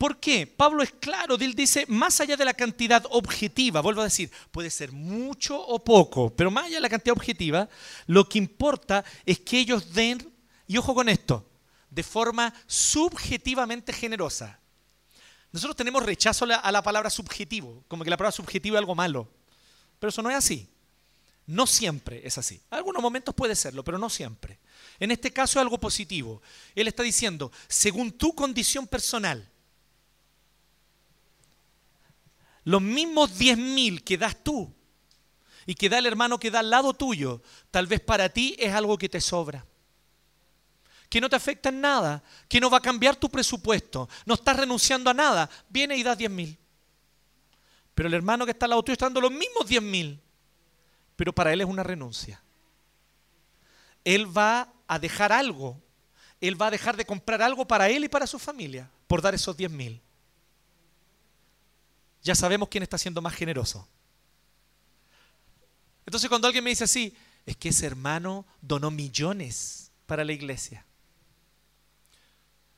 ¿Por 0.00 0.18
qué? 0.18 0.46
Pablo 0.46 0.82
es 0.82 0.92
claro, 0.92 1.34
él 1.34 1.54
dice, 1.54 1.84
más 1.86 2.22
allá 2.22 2.34
de 2.34 2.44
la 2.46 2.54
cantidad 2.54 3.04
objetiva, 3.10 3.82
vuelvo 3.82 4.00
a 4.00 4.04
decir, 4.04 4.30
puede 4.50 4.70
ser 4.70 4.92
mucho 4.92 5.60
o 5.60 5.84
poco, 5.84 6.34
pero 6.34 6.50
más 6.50 6.64
allá 6.64 6.76
de 6.76 6.80
la 6.80 6.88
cantidad 6.88 7.14
objetiva, 7.14 7.68
lo 8.06 8.26
que 8.26 8.38
importa 8.38 9.04
es 9.26 9.40
que 9.40 9.58
ellos 9.58 9.92
den, 9.92 10.26
y 10.66 10.78
ojo 10.78 10.94
con 10.94 11.10
esto, 11.10 11.46
de 11.90 12.02
forma 12.02 12.54
subjetivamente 12.66 13.92
generosa. 13.92 14.58
Nosotros 15.52 15.76
tenemos 15.76 16.02
rechazo 16.02 16.46
a 16.46 16.72
la, 16.72 16.82
palabra 16.82 17.10
subjetivo, 17.10 17.84
como 17.88 18.04
que 18.04 18.10
la 18.10 18.16
palabra 18.16 18.32
subjetivo 18.32 18.76
es 18.76 18.78
algo 18.78 18.94
malo. 18.94 19.28
Pero 19.98 20.08
eso 20.08 20.22
no 20.22 20.30
es 20.30 20.36
así. 20.36 20.68
No 21.46 21.66
siempre 21.66 22.22
es 22.24 22.38
así. 22.38 22.62
En 22.70 22.78
algunos 22.78 23.02
momentos 23.02 23.34
puede 23.34 23.56
serlo, 23.56 23.82
pero 23.82 23.98
no 23.98 24.08
siempre. 24.08 24.60
En 25.00 25.10
este 25.10 25.32
caso 25.32 25.58
es 25.58 25.62
algo 25.62 25.80
positivo. 25.80 26.42
Él 26.74 26.86
está 26.86 27.02
diciendo, 27.02 27.50
según 27.66 28.12
tu 28.12 28.34
condición 28.34 28.86
personal, 28.86 29.50
los 32.64 32.82
mismos 32.82 33.38
10.000 33.38 34.04
que 34.04 34.18
das 34.18 34.36
tú 34.44 34.72
y 35.64 35.74
que 35.74 35.88
da 35.88 35.98
el 35.98 36.06
hermano 36.06 36.38
que 36.38 36.50
da 36.50 36.60
al 36.60 36.68
lado 36.68 36.92
tuyo, 36.92 37.42
tal 37.70 37.86
vez 37.86 38.00
para 38.00 38.28
ti 38.28 38.54
es 38.58 38.74
algo 38.74 38.98
que 38.98 39.08
te 39.08 39.22
sobra. 39.22 39.66
Que 41.08 41.20
no 41.20 41.30
te 41.30 41.36
afecta 41.36 41.70
en 41.70 41.80
nada, 41.80 42.22
que 42.46 42.60
no 42.60 42.70
va 42.70 42.78
a 42.78 42.82
cambiar 42.82 43.16
tu 43.16 43.30
presupuesto, 43.30 44.08
no 44.26 44.34
estás 44.34 44.56
renunciando 44.56 45.08
a 45.10 45.14
nada, 45.14 45.48
viene 45.70 45.96
y 45.96 46.02
das 46.02 46.18
10 46.18 46.30
mil. 46.30 46.58
Pero 47.94 48.06
el 48.08 48.14
hermano 48.14 48.44
que 48.44 48.52
está 48.52 48.66
al 48.66 48.70
lado 48.70 48.82
tuyo 48.82 48.92
está 48.92 49.06
dando 49.06 49.22
los 49.22 49.32
mismos 49.32 49.66
10 49.66 49.82
mil, 49.82 50.20
pero 51.16 51.32
para 51.32 51.52
él 51.52 51.62
es 51.62 51.66
una 51.66 51.82
renuncia. 51.82 52.42
Él 54.04 54.36
va 54.36 54.72
a 54.86 54.98
dejar 54.98 55.32
algo, 55.32 55.80
él 56.40 56.60
va 56.60 56.68
a 56.68 56.70
dejar 56.70 56.96
de 56.96 57.04
comprar 57.04 57.42
algo 57.42 57.66
para 57.66 57.88
él 57.88 58.04
y 58.04 58.08
para 58.08 58.26
su 58.26 58.38
familia 58.38 58.90
por 59.06 59.20
dar 59.22 59.34
esos 59.34 59.56
10 59.56 59.70
mil. 59.70 60.00
Ya 62.22 62.34
sabemos 62.34 62.68
quién 62.68 62.82
está 62.82 62.98
siendo 62.98 63.20
más 63.20 63.34
generoso. 63.34 63.88
Entonces 66.06 66.28
cuando 66.28 66.46
alguien 66.46 66.64
me 66.64 66.70
dice 66.70 66.84
así, 66.84 67.14
es 67.46 67.56
que 67.56 67.70
ese 67.70 67.86
hermano 67.86 68.46
donó 68.60 68.90
millones 68.90 69.92
para 70.06 70.24
la 70.24 70.32
iglesia. 70.32 70.84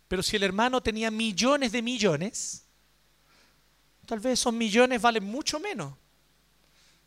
Pero 0.09 0.23
si 0.23 0.37
el 0.37 0.43
hermano 0.43 0.83
tenía 0.83 1.11
millones 1.11 1.73
de 1.73 1.81
millones, 1.81 2.65
tal 4.07 4.21
vez 4.21 4.41
esos 4.41 4.53
millones 4.53 5.01
valen 5.01 5.25
mucho 5.25 5.59
menos 5.59 5.95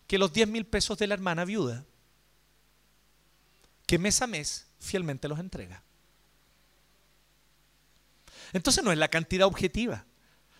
que 0.07 0.17
los 0.17 0.33
10 0.33 0.47
mil 0.47 0.65
pesos 0.65 0.97
de 0.97 1.07
la 1.07 1.13
hermana 1.13 1.45
viuda, 1.45 1.85
que 3.85 3.99
mes 3.99 4.21
a 4.21 4.27
mes 4.27 4.67
fielmente 4.79 5.27
los 5.27 5.39
entrega. 5.39 5.81
Entonces 8.53 8.83
no 8.83 8.91
es 8.91 8.97
la 8.97 9.09
cantidad 9.09 9.47
objetiva. 9.47 10.05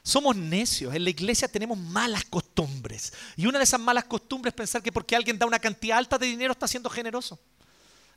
Somos 0.04 0.36
necios. 0.36 0.94
En 0.94 1.04
la 1.04 1.10
iglesia 1.10 1.48
tenemos 1.48 1.78
malas 1.78 2.26
costumbres. 2.26 3.14
Y 3.36 3.48
una 3.48 3.58
de 3.58 3.64
esas 3.64 3.80
malas 3.80 4.04
costumbres 4.06 4.52
es 4.52 4.58
pensar 4.58 4.84
que 4.84 4.92
porque 4.92 5.16
alguien 5.16 5.40
da 5.40 5.46
una 5.46 5.60
cantidad 5.60 5.98
alta 5.98 6.18
de 6.18 6.28
dinero 6.28 6.52
está 6.52 6.68
siendo 6.68 6.90
generoso. 6.90 7.40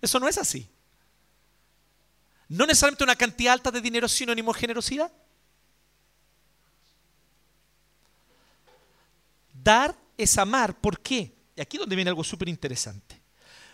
Eso 0.00 0.20
no 0.20 0.28
es 0.28 0.36
así. 0.36 0.68
No 2.48 2.66
necesariamente 2.66 3.04
una 3.04 3.16
cantidad 3.16 3.52
alta 3.52 3.70
de 3.70 3.80
dinero 3.80 4.06
es 4.06 4.12
sinónimo 4.12 4.52
de 4.52 4.60
generosidad. 4.60 5.12
Dar 9.52 9.96
es 10.16 10.36
amar. 10.38 10.78
¿Por 10.78 11.00
qué? 11.00 11.34
Y 11.56 11.60
aquí 11.60 11.76
es 11.76 11.80
donde 11.80 11.96
viene 11.96 12.10
algo 12.10 12.24
súper 12.24 12.48
interesante. 12.48 13.17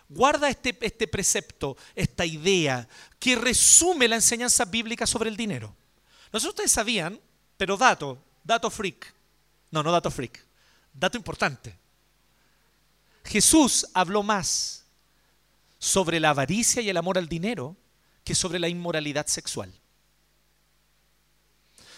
Guarda 0.09 0.49
este, 0.49 0.77
este 0.81 1.09
precepto, 1.09 1.77
esta 1.95 2.25
idea, 2.27 2.89
que 3.19 3.37
resume 3.37 4.09
la 4.09 4.17
enseñanza 4.17 4.65
bíblica 4.65 5.07
sobre 5.07 5.31
el 5.31 5.37
dinero. 5.37 5.75
No 6.33 6.39
sé 6.39 6.45
si 6.45 6.51
ustedes 6.51 6.73
sabían 6.73 7.21
pero 7.57 7.77
dato, 7.77 8.19
dato 8.43 8.71
freak. 8.71 9.13
No, 9.71 9.83
no 9.83 9.93
dato 9.93 10.11
freak. 10.11 10.45
Dato 10.93 11.17
importante. 11.17 11.77
Jesús 13.25 13.87
habló 13.95 14.23
más 14.23 14.85
sobre 15.79 16.21
la 16.21 16.31
avaricia 16.31 16.83
y 16.83 16.89
el 16.89 16.97
amor 16.97 17.19
al 17.19 17.29
dinero 17.29 17.77
que 18.23 18.35
sobre 18.35 18.59
la 18.59 18.69
inmoralidad 18.69 19.27
sexual. 19.27 19.73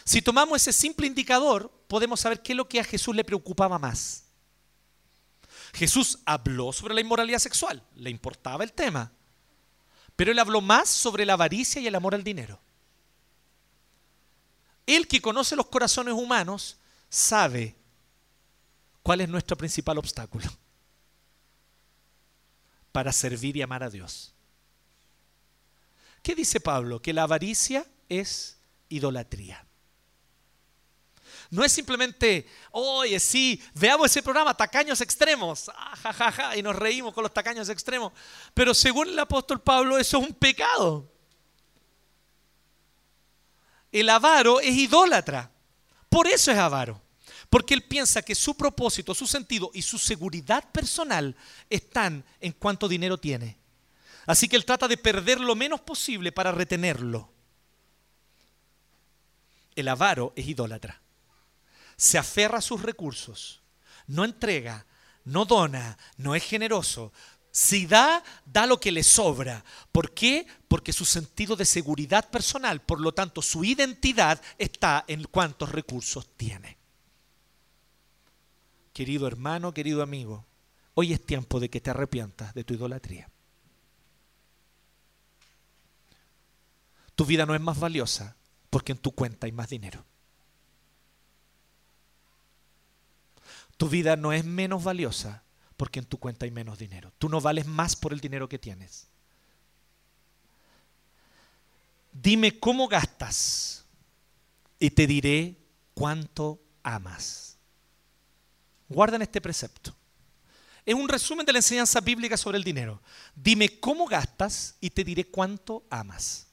Si 0.05 0.23
tomamos 0.23 0.63
ese 0.63 0.73
simple 0.73 1.07
indicador, 1.07 1.71
podemos 1.89 2.21
saber 2.21 2.43
qué 2.43 2.53
es 2.53 2.57
lo 2.57 2.69
que 2.69 2.81
a 2.81 2.85
Jesús 2.85 3.15
le 3.15 3.25
preocupaba 3.25 3.79
más. 3.79 4.26
Jesús 5.77 6.21
habló 6.25 6.73
sobre 6.73 6.95
la 6.95 7.03
inmoralidad 7.03 7.39
sexual, 7.39 7.83
le 7.97 8.09
importaba 8.09 8.65
el 8.65 8.73
tema, 8.73 9.13
pero 10.17 10.33
él 10.33 10.39
habló 10.39 10.63
más 10.63 10.89
sobre 10.89 11.27
la 11.27 11.35
avaricia 11.35 11.83
y 11.83 11.87
el 11.87 11.95
amor 11.95 12.15
al 12.15 12.25
dinero. 12.25 12.59
El 14.87 15.07
que 15.07 15.21
conoce 15.21 15.55
los 15.55 15.67
corazones 15.67 16.15
humanos 16.15 16.79
sabe 17.11 17.77
cuál 19.03 19.21
es 19.21 19.29
nuestro 19.29 19.59
principal 19.59 19.99
obstáculo 19.99 20.49
para 22.93 23.13
servir 23.13 23.59
y 23.59 23.63
amar 23.63 23.83
a 23.83 23.91
Dios. 23.91 24.33
¿Qué 26.23 26.35
dice 26.35 26.59
Pablo? 26.59 27.03
Que 27.03 27.13
la 27.13 27.25
avaricia 27.25 27.87
es 28.09 28.57
idolatría. 28.89 29.66
No 31.51 31.65
es 31.65 31.73
simplemente, 31.73 32.49
oye, 32.73 33.19
sí, 33.21 33.63
veamos 33.75 34.07
ese 34.07 34.23
programa, 34.23 34.57
tacaños 34.57 35.01
extremos, 35.01 35.71
ah, 35.75 36.55
y 36.57 36.63
nos 36.63 36.77
reímos 36.77 37.15
con 37.15 37.23
los 37.23 37.33
tacaños 37.33 37.69
extremos. 37.69 38.13
Pero 38.55 38.75
según 38.75 39.09
el 39.09 39.19
apóstol 39.19 39.61
Pablo, 39.61 39.99
eso 39.99 40.19
es 40.19 40.29
un 40.29 40.35
pecado 40.35 41.17
el 44.01 44.11
avaro 44.11 44.61
es 44.61 44.77
idólatra. 44.77 45.51
Por 46.11 46.27
eso 46.27 46.53
es 46.53 46.59
avaro. 46.59 47.01
Porque 47.49 47.73
él 47.73 47.83
piensa 47.83 48.21
que 48.21 48.35
su 48.35 48.55
propósito, 48.55 49.15
su 49.15 49.27
sentido 49.27 49.71
y 49.73 49.81
su 49.81 49.99
seguridad 49.99 50.71
personal 50.71 51.35
están 51.71 52.23
en 52.41 52.53
cuánto 52.53 52.89
dinero 52.89 53.19
tiene. 53.19 53.57
Así 54.27 54.49
que 54.49 54.57
él 54.57 54.67
trata 54.67 54.87
de 54.87 54.99
perder 54.99 55.41
lo 55.41 55.55
menos 55.55 55.81
posible 55.81 56.31
para 56.31 56.53
retenerlo. 56.53 57.33
El 59.75 59.89
avaro 59.89 60.35
es 60.37 60.47
idólatra. 60.47 61.01
Se 61.97 62.19
aferra 62.19 62.59
a 62.59 62.63
sus 62.63 62.83
recursos. 62.83 63.63
No 64.07 64.25
entrega, 64.25 64.87
no 65.25 65.45
dona, 65.45 65.99
no 66.17 66.35
es 66.35 66.45
generoso, 66.45 67.13
si 67.57 67.87
da, 67.87 68.23
da 68.45 68.67
lo 68.67 68.79
que 68.79 68.93
le 68.93 69.03
sobra. 69.03 69.65
¿Por 69.91 70.13
qué? 70.13 70.47
Porque 70.69 70.93
su 70.93 71.07
sentido 71.07 71.57
de 71.57 71.65
seguridad 71.65 72.29
personal, 72.29 72.83
por 72.83 73.01
lo 73.01 73.13
tanto 73.13 73.41
su 73.41 73.65
identidad 73.65 74.43
está 74.59 75.07
en 75.09 75.25
cuántos 75.25 75.73
recursos 75.73 76.29
tiene. 76.37 76.77
Querido 78.93 79.27
hermano, 79.27 79.73
querido 79.73 80.03
amigo, 80.03 80.45
hoy 80.93 81.15
es 81.15 81.25
tiempo 81.25 81.59
de 81.59 81.71
que 81.71 81.81
te 81.81 81.89
arrepientas 81.89 82.53
de 82.53 82.63
tu 82.63 82.75
idolatría. 82.75 83.31
Tu 87.15 87.25
vida 87.25 87.47
no 87.47 87.55
es 87.55 87.61
más 87.63 87.81
valiosa 87.81 88.37
porque 88.69 88.93
en 88.93 88.99
tu 88.99 89.13
cuenta 89.13 89.47
hay 89.47 89.53
más 89.53 89.71
dinero. 89.71 90.05
Tu 93.77 93.89
vida 93.89 94.17
no 94.17 94.33
es 94.33 94.45
menos 94.45 94.85
valiosa 94.85 95.43
porque 95.77 95.99
en 95.99 96.07
tu 96.07 96.19
cuenta 96.19 96.45
hay 96.45 96.51
menos 96.51 96.79
dinero. 96.79 97.13
Tú 97.19 97.29
no 97.29 97.41
vales 97.41 97.67
más 97.67 97.97
por 97.97 98.13
el 98.13 98.21
dinero 98.21 98.49
que 98.49 98.59
tienes. 98.59 99.09
Dime 102.13 102.59
cómo 102.59 102.89
gastas 102.89 103.85
y 104.79 104.91
te 104.91 105.07
diré 105.07 105.57
cuánto 105.95 106.61
amas. 106.83 107.59
Guarden 108.89 109.23
este 109.23 109.41
precepto. 109.41 109.95
Es 110.87 110.95
un 110.95 111.09
resumen 111.09 111.45
de 111.45 111.53
la 111.53 111.59
enseñanza 111.59 112.01
bíblica 112.01 112.37
sobre 112.37 112.57
el 112.57 112.65
dinero. 112.65 113.03
Dime 113.35 113.81
cómo 113.81 114.07
gastas 114.07 114.77
y 114.81 114.89
te 114.91 115.05
diré 115.05 115.25
cuánto 115.25 115.85
amas. 115.91 116.47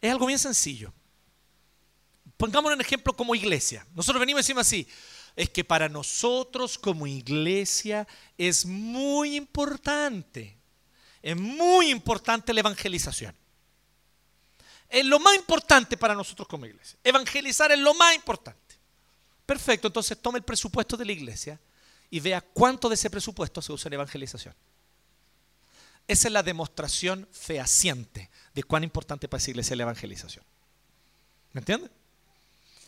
Es 0.00 0.10
algo 0.10 0.26
bien 0.26 0.38
sencillo. 0.38 0.92
Pongámonos 2.42 2.74
un 2.74 2.80
ejemplo 2.80 3.12
como 3.12 3.36
iglesia. 3.36 3.86
Nosotros 3.94 4.18
venimos 4.18 4.40
y 4.40 4.42
decimos 4.42 4.66
así, 4.66 4.88
es 5.36 5.48
que 5.50 5.62
para 5.62 5.88
nosotros 5.88 6.76
como 6.76 7.06
iglesia 7.06 8.04
es 8.36 8.66
muy 8.66 9.36
importante, 9.36 10.58
es 11.22 11.36
muy 11.36 11.88
importante 11.88 12.52
la 12.52 12.58
evangelización. 12.58 13.32
Es 14.88 15.04
lo 15.04 15.20
más 15.20 15.36
importante 15.36 15.96
para 15.96 16.16
nosotros 16.16 16.48
como 16.48 16.66
iglesia. 16.66 16.98
Evangelizar 17.04 17.70
es 17.70 17.78
lo 17.78 17.94
más 17.94 18.12
importante. 18.16 18.74
Perfecto, 19.46 19.86
entonces 19.86 20.20
tome 20.20 20.38
el 20.38 20.44
presupuesto 20.44 20.96
de 20.96 21.04
la 21.04 21.12
iglesia 21.12 21.60
y 22.10 22.18
vea 22.18 22.40
cuánto 22.40 22.88
de 22.88 22.96
ese 22.96 23.08
presupuesto 23.08 23.62
se 23.62 23.72
usa 23.72 23.88
en 23.88 23.92
evangelización. 23.92 24.56
Esa 26.08 26.26
es 26.26 26.32
la 26.32 26.42
demostración 26.42 27.28
fehaciente 27.30 28.30
de 28.52 28.64
cuán 28.64 28.82
importante 28.82 29.28
para 29.28 29.40
esa 29.40 29.52
iglesia 29.52 29.74
es 29.74 29.78
la 29.78 29.84
evangelización. 29.84 30.44
¿Me 31.52 31.60
entiende? 31.60 32.01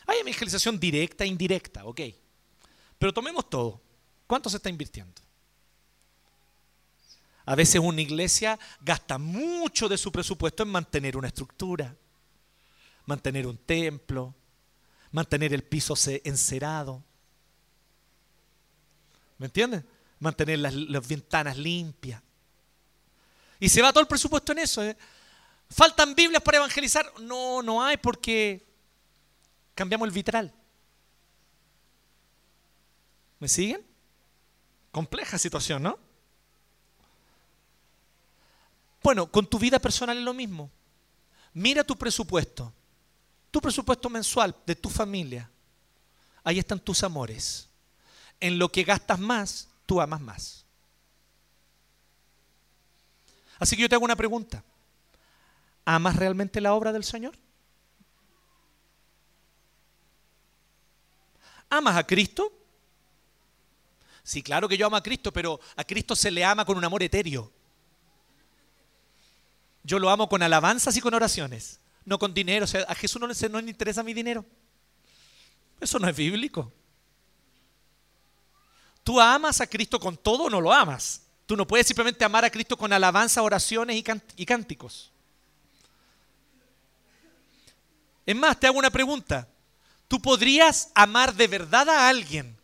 Hay 0.06 0.18
evangelización 0.18 0.78
directa 0.78 1.24
e 1.24 1.28
indirecta, 1.28 1.84
ok. 1.84 2.00
Pero 2.98 3.12
tomemos 3.12 3.48
todo. 3.48 3.80
¿Cuánto 4.26 4.48
se 4.50 4.56
está 4.56 4.68
invirtiendo? 4.68 5.22
A 7.46 7.54
veces 7.54 7.80
una 7.80 8.00
iglesia 8.00 8.58
gasta 8.80 9.18
mucho 9.18 9.88
de 9.88 9.98
su 9.98 10.10
presupuesto 10.10 10.62
en 10.62 10.70
mantener 10.70 11.16
una 11.16 11.28
estructura, 11.28 11.94
mantener 13.04 13.46
un 13.46 13.58
templo, 13.58 14.34
mantener 15.10 15.52
el 15.52 15.62
piso 15.62 15.94
encerado. 16.24 17.04
¿Me 19.38 19.46
entiendes? 19.46 19.84
Mantener 20.20 20.58
las, 20.58 21.06
ventanas 21.06 21.58
limpias. 21.58 22.22
Y 23.60 23.68
se 23.68 23.82
va 23.82 23.92
todo 23.92 24.00
el 24.00 24.08
presupuesto 24.08 24.52
en 24.52 24.60
eso. 24.60 24.82
¿eh? 24.82 24.96
¿Faltan 25.68 26.14
Biblias 26.14 26.42
para 26.42 26.58
evangelizar? 26.58 27.12
No, 27.20 27.62
no 27.62 27.82
hay 27.82 27.98
porque 27.98 28.64
cambiamos 29.74 30.06
el 30.06 30.14
vitral. 30.14 30.52
¿Me 33.38 33.48
siguen? 33.48 33.84
Compleja 34.90 35.38
situación, 35.38 35.82
¿no? 35.82 35.98
Bueno, 39.02 39.30
con 39.30 39.46
tu 39.46 39.58
vida 39.58 39.78
personal 39.78 40.16
es 40.16 40.24
lo 40.24 40.32
mismo. 40.32 40.70
Mira 41.52 41.84
tu 41.84 41.96
presupuesto, 41.96 42.72
tu 43.50 43.60
presupuesto 43.60 44.08
mensual 44.08 44.56
de 44.64 44.74
tu 44.74 44.88
familia. 44.88 45.50
Ahí 46.42 46.58
están 46.58 46.80
tus 46.80 47.02
amores. 47.02 47.68
en 48.40 48.58
lo 48.58 48.70
que 48.70 48.82
gastas 48.82 49.18
más, 49.18 49.68
tú 49.86 50.00
amas 50.00 50.20
más. 50.20 50.64
Así 53.58 53.76
que 53.76 53.82
yo 53.82 53.88
te 53.88 53.94
hago 53.94 54.04
una 54.04 54.16
pregunta. 54.16 54.62
¿Amas 55.84 56.16
realmente 56.16 56.60
la 56.60 56.74
obra 56.74 56.92
del 56.92 57.04
Señor? 57.04 57.34
¿Amas 61.76 61.96
a 61.96 62.06
Cristo? 62.06 62.52
Sí, 64.22 64.42
claro 64.42 64.68
que 64.68 64.76
yo 64.76 64.86
amo 64.86 64.96
a 64.96 65.02
Cristo, 65.02 65.32
pero 65.32 65.60
a 65.76 65.84
Cristo 65.84 66.16
se 66.16 66.30
le 66.30 66.44
ama 66.44 66.64
con 66.64 66.76
un 66.76 66.84
amor 66.84 67.02
etéreo. 67.02 67.52
Yo 69.82 69.98
lo 69.98 70.08
amo 70.08 70.28
con 70.28 70.42
alabanzas 70.42 70.96
y 70.96 71.00
con 71.00 71.12
oraciones, 71.12 71.78
no 72.04 72.18
con 72.18 72.32
dinero. 72.32 72.64
O 72.64 72.66
sea, 72.66 72.82
a 72.88 72.94
Jesús 72.94 73.20
no 73.20 73.26
le, 73.26 73.34
no 73.50 73.60
interesa 73.60 74.02
mi 74.02 74.14
dinero. 74.14 74.44
Eso 75.80 75.98
no 75.98 76.08
es 76.08 76.16
bíblico. 76.16 76.72
¿Tú 79.02 79.20
amas 79.20 79.60
a 79.60 79.66
Cristo 79.66 80.00
con 80.00 80.16
todo 80.16 80.44
o 80.44 80.50
no 80.50 80.60
lo 80.60 80.72
amas? 80.72 81.22
Tú 81.44 81.56
no 81.56 81.66
puedes 81.66 81.86
simplemente 81.86 82.24
amar 82.24 82.44
a 82.44 82.50
Cristo 82.50 82.76
con 82.76 82.90
alabanza, 82.92 83.42
oraciones 83.42 84.02
y, 84.36 84.46
cánticos. 84.46 85.12
Es 88.24 88.34
más, 88.34 88.58
te 88.58 88.66
hago 88.66 88.78
una 88.78 88.90
pregunta. 88.90 89.46
¿Tú 90.08 90.20
podrías 90.20 90.90
amar 90.94 91.34
de 91.34 91.46
verdad 91.46 91.88
a 91.88 92.08
alguien 92.08 92.56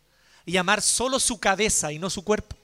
y 0.45 0.57
amar 0.57 0.81
solo 0.81 1.19
su 1.19 1.39
cabeza 1.39 1.91
y 1.91 1.99
no 1.99 2.09
su 2.09 2.23
cuerpo? 2.23 2.55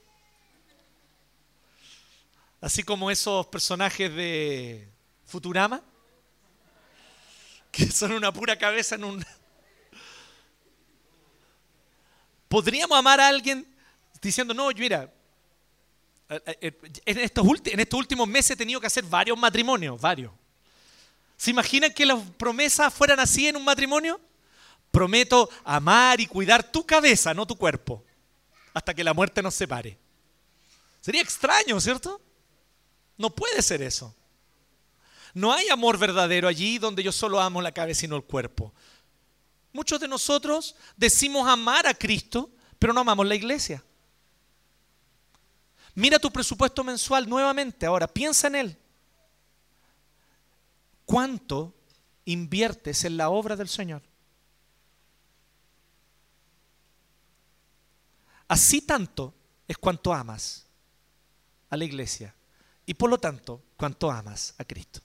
Así 2.60 2.82
como 2.82 3.10
esos 3.10 3.46
personajes 3.46 4.12
de 4.14 4.88
Futurama, 5.26 5.82
que 7.70 7.90
son 7.90 8.12
una 8.12 8.32
pura 8.32 8.58
cabeza 8.58 8.96
en 8.96 9.04
un... 9.04 9.24
¿Podríamos 12.48 12.98
amar 12.98 13.20
a 13.20 13.28
alguien 13.28 13.66
diciendo, 14.20 14.54
no, 14.54 14.70
mira, 14.70 15.12
en 16.28 17.18
estos, 17.18 17.46
en 17.64 17.80
estos 17.80 17.98
últimos 17.98 18.28
meses 18.28 18.52
he 18.52 18.56
tenido 18.56 18.80
que 18.80 18.86
hacer 18.86 19.04
varios 19.04 19.38
matrimonios, 19.38 20.00
varios. 20.00 20.32
¿Se 21.36 21.50
imaginan 21.50 21.92
que 21.92 22.04
las 22.04 22.18
promesas 22.30 22.92
fueran 22.92 23.20
así 23.20 23.46
en 23.46 23.56
un 23.56 23.64
matrimonio? 23.64 24.20
Prometo 24.98 25.48
amar 25.62 26.20
y 26.20 26.26
cuidar 26.26 26.72
tu 26.72 26.84
cabeza, 26.84 27.32
no 27.32 27.46
tu 27.46 27.54
cuerpo, 27.54 28.04
hasta 28.74 28.92
que 28.92 29.04
la 29.04 29.14
muerte 29.14 29.40
nos 29.40 29.54
separe. 29.54 29.96
Sería 31.00 31.22
extraño, 31.22 31.80
¿cierto? 31.80 32.20
No 33.16 33.30
puede 33.30 33.62
ser 33.62 33.80
eso. 33.80 34.12
No 35.34 35.52
hay 35.52 35.68
amor 35.68 35.98
verdadero 35.98 36.48
allí 36.48 36.78
donde 36.78 37.04
yo 37.04 37.12
solo 37.12 37.40
amo 37.40 37.62
la 37.62 37.70
cabeza 37.70 38.06
y 38.06 38.08
no 38.08 38.16
el 38.16 38.24
cuerpo. 38.24 38.74
Muchos 39.72 40.00
de 40.00 40.08
nosotros 40.08 40.74
decimos 40.96 41.46
amar 41.46 41.86
a 41.86 41.94
Cristo, 41.94 42.50
pero 42.76 42.92
no 42.92 43.02
amamos 43.02 43.24
la 43.24 43.36
iglesia. 43.36 43.84
Mira 45.94 46.18
tu 46.18 46.32
presupuesto 46.32 46.82
mensual 46.82 47.28
nuevamente 47.28 47.86
ahora, 47.86 48.08
piensa 48.08 48.48
en 48.48 48.56
él. 48.56 48.78
¿Cuánto 51.04 51.72
inviertes 52.24 53.04
en 53.04 53.16
la 53.16 53.28
obra 53.28 53.54
del 53.54 53.68
Señor? 53.68 54.07
Así 58.48 58.80
tanto 58.80 59.34
es 59.66 59.76
cuanto 59.76 60.12
amas 60.12 60.66
a 61.68 61.76
la 61.76 61.84
iglesia 61.84 62.34
y 62.86 62.94
por 62.94 63.10
lo 63.10 63.18
tanto 63.18 63.62
cuanto 63.76 64.10
amas 64.10 64.54
a 64.56 64.64
Cristo. 64.64 65.00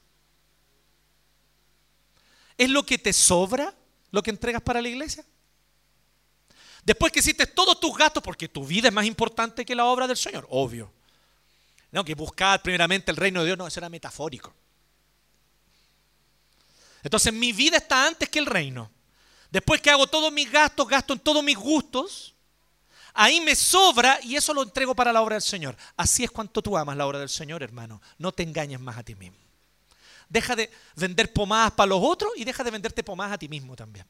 ¿Es 2.58 2.70
lo 2.70 2.86
que 2.86 2.98
te 2.98 3.12
sobra 3.12 3.76
lo 4.12 4.24
que 4.24 4.32
entregas 4.32 4.62
para 4.62 4.82
la 4.82 4.88
iglesia? 4.88 5.26
Después 6.84 7.12
que 7.12 7.20
hiciste 7.20 7.48
todos 7.48 7.80
tus 7.80 7.96
gastos, 7.98 8.22
porque 8.24 8.48
tu 8.48 8.66
vida 8.66 8.90
es 8.90 8.94
más 8.94 9.06
importante 9.06 9.66
que 9.66 9.76
la 9.76 9.86
obra 9.86 10.08
del 10.08 10.18
Señor, 10.18 10.46
obvio. 10.50 10.92
No, 11.92 12.04
que 12.04 12.16
buscar 12.16 12.62
primeramente 12.62 13.12
el 13.12 13.18
reino 13.18 13.42
de 13.42 13.48
Dios, 13.48 13.58
no, 13.58 13.68
eso 13.68 13.80
era 13.80 13.90
metafórico. 13.90 14.54
Entonces 17.04 17.34
mi 17.34 17.52
vida 17.52 17.78
está 17.78 18.08
antes 18.08 18.30
que 18.30 18.40
el 18.40 18.46
reino. 18.46 18.90
Después 19.52 19.82
que 19.82 19.92
hago 19.92 20.08
todos 20.08 20.32
mis 20.32 20.52
gastos, 20.52 20.88
gasto 20.88 21.14
en 21.14 21.20
todos 21.20 21.44
mis 21.44 21.58
gustos, 21.58 22.33
Ahí 23.14 23.42
me 23.42 23.56
sobra 23.56 24.20
y 24.24 24.36
eso 24.36 24.54
lo 24.54 24.64
entrego 24.64 24.96
para 24.96 25.14
la 25.14 25.22
obra 25.22 25.36
del 25.36 25.42
Señor. 25.42 25.78
Así 25.96 26.24
es 26.24 26.32
cuanto 26.32 26.62
tú 26.62 26.78
amas 26.78 26.98
la 26.98 27.06
obra 27.06 27.20
del 27.20 27.30
Señor, 27.30 27.62
hermano. 27.62 28.02
No 28.18 28.32
te 28.32 28.44
engañes 28.44 28.80
más 28.80 28.98
a 28.98 29.04
ti 29.04 29.14
mismo. 29.16 29.38
Deja 30.30 30.56
de 30.56 30.72
vender 30.96 31.32
pomadas 31.32 31.74
para 31.74 31.88
los 31.88 32.00
otros 32.02 32.32
y 32.36 32.44
deja 32.44 32.64
de 32.64 32.72
venderte 32.72 33.04
pomadas 33.04 33.34
a 33.34 33.38
ti 33.38 33.48
mismo 33.48 33.76
también. 33.76 34.08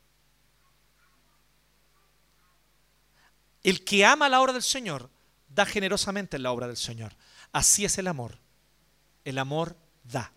El 3.62 3.84
que 3.84 4.06
ama 4.06 4.30
la 4.30 4.41
obra 4.41 4.54
del 4.54 4.64
Señor 4.64 5.10
da 5.49 5.66
generosamente 5.66 6.38
en 6.38 6.43
la 6.43 6.51
obra 6.51 6.68
del 6.68 6.78
Señor. 6.78 7.14
Así 7.51 7.84
es 7.84 7.97
el 7.97 8.08
amor. 8.08 8.38
El 9.26 9.38
amor 9.38 9.76
da. 10.04 10.32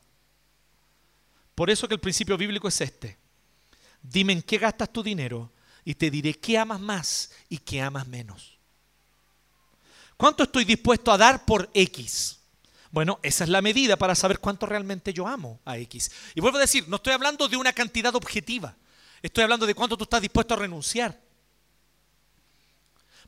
Por 1.55 1.71
eso 1.71 1.87
que 1.87 1.95
el 1.95 2.01
principio 2.01 2.37
bíblico 2.37 2.69
es 2.69 2.81
este. 2.81 3.17
Dime 4.03 4.33
en 4.33 4.43
qué 4.43 4.59
gastas 4.59 4.93
tu 4.93 5.03
dinero 5.03 5.53
y 5.85 5.95
te 5.95 6.11
diré 6.11 6.35
qué 6.35 6.59
amas 6.59 6.81
más 6.81 7.31
y 7.49 7.59
qué 7.59 7.81
amas 7.81 8.07
menos. 8.07 8.56
¿Cuánto 10.17 10.45
estoy 10.45 10.65
dispuesto 10.65 11.13
a 11.13 11.19
dar 11.19 11.45
por 11.45 11.71
X? 11.75 12.39
Bueno, 12.91 13.19
esa 13.23 13.45
es 13.45 13.51
la 13.51 13.61
medida 13.61 13.97
para 13.97 14.15
saber 14.15 14.39
cuánto 14.39 14.65
realmente 14.65 15.13
yo 15.13 15.27
amo 15.27 15.61
a 15.65 15.77
X. 15.79 16.11
Y 16.35 16.41
vuelvo 16.41 16.59
a 16.59 16.63
decir, 16.63 16.89
no 16.89 16.97
estoy 16.97 17.13
hablando 17.13 17.49
de 17.49 17.57
una 17.57 17.73
cantidad 17.73 18.15
objetiva. 18.15 18.75
Estoy 19.23 19.45
hablando 19.45 19.67
de 19.67 19.75
cuánto 19.75 19.97
tú 19.97 20.05
estás 20.05 20.23
dispuesto 20.23 20.55
a 20.55 20.59
renunciar. 20.59 21.21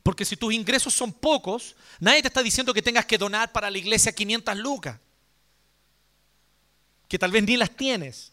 Porque 0.01 0.25
si 0.25 0.37
tus 0.37 0.53
ingresos 0.53 0.93
son 0.93 1.11
pocos, 1.11 1.75
nadie 1.99 2.21
te 2.21 2.29
está 2.29 2.41
diciendo 2.41 2.73
que 2.73 2.81
tengas 2.81 3.05
que 3.05 3.17
donar 3.17 3.51
para 3.51 3.69
la 3.69 3.77
iglesia 3.77 4.11
500 4.11 4.57
lucas. 4.57 4.99
Que 7.07 7.19
tal 7.19 7.31
vez 7.31 7.43
ni 7.43 7.57
las 7.57 7.75
tienes. 7.75 8.31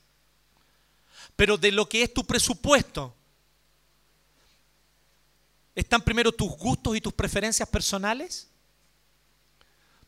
Pero 1.35 1.59
de 1.59 1.73
lo 1.73 1.89
que 1.89 2.03
es 2.03 2.15
tu 2.15 2.25
presupuesto, 2.25 3.16
¿Están 5.77 6.01
primero 6.01 6.33
tus 6.33 6.51
gustos 6.57 6.97
y 6.97 7.03
tus 7.03 7.13
preferencias 7.13 7.69
personales? 7.69 8.49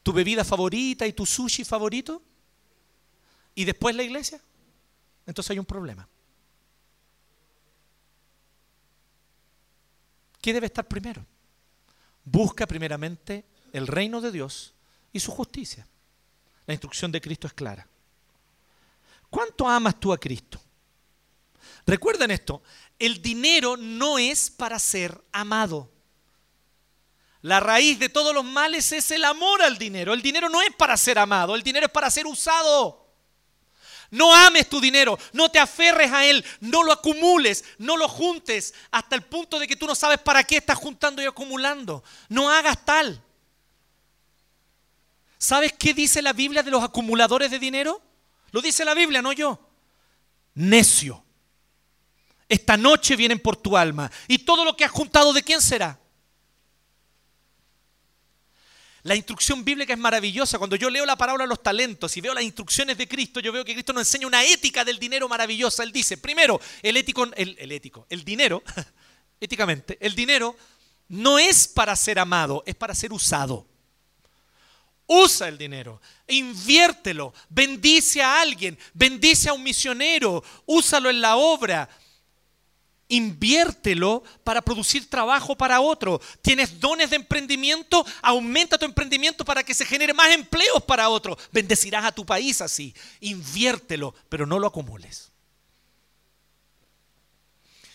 ¿Tu 0.02 0.14
bebida 0.14 0.42
favorita 0.42 1.06
y 1.06 1.12
tu 1.12 1.26
sushi 1.26 1.62
favorito? 1.62 2.22
¿Y 3.54 3.66
después 3.66 3.94
la 3.94 4.02
iglesia? 4.02 4.40
Entonces 5.26 5.50
hay 5.50 5.58
un 5.58 5.66
problema. 5.66 6.08
¿Qué 10.40 10.54
debe 10.54 10.66
estar 10.66 10.88
primero? 10.88 11.26
Busca 12.24 12.66
primeramente 12.66 13.44
el 13.74 13.86
reino 13.86 14.22
de 14.22 14.32
Dios 14.32 14.72
y 15.12 15.20
su 15.20 15.30
justicia. 15.32 15.86
La 16.66 16.72
instrucción 16.72 17.12
de 17.12 17.20
Cristo 17.20 17.46
es 17.46 17.52
clara. 17.52 17.86
¿Cuánto 19.28 19.68
amas 19.68 20.00
tú 20.00 20.14
a 20.14 20.18
Cristo? 20.18 20.58
Recuerden 21.86 22.30
esto, 22.30 22.62
el 22.99 23.22
dinero 23.22 23.76
no 23.76 24.18
es 24.18 24.51
para 24.51 24.78
ser 24.78 25.20
amado. 25.32 25.90
La 27.42 27.61
raíz 27.61 27.99
de 27.99 28.09
todos 28.09 28.34
los 28.34 28.44
males 28.44 28.90
es 28.92 29.11
el 29.11 29.24
amor 29.24 29.62
al 29.62 29.78
dinero. 29.78 30.12
El 30.12 30.22
dinero 30.22 30.49
no 30.49 30.61
es 30.61 30.74
para 30.74 30.96
ser 30.96 31.18
amado, 31.18 31.55
el 31.55 31.62
dinero 31.62 31.86
es 31.86 31.92
para 31.92 32.11
ser 32.11 32.26
usado. 32.26 33.07
No 34.11 34.34
ames 34.34 34.68
tu 34.68 34.80
dinero, 34.80 35.18
no 35.32 35.51
te 35.51 35.59
aferres 35.59 36.11
a 36.11 36.24
él, 36.24 36.44
no 36.61 36.82
lo 36.82 36.92
acumules, 36.92 37.64
no 37.76 37.96
lo 37.96 38.09
juntes 38.09 38.74
hasta 38.90 39.14
el 39.14 39.22
punto 39.22 39.59
de 39.59 39.68
que 39.68 39.76
tú 39.76 39.86
no 39.86 39.94
sabes 39.94 40.18
para 40.18 40.42
qué 40.44 40.57
estás 40.57 40.78
juntando 40.78 41.22
y 41.22 41.26
acumulando. 41.26 42.03
No 42.28 42.51
hagas 42.51 42.84
tal. 42.84 43.22
¿Sabes 45.36 45.72
qué 45.78 45.94
dice 45.94 46.22
la 46.22 46.32
Biblia 46.32 46.62
de 46.62 46.70
los 46.70 46.82
acumuladores 46.82 47.51
de 47.51 47.59
dinero? 47.59 48.03
Lo 48.51 48.61
dice 48.61 48.84
la 48.84 48.94
Biblia, 48.94 49.22
no 49.22 49.32
yo. 49.32 49.59
Necio. 50.55 51.22
Esta 52.49 52.76
noche 52.76 53.16
vienen 53.16 53.40
por 53.40 53.57
tu 53.57 53.76
alma. 53.76 54.11
¿Y 54.26 54.38
todo 54.38 54.64
lo 54.64 54.76
que 54.76 54.84
has 54.84 54.90
juntado 54.90 55.32
de 55.32 55.42
quién 55.42 55.61
será? 55.61 55.99
La 59.03 59.14
instrucción 59.14 59.64
bíblica 59.64 59.92
es 59.92 59.99
maravillosa. 59.99 60.59
Cuando 60.59 60.76
yo 60.76 60.90
leo 60.90 61.07
la 61.07 61.16
parábola 61.16 61.44
de 61.44 61.49
los 61.49 61.62
talentos 61.62 62.16
y 62.16 62.20
veo 62.20 62.34
las 62.34 62.44
instrucciones 62.44 62.99
de 62.99 63.07
Cristo, 63.07 63.40
yo 63.40 63.53
veo 63.53 63.64
que 63.64 63.72
Cristo 63.72 63.92
nos 63.92 64.03
enseña 64.03 64.26
una 64.26 64.44
ética 64.44 64.84
del 64.84 64.99
dinero 64.99 65.28
maravillosa. 65.28 65.82
Él 65.82 65.92
dice, 65.92 66.16
primero, 66.16 66.61
el 66.82 66.96
ético, 66.96 67.26
el, 67.36 67.57
el 67.59 67.72
ético, 67.72 68.07
el 68.09 68.24
dinero, 68.24 68.62
éticamente, 69.40 69.99
el 70.01 70.14
dinero 70.14 70.57
no 71.09 71.38
es 71.38 71.68
para 71.68 71.94
ser 71.96 72.18
amado, 72.18 72.62
es 72.66 72.74
para 72.74 72.94
ser 72.94 73.12
usado. 73.12 73.66
Usa 75.07 75.49
el 75.49 75.57
dinero, 75.57 76.03
inviértelo, 76.26 77.32
bendice 77.49 78.20
a 78.20 78.42
alguien, 78.42 78.78
bendice 78.92 79.49
a 79.49 79.55
un 79.55 79.62
misionero, 79.62 80.44
úsalo 80.66 81.09
en 81.09 81.22
la 81.22 81.36
obra, 81.36 81.88
inviértelo 83.09 84.22
para 84.44 84.62
producir 84.62 85.09
trabajo 85.09 85.56
para 85.56 85.80
otro. 85.80 86.20
Tienes 86.42 86.78
dones 86.78 87.11
de 87.11 87.16
emprendimiento, 87.16 88.04
aumenta 88.22 88.78
tu 88.78 88.84
emprendimiento 88.84 89.44
para 89.44 89.64
que 89.64 89.74
se 89.74 89.86
genere 89.86 90.14
más 90.14 90.30
empleos 90.30 90.82
para 90.84 91.09
otro. 91.09 91.36
Bendecirás 91.50 92.04
a 92.04 92.12
tu 92.12 92.24
país 92.24 92.61
así. 92.61 92.94
Inviértelo, 93.20 94.14
pero 94.28 94.46
no 94.46 94.59
lo 94.59 94.66
acumules. 94.66 95.30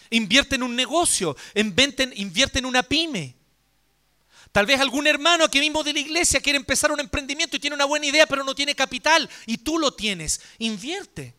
Invierte 0.09 0.55
en 0.55 0.63
un 0.63 0.75
negocio, 0.75 1.35
invierte 1.55 2.59
en 2.59 2.65
una 2.65 2.83
pyme. 2.83 3.35
Tal 4.51 4.67
vez 4.67 4.79
algún 4.79 5.07
hermano 5.07 5.45
aquí 5.45 5.59
mismo 5.59 5.83
de 5.83 5.93
la 5.93 5.99
iglesia 5.99 6.39
quiere 6.39 6.57
empezar 6.57 6.91
un 6.91 6.99
emprendimiento 6.99 7.57
y 7.57 7.59
tiene 7.59 7.75
una 7.75 7.85
buena 7.85 8.05
idea, 8.05 8.27
pero 8.27 8.43
no 8.43 8.53
tiene 8.53 8.75
capital 8.75 9.27
y 9.47 9.57
tú 9.57 9.79
lo 9.79 9.91
tienes. 9.93 10.41
Invierte. 10.59 11.33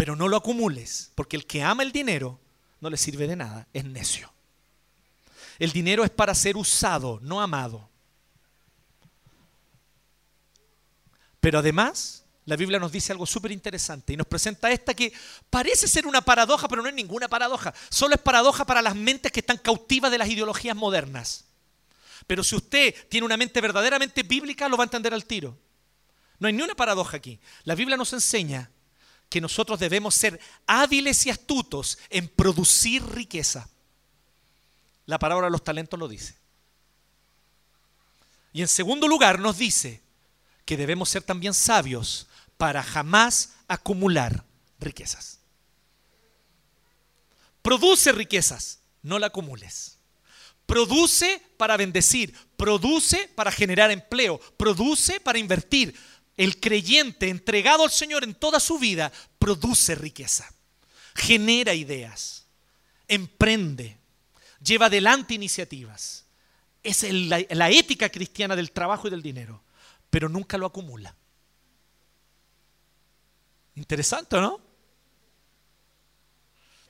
Pero 0.00 0.16
no 0.16 0.28
lo 0.28 0.38
acumules, 0.38 1.12
porque 1.14 1.36
el 1.36 1.46
que 1.46 1.62
ama 1.62 1.82
el 1.82 1.92
dinero 1.92 2.40
no 2.80 2.88
le 2.88 2.96
sirve 2.96 3.26
de 3.26 3.36
nada, 3.36 3.68
es 3.74 3.84
necio. 3.84 4.32
El 5.58 5.72
dinero 5.72 6.04
es 6.04 6.10
para 6.10 6.34
ser 6.34 6.56
usado, 6.56 7.18
no 7.20 7.42
amado. 7.42 7.86
Pero 11.38 11.58
además, 11.58 12.24
la 12.46 12.56
Biblia 12.56 12.78
nos 12.78 12.92
dice 12.92 13.12
algo 13.12 13.26
súper 13.26 13.52
interesante 13.52 14.14
y 14.14 14.16
nos 14.16 14.26
presenta 14.26 14.72
esta 14.72 14.94
que 14.94 15.12
parece 15.50 15.86
ser 15.86 16.06
una 16.06 16.22
paradoja, 16.22 16.66
pero 16.66 16.80
no 16.80 16.88
es 16.88 16.94
ninguna 16.94 17.28
paradoja. 17.28 17.74
Solo 17.90 18.14
es 18.14 18.22
paradoja 18.22 18.64
para 18.64 18.80
las 18.80 18.96
mentes 18.96 19.30
que 19.30 19.40
están 19.40 19.58
cautivas 19.58 20.10
de 20.10 20.16
las 20.16 20.30
ideologías 20.30 20.76
modernas. 20.76 21.44
Pero 22.26 22.42
si 22.42 22.56
usted 22.56 22.94
tiene 23.10 23.26
una 23.26 23.36
mente 23.36 23.60
verdaderamente 23.60 24.22
bíblica, 24.22 24.66
lo 24.66 24.78
va 24.78 24.84
a 24.84 24.86
entender 24.86 25.12
al 25.12 25.26
tiro. 25.26 25.58
No 26.38 26.48
hay 26.48 26.54
ni 26.54 26.62
una 26.62 26.74
paradoja 26.74 27.18
aquí. 27.18 27.38
La 27.64 27.74
Biblia 27.74 27.98
nos 27.98 28.14
enseña 28.14 28.70
que 29.30 29.40
nosotros 29.40 29.78
debemos 29.80 30.14
ser 30.14 30.38
hábiles 30.66 31.24
y 31.24 31.30
astutos 31.30 31.98
en 32.10 32.28
producir 32.28 33.02
riqueza. 33.06 33.70
La 35.06 35.18
palabra 35.18 35.46
de 35.46 35.52
los 35.52 35.64
talentos 35.64 35.98
lo 35.98 36.08
dice. 36.08 36.36
Y 38.52 38.60
en 38.60 38.68
segundo 38.68 39.06
lugar 39.06 39.38
nos 39.38 39.56
dice 39.56 40.02
que 40.64 40.76
debemos 40.76 41.08
ser 41.08 41.22
también 41.22 41.54
sabios 41.54 42.26
para 42.58 42.82
jamás 42.82 43.54
acumular 43.68 44.44
riquezas. 44.80 45.38
Produce 47.62 48.10
riquezas, 48.12 48.80
no 49.02 49.18
la 49.18 49.28
acumules. 49.28 49.98
Produce 50.66 51.42
para 51.56 51.76
bendecir, 51.76 52.34
produce 52.56 53.30
para 53.34 53.50
generar 53.52 53.90
empleo, 53.90 54.38
produce 54.56 55.20
para 55.20 55.38
invertir. 55.38 55.94
El 56.40 56.58
creyente 56.58 57.28
entregado 57.28 57.84
al 57.84 57.90
Señor 57.90 58.24
en 58.24 58.34
toda 58.34 58.60
su 58.60 58.78
vida 58.78 59.12
produce 59.38 59.94
riqueza, 59.94 60.50
genera 61.14 61.74
ideas, 61.74 62.46
emprende, 63.06 63.98
lleva 64.64 64.86
adelante 64.86 65.34
iniciativas. 65.34 66.24
Es 66.82 67.02
la, 67.12 67.44
la 67.50 67.68
ética 67.68 68.08
cristiana 68.08 68.56
del 68.56 68.72
trabajo 68.72 69.06
y 69.06 69.10
del 69.10 69.20
dinero, 69.20 69.62
pero 70.08 70.30
nunca 70.30 70.56
lo 70.56 70.64
acumula. 70.64 71.14
Interesante, 73.74 74.40
¿no? 74.40 74.62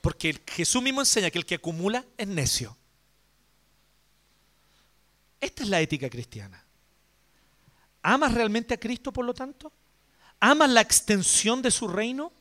Porque 0.00 0.44
Jesús 0.46 0.80
mismo 0.80 1.00
enseña 1.00 1.28
que 1.28 1.38
el 1.38 1.44
que 1.44 1.56
acumula 1.56 2.04
es 2.16 2.28
necio. 2.28 2.76
Esta 5.40 5.64
es 5.64 5.68
la 5.68 5.80
ética 5.80 6.08
cristiana. 6.08 6.64
¿Amas 8.02 8.32
realmente 8.32 8.74
a 8.74 8.80
Cristo, 8.80 9.12
por 9.12 9.24
lo 9.24 9.34
tanto? 9.34 9.72
¿Amas 10.40 10.70
la 10.70 10.80
extensión 10.80 11.60
de 11.62 11.70
su 11.70 11.88
reino? 11.88 12.32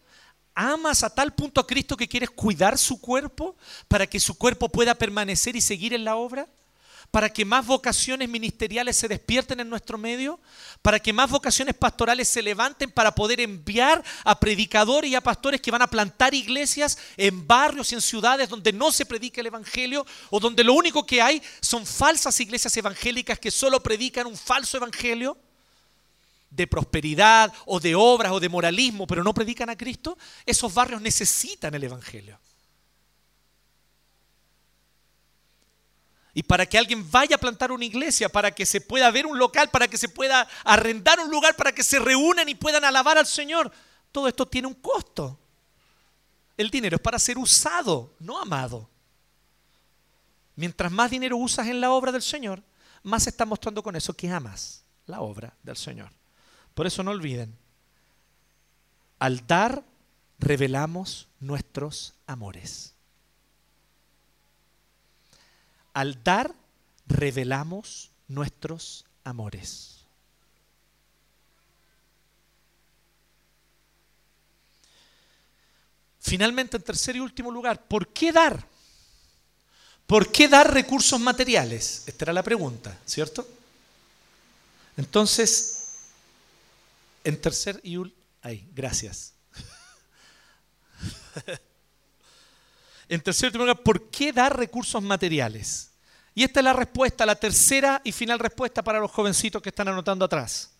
¿Amas 0.55 1.03
a 1.03 1.13
tal 1.13 1.33
punto 1.33 1.61
a 1.61 1.67
Cristo 1.67 1.97
que 1.97 2.07
quieres 2.07 2.29
cuidar 2.29 2.77
su 2.77 2.99
cuerpo 2.99 3.55
para 3.87 4.07
que 4.07 4.19
su 4.19 4.37
cuerpo 4.37 4.69
pueda 4.69 4.95
permanecer 4.95 5.55
y 5.55 5.61
seguir 5.61 5.93
en 5.93 6.05
la 6.05 6.15
obra? 6.15 6.47
para 7.11 7.29
que 7.29 7.45
más 7.45 7.65
vocaciones 7.65 8.29
ministeriales 8.29 8.95
se 8.97 9.07
despierten 9.07 9.59
en 9.59 9.69
nuestro 9.69 9.97
medio, 9.97 10.39
para 10.81 10.99
que 10.99 11.13
más 11.13 11.29
vocaciones 11.29 11.75
pastorales 11.75 12.27
se 12.27 12.41
levanten 12.41 12.91
para 12.91 13.15
poder 13.15 13.41
enviar 13.41 14.03
a 14.23 14.39
predicadores 14.39 15.09
y 15.09 15.15
a 15.15 15.21
pastores 15.21 15.61
que 15.61 15.71
van 15.71 15.81
a 15.81 15.89
plantar 15.89 16.33
iglesias 16.33 16.97
en 17.17 17.47
barrios 17.47 17.91
y 17.91 17.95
en 17.95 18.01
ciudades 18.01 18.49
donde 18.49 18.73
no 18.73 18.91
se 18.91 19.05
predica 19.05 19.41
el 19.41 19.47
Evangelio 19.47 20.05
o 20.29 20.39
donde 20.39 20.63
lo 20.63 20.73
único 20.73 21.05
que 21.05 21.21
hay 21.21 21.41
son 21.61 21.85
falsas 21.85 22.39
iglesias 22.39 22.75
evangélicas 22.77 23.39
que 23.39 23.51
solo 23.51 23.81
predican 23.81 24.27
un 24.27 24.37
falso 24.37 24.77
Evangelio 24.77 25.37
de 26.49 26.67
prosperidad 26.67 27.53
o 27.65 27.79
de 27.79 27.95
obras 27.95 28.31
o 28.31 28.39
de 28.39 28.49
moralismo, 28.49 29.05
pero 29.05 29.23
no 29.23 29.33
predican 29.33 29.69
a 29.69 29.77
Cristo, 29.77 30.17
esos 30.45 30.73
barrios 30.73 31.01
necesitan 31.01 31.73
el 31.75 31.83
Evangelio. 31.83 32.39
Y 36.33 36.43
para 36.43 36.65
que 36.65 36.77
alguien 36.77 37.09
vaya 37.09 37.35
a 37.35 37.39
plantar 37.39 37.71
una 37.71 37.85
iglesia, 37.85 38.29
para 38.29 38.51
que 38.51 38.65
se 38.65 38.81
pueda 38.81 39.09
ver 39.11 39.25
un 39.25 39.37
local, 39.37 39.69
para 39.69 39.87
que 39.87 39.97
se 39.97 40.09
pueda 40.09 40.47
arrendar 40.63 41.19
un 41.19 41.29
lugar, 41.29 41.55
para 41.55 41.71
que 41.71 41.83
se 41.83 41.99
reúnan 41.99 42.47
y 42.47 42.55
puedan 42.55 42.85
alabar 42.85 43.17
al 43.17 43.25
Señor, 43.25 43.71
todo 44.11 44.27
esto 44.27 44.47
tiene 44.47 44.67
un 44.67 44.75
costo. 44.75 45.39
El 46.55 46.69
dinero 46.69 46.95
es 46.95 47.01
para 47.01 47.19
ser 47.19 47.37
usado, 47.37 48.15
no 48.19 48.39
amado. 48.39 48.89
Mientras 50.55 50.91
más 50.91 51.09
dinero 51.09 51.37
usas 51.37 51.67
en 51.67 51.81
la 51.81 51.91
obra 51.91 52.11
del 52.11 52.21
Señor, 52.21 52.61
más 53.03 53.27
está 53.27 53.45
mostrando 53.45 53.81
con 53.81 53.95
eso 53.95 54.13
que 54.13 54.29
amas 54.29 54.83
la 55.05 55.21
obra 55.21 55.55
del 55.63 55.77
Señor. 55.77 56.18
Por 56.73 56.87
eso 56.87 57.03
no 57.03 57.11
olviden, 57.11 57.55
al 59.19 59.45
dar 59.45 59.83
revelamos 60.39 61.27
nuestros 61.39 62.13
amores. 62.25 62.93
Al 65.93 66.23
dar, 66.23 66.53
revelamos 67.07 68.11
nuestros 68.27 69.05
amores. 69.23 69.99
Finalmente, 76.21 76.77
en 76.77 76.83
tercer 76.83 77.15
y 77.15 77.19
último 77.19 77.51
lugar, 77.51 77.83
¿por 77.83 78.07
qué 78.09 78.31
dar? 78.31 78.65
¿Por 80.05 80.31
qué 80.31 80.47
dar 80.47 80.71
recursos 80.71 81.19
materiales? 81.19 82.03
Esta 82.05 82.25
era 82.25 82.33
la 82.33 82.43
pregunta, 82.43 82.97
¿cierto? 83.05 83.47
Entonces, 84.95 85.78
en 87.23 87.41
tercer 87.41 87.79
y. 87.83 88.13
Ahí, 88.41 88.69
gracias. 88.73 89.33
En 93.09 93.21
tercer 93.21 93.51
y 93.53 93.57
lugar, 93.57 93.81
¿por 93.81 94.11
qué 94.11 94.31
dar 94.31 94.55
recursos 94.55 95.01
materiales? 95.01 95.89
Y 96.35 96.43
esta 96.43 96.59
es 96.59 96.63
la 96.63 96.73
respuesta, 96.73 97.25
la 97.25 97.35
tercera 97.35 98.01
y 98.03 98.11
final 98.11 98.37
respuesta 98.37 98.83
para 98.83 98.99
los 98.99 99.09
jovencitos 99.09 99.63
que 99.63 99.69
están 99.69 99.87
anotando 99.87 100.25
atrás. 100.25 100.71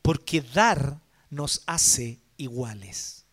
Porque 0.00 0.40
dar 0.40 1.00
nos 1.28 1.62
hace 1.66 2.20
iguales. 2.36 3.24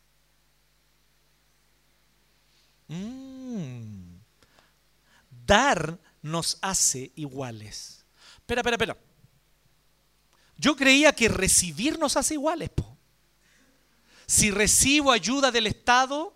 Mm. 2.87 4.15
Dar 5.45 5.99
nos 6.23 6.57
hace 6.61 7.11
iguales. 7.15 8.03
Espera, 8.37 8.61
espera, 8.61 8.75
espera. 8.75 8.97
Yo 10.63 10.77
creía 10.77 11.11
que 11.11 11.27
recibir 11.27 11.99
nos 11.99 12.15
hace 12.15 12.35
iguales. 12.35 12.69
Si 14.25 14.49
recibo 14.49 15.11
ayuda 15.11 15.51
del 15.51 15.67
Estado, 15.67 16.33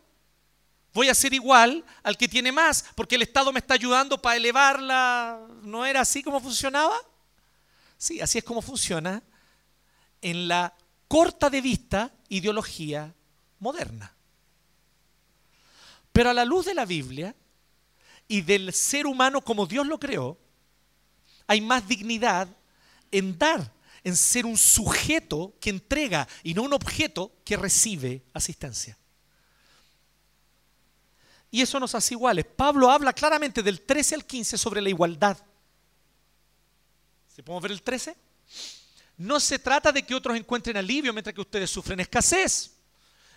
voy 0.94 1.08
a 1.08 1.16
ser 1.16 1.34
igual 1.34 1.86
al 2.04 2.18
que 2.18 2.28
tiene 2.28 2.52
más, 2.52 2.84
porque 2.94 3.16
el 3.16 3.22
Estado 3.22 3.54
me 3.54 3.60
está 3.60 3.76
ayudando 3.76 4.22
para 4.22 4.36
elevarla. 4.36 5.48
¿No 5.64 5.86
era 5.86 6.02
así 6.02 6.22
como 6.24 6.42
funcionaba? 6.42 6.98
Sí, 7.98 8.20
así 8.20 8.40
es 8.40 8.44
como 8.44 8.62
funciona 8.62 9.24
en 10.22 10.50
la 10.50 10.76
corta 11.08 11.50
de 11.50 11.62
vista 11.62 12.12
ideología 12.28 13.16
moderna. 13.60 14.14
Pero 16.12 16.32
a 16.32 16.34
la 16.34 16.44
luz 16.44 16.66
de 16.66 16.74
la 16.74 16.84
Biblia 16.84 17.34
y 18.28 18.42
del 18.42 18.74
ser 18.74 19.08
humano 19.08 19.40
como 19.40 19.68
Dios 19.68 19.88
lo 19.88 19.98
creó, 19.98 20.38
hay 21.48 21.62
más 21.62 21.88
dignidad 21.88 22.50
en 23.10 23.38
dar, 23.38 23.77
en 24.08 24.16
ser 24.16 24.46
un 24.46 24.58
sujeto 24.58 25.54
que 25.60 25.70
entrega 25.70 26.30
y 26.42 26.54
no 26.54 26.64
un 26.64 26.72
objeto 26.72 27.30
que 27.44 27.58
recibe 27.58 28.24
asistencia. 28.34 28.98
Y 31.52 31.62
eso 31.62 31.78
nos 31.78 31.94
hace 31.94 32.14
iguales. 32.14 32.46
Pablo 32.46 32.90
habla 32.90 33.12
claramente 33.12 33.62
del 33.62 33.82
13 33.82 34.16
al 34.16 34.26
15 34.26 34.58
sobre 34.58 34.82
la 34.82 34.88
igualdad. 34.88 35.38
¿Se 37.36 37.44
podemos 37.44 37.64
ver 37.64 37.74
el 37.74 37.82
13? 37.82 38.16
No 39.18 39.42
se 39.42 39.60
trata 39.60 39.92
de 39.92 40.04
que 40.04 40.16
otros 40.16 40.38
encuentren 40.38 40.78
alivio 40.78 41.12
mientras 41.12 41.34
que 41.34 41.42
ustedes 41.42 41.70
sufren 41.70 42.00
escasez. 42.00 42.78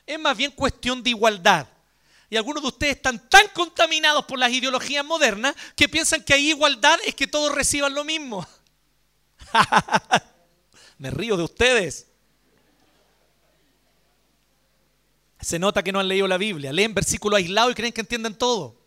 Es 0.07 0.21
más 0.21 0.37
bien 0.37 0.53
cuestión 0.53 1.03
de 1.03 1.11
igualdad. 1.11 1.67
Y 2.29 2.37
algunos 2.37 2.63
de 2.63 2.69
ustedes 2.69 2.95
están 2.95 3.29
tan 3.29 3.49
contaminados 3.49 4.25
por 4.25 4.39
las 4.39 4.53
ideologías 4.53 5.05
modernas 5.05 5.53
que 5.75 5.89
piensan 5.89 6.23
que 6.23 6.35
hay 6.35 6.51
igualdad 6.51 6.97
es 7.05 7.17
que 7.17 7.27
todos 7.27 7.53
reciban 7.53 7.93
lo 7.93 8.05
mismo. 8.05 8.47
Me 11.01 11.11
río 11.11 11.35
de 11.39 11.43
ustedes. 11.43 12.09
Se 15.41 15.59
nota 15.59 15.83
que 15.83 15.93
no 15.93 15.99
han 15.99 16.09
leído 16.09 16.29
la 16.29 16.37
Biblia. 16.37 16.75
Leen 16.75 16.93
versículos 16.93 17.39
aislados 17.39 17.73
y 17.73 17.75
creen 17.75 17.93
que 17.95 18.03
entienden 18.03 18.35
todo. 18.35 18.79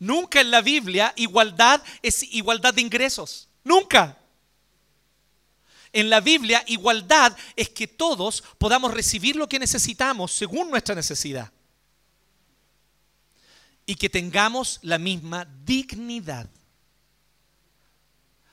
Nunca 0.00 0.40
en 0.40 0.50
la 0.50 0.60
Biblia 0.60 1.12
igualdad 1.14 1.80
es 2.02 2.24
igualdad 2.24 2.74
de 2.74 2.82
ingresos. 2.82 3.48
Nunca. 3.62 4.18
En 5.92 6.10
la 6.10 6.20
Biblia 6.20 6.64
igualdad 6.66 7.36
es 7.54 7.68
que 7.68 7.86
todos 7.86 8.42
podamos 8.58 8.92
recibir 8.92 9.36
lo 9.36 9.48
que 9.48 9.60
necesitamos 9.60 10.32
según 10.32 10.68
nuestra 10.68 10.96
necesidad. 10.96 11.52
Y 13.86 13.94
que 13.94 14.10
tengamos 14.10 14.80
la 14.82 14.98
misma 14.98 15.46
dignidad. 15.64 16.50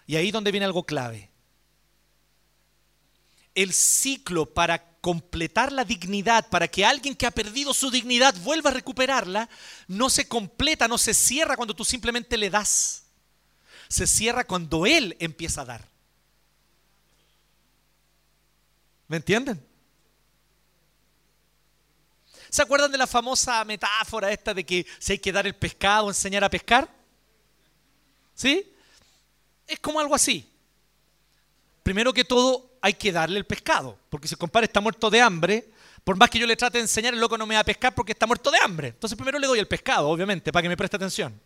Y 0.06 0.16
ahí 0.16 0.28
es 0.28 0.34
donde 0.34 0.52
viene 0.52 0.68
algo 0.68 0.84
clave. 0.86 1.32
El 3.56 3.74
ciclo 3.74 4.46
para 4.46 4.96
completar 5.02 5.72
la 5.72 5.84
dignidad, 5.84 6.50
para 6.50 6.68
que 6.68 6.86
alguien 6.86 7.16
que 7.16 7.26
ha 7.26 7.32
perdido 7.32 7.74
su 7.74 7.90
dignidad 7.90 8.36
vuelva 8.42 8.70
a 8.70 8.74
recuperarla, 8.74 9.50
no 9.88 10.10
se 10.10 10.28
completa, 10.28 10.88
no 10.88 10.98
se 10.98 11.14
cierra 11.14 11.56
cuando 11.56 11.76
tú 11.76 11.86
simplemente 11.86 12.38
le 12.38 12.50
das. 12.50 13.06
Se 13.88 14.08
cierra 14.08 14.46
cuando 14.46 14.86
Él 14.86 15.16
empieza 15.20 15.62
a 15.62 15.66
dar. 15.66 15.88
¿Me 19.08 19.18
entienden? 19.18 19.64
¿Se 22.50 22.62
acuerdan 22.62 22.92
de 22.92 22.98
la 22.98 23.06
famosa 23.06 23.64
metáfora 23.66 24.32
esta 24.32 24.54
de 24.54 24.66
que 24.66 24.86
si 24.98 25.12
hay 25.12 25.20
que 25.20 25.32
dar 25.32 25.46
el 25.46 25.56
pescado, 25.56 26.08
enseñar 26.08 26.44
a 26.44 26.50
pescar? 26.50 26.90
¿Sí? 28.34 28.72
Es 29.68 29.80
como 29.80 30.00
algo 30.00 30.16
así. 30.16 30.50
Primero 31.84 32.14
que 32.14 32.24
todo, 32.24 32.75
hay 32.86 32.94
que 32.94 33.12
darle 33.12 33.40
el 33.40 33.48
pescado, 33.48 33.98
porque 34.12 34.28
si 34.28 34.36
el 34.36 34.38
compadre 34.38 34.66
está 34.66 34.80
muerto 34.80 35.10
de 35.10 35.20
hambre, 35.20 35.72
por 36.04 36.16
más 36.18 36.30
que 36.30 36.38
yo 36.38 36.46
le 36.46 36.56
trate 36.56 36.78
de 36.78 36.84
enseñar, 36.84 37.16
el 37.16 37.20
loco 37.20 37.36
no 37.36 37.48
me 37.48 37.56
va 37.56 37.62
a 37.62 37.64
pescar 37.64 37.96
porque 37.96 38.12
está 38.12 38.28
muerto 38.28 38.52
de 38.52 38.60
hambre. 38.60 38.90
Entonces 38.90 39.18
primero 39.18 39.40
le 39.40 39.48
doy 39.48 39.58
el 39.58 39.68
pescado, 39.68 40.08
obviamente, 40.08 40.52
para 40.52 40.62
que 40.62 40.70
me 40.70 40.78
preste 40.78 40.96
atención. 40.96 41.42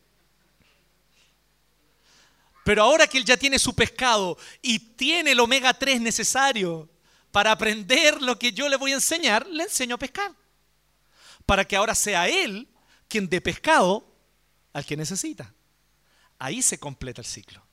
Pero 2.66 2.84
ahora 2.84 3.08
que 3.08 3.18
él 3.18 3.24
ya 3.24 3.38
tiene 3.38 3.58
su 3.58 3.74
pescado 3.74 4.38
y 4.62 4.80
tiene 4.80 5.32
el 5.32 5.40
omega 5.40 5.74
3 5.74 6.02
necesario 6.02 6.90
para 7.32 7.54
aprender 7.54 8.22
lo 8.22 8.38
que 8.38 8.52
yo 8.52 8.68
le 8.68 8.76
voy 8.76 8.92
a 8.92 8.96
enseñar, 8.96 9.48
le 9.48 9.64
enseño 9.64 9.96
a 9.96 10.00
pescar. 10.00 10.34
Para 11.46 11.64
que 11.64 11.78
ahora 11.78 11.96
sea 11.96 12.28
él 12.28 12.68
quien 13.08 13.30
dé 13.30 13.40
pescado 13.40 14.06
al 14.74 14.86
que 14.86 14.98
necesita. 14.98 15.54
Ahí 16.38 16.62
se 16.62 16.78
completa 16.78 17.22
el 17.22 17.28
ciclo. 17.28 17.69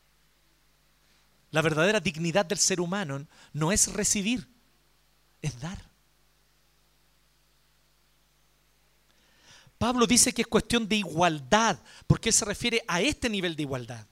La 1.57 1.63
verdadera 1.63 2.01
dignidad 2.01 2.45
del 2.45 2.59
ser 2.59 2.83
humano 2.83 3.27
no 3.55 3.73
es 3.73 3.91
recibir, 3.91 4.47
es 5.41 5.59
dar. 5.59 5.83
Pablo 9.79 10.07
dice 10.07 10.35
que 10.35 10.43
es 10.43 10.49
cuestión 10.49 10.87
de 10.87 10.97
igualdad, 10.97 11.79
porque 12.07 12.31
se 12.31 12.45
refiere 12.45 12.85
a 12.87 13.01
este 13.01 13.31
nivel 13.31 13.57
de 13.57 13.63
igualdad. 13.63 14.07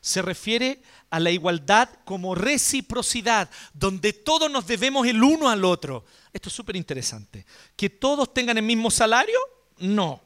Se 0.00 0.22
refiere 0.22 0.80
a 1.10 1.20
la 1.20 1.30
igualdad 1.30 1.90
como 2.06 2.34
reciprocidad, 2.34 3.50
donde 3.74 4.14
todos 4.14 4.50
nos 4.50 4.66
debemos 4.66 5.06
el 5.06 5.22
uno 5.22 5.50
al 5.50 5.66
otro. 5.66 6.06
Esto 6.32 6.48
es 6.48 6.54
súper 6.54 6.76
interesante. 6.76 7.44
¿Que 7.76 7.90
todos 7.90 8.32
tengan 8.32 8.56
el 8.56 8.64
mismo 8.64 8.90
salario? 8.90 9.38
No. 9.76 10.22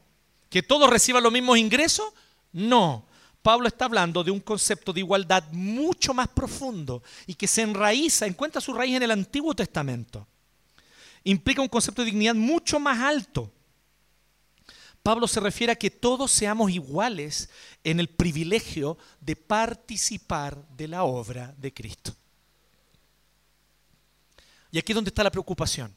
¿Que 0.49 0.63
todos 0.63 0.89
reciban 0.89 1.25
los 1.25 1.33
mismos 1.33 1.59
ingresos? 1.59 2.13
No. 2.53 3.10
Pablo 3.43 3.69
está 3.69 3.87
hablando 3.87 4.23
de 4.23 4.31
un 4.31 4.41
concepto 4.41 4.93
de 4.93 5.01
igualdad 5.01 5.45
mucho 5.53 6.13
más 6.13 6.29
profundo 6.29 7.03
y 7.27 7.35
que 7.35 7.47
se 7.47 7.63
enraiza, 7.63 8.27
encuentra 8.27 8.61
su 8.61 8.75
raíz 8.75 8.97
en 8.97 9.03
el 9.03 9.11
Antiguo 9.11 9.55
Testamento. 9.55 10.27
Implica 11.25 11.63
un 11.63 11.69
concepto 11.69 12.03
de 12.03 12.07
dignidad 12.07 12.35
mucho 12.35 12.79
más 12.79 12.99
alto. 12.99 13.51
Pablo 15.03 15.27
se 15.27 15.41
refiere 15.41 15.73
a 15.73 15.77
que 15.77 15.91
todos 15.91 16.31
seamos 16.31 16.71
iguales 16.71 17.49
en 17.83 18.01
el 18.01 18.09
privilegio 18.09 18.99
de 19.21 19.37
participar 19.37 20.63
de 20.77 20.89
la 20.89 21.05
obra 21.05 21.55
de 21.57 21.73
Cristo. 21.73 22.15
Y 24.71 24.79
aquí 24.79 24.93
es 24.93 24.95
donde 24.95 25.09
está 25.09 25.25
la 25.25 25.31
preocupación. 25.31 25.95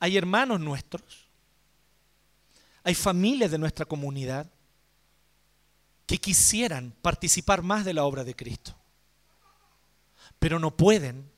Hay 0.00 0.16
hermanos 0.16 0.58
nuestros, 0.58 1.28
hay 2.82 2.94
familias 2.94 3.52
de 3.52 3.58
nuestra 3.58 3.86
comunidad 3.86 4.50
que 6.06 6.18
quisieran 6.18 6.94
participar 7.02 7.62
más 7.62 7.84
de 7.84 7.92
la 7.92 8.04
obra 8.04 8.24
de 8.24 8.34
Cristo, 8.34 8.74
pero 10.38 10.58
no 10.58 10.76
pueden 10.76 11.30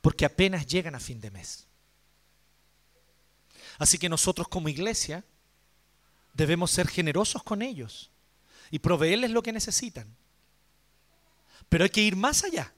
porque 0.00 0.24
apenas 0.24 0.66
llegan 0.66 0.94
a 0.94 1.00
fin 1.00 1.20
de 1.20 1.30
mes. 1.30 1.66
Así 3.78 3.98
que 3.98 4.08
nosotros 4.08 4.48
como 4.48 4.68
iglesia 4.68 5.24
debemos 6.32 6.70
ser 6.70 6.88
generosos 6.88 7.42
con 7.42 7.62
ellos 7.62 8.10
y 8.70 8.78
proveerles 8.78 9.30
lo 9.30 9.42
que 9.42 9.52
necesitan. 9.52 10.16
Pero 11.68 11.84
hay 11.84 11.90
que 11.90 12.02
ir 12.02 12.16
más 12.16 12.44
allá 12.44 12.72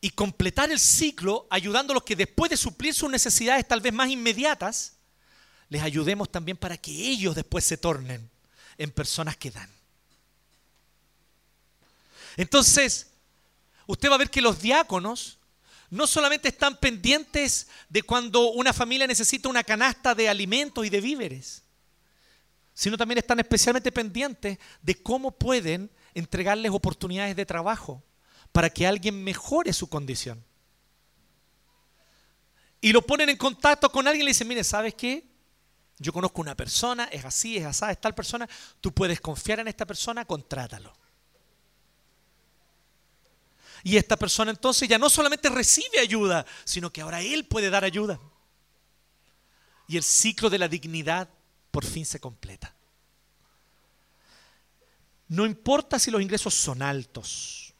y 0.00 0.10
completar 0.10 0.72
el 0.72 0.80
ciclo 0.80 1.46
ayudándolos 1.50 2.02
que 2.02 2.16
después 2.16 2.50
de 2.50 2.56
suplir 2.56 2.94
sus 2.94 3.10
necesidades 3.10 3.68
tal 3.68 3.80
vez 3.80 3.92
más 3.92 4.10
inmediatas, 4.10 4.96
les 5.68 5.82
ayudemos 5.82 6.30
también 6.30 6.56
para 6.56 6.76
que 6.76 6.90
ellos 6.90 7.34
después 7.34 7.64
se 7.64 7.76
tornen 7.76 8.31
en 8.78 8.90
personas 8.90 9.36
que 9.36 9.50
dan. 9.50 9.70
Entonces, 12.36 13.10
usted 13.86 14.10
va 14.10 14.14
a 14.14 14.18
ver 14.18 14.30
que 14.30 14.40
los 14.40 14.60
diáconos 14.60 15.38
no 15.90 16.06
solamente 16.06 16.48
están 16.48 16.78
pendientes 16.78 17.68
de 17.88 18.02
cuando 18.02 18.52
una 18.52 18.72
familia 18.72 19.06
necesita 19.06 19.48
una 19.48 19.62
canasta 19.62 20.14
de 20.14 20.28
alimentos 20.28 20.86
y 20.86 20.88
de 20.88 21.00
víveres, 21.02 21.62
sino 22.72 22.96
también 22.96 23.18
están 23.18 23.38
especialmente 23.40 23.92
pendientes 23.92 24.58
de 24.80 25.02
cómo 25.02 25.30
pueden 25.30 25.90
entregarles 26.14 26.72
oportunidades 26.72 27.36
de 27.36 27.44
trabajo 27.44 28.02
para 28.52 28.70
que 28.70 28.86
alguien 28.86 29.22
mejore 29.22 29.72
su 29.72 29.88
condición. 29.88 30.42
Y 32.80 32.92
lo 32.92 33.02
ponen 33.02 33.28
en 33.28 33.36
contacto 33.36 33.90
con 33.92 34.08
alguien 34.08 34.22
y 34.22 34.24
le 34.24 34.30
dicen, 34.30 34.48
mire, 34.48 34.64
¿sabes 34.64 34.94
qué? 34.94 35.31
Yo 36.02 36.12
conozco 36.12 36.40
una 36.40 36.56
persona, 36.56 37.04
es 37.04 37.24
así, 37.24 37.56
es 37.56 37.64
así, 37.64 37.84
es 37.88 38.00
tal 38.00 38.14
persona, 38.14 38.48
tú 38.80 38.92
puedes 38.92 39.20
confiar 39.20 39.60
en 39.60 39.68
esta 39.68 39.86
persona, 39.86 40.24
contrátalo. 40.24 40.92
Y 43.84 43.96
esta 43.96 44.16
persona 44.16 44.50
entonces 44.50 44.88
ya 44.88 44.98
no 44.98 45.08
solamente 45.08 45.48
recibe 45.48 46.00
ayuda, 46.00 46.44
sino 46.64 46.92
que 46.92 47.00
ahora 47.00 47.20
él 47.20 47.46
puede 47.46 47.70
dar 47.70 47.84
ayuda. 47.84 48.18
Y 49.86 49.96
el 49.96 50.02
ciclo 50.02 50.50
de 50.50 50.58
la 50.58 50.68
dignidad 50.68 51.28
por 51.70 51.84
fin 51.84 52.04
se 52.04 52.20
completa. 52.20 52.74
No 55.28 55.46
importa 55.46 55.98
si 55.98 56.10
los 56.10 56.20
ingresos 56.20 56.54
son 56.54 56.82
altos. 56.82 57.74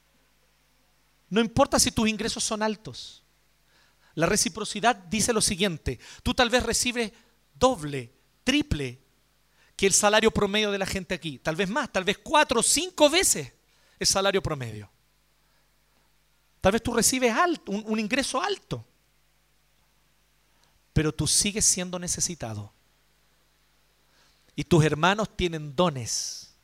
No 1.29 1.41
importa 1.41 1.79
si 1.79 1.91
tus 1.91 2.09
ingresos 2.09 2.45
son 2.45 2.62
altos. 2.62 3.23
La 4.14 4.27
reciprocidad 4.27 4.97
dice 4.97 5.33
lo 5.33 5.41
siguiente, 5.41 5.99
tú 6.23 6.35
tal 6.35 6.51
vez 6.51 6.62
recibes 6.62 7.12
doble, 7.63 8.13
triple 8.43 8.99
que 9.77 9.87
el 9.87 9.93
salario 9.93 10.33
promedio 10.33 10.73
de 10.73 10.79
la 10.79 10.87
gente 10.87 11.15
aquí. 11.15 11.39
Tal 11.39 11.55
vez 11.55 11.69
más, 11.69 11.93
tal 11.93 12.03
vez 12.03 12.19
cuatro 12.19 12.59
o 12.59 12.63
cinco 12.63 13.09
veces 13.09 13.53
el 14.01 14.07
salario 14.07 14.43
promedio. 14.43 14.91
Tal 16.61 16.73
vez 16.73 16.83
tú 16.83 16.93
recibes 16.93 17.33
alto, 17.33 17.71
un, 17.71 17.85
un 17.87 18.01
ingreso 18.01 18.43
alto, 18.43 18.85
pero 20.93 21.13
tú 21.13 21.29
sigues 21.29 21.65
siendo 21.65 22.01
necesitado. 22.01 22.73
Y 24.57 24.65
tus 24.65 24.85
hermanos 24.85 25.37
tienen 25.37 25.77
dones, 25.77 26.57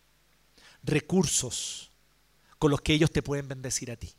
recursos 0.82 1.92
con 2.58 2.72
los 2.72 2.80
que 2.80 2.92
ellos 2.92 3.12
te 3.12 3.22
pueden 3.22 3.46
bendecir 3.46 3.92
a 3.92 3.96
ti. 3.96 4.12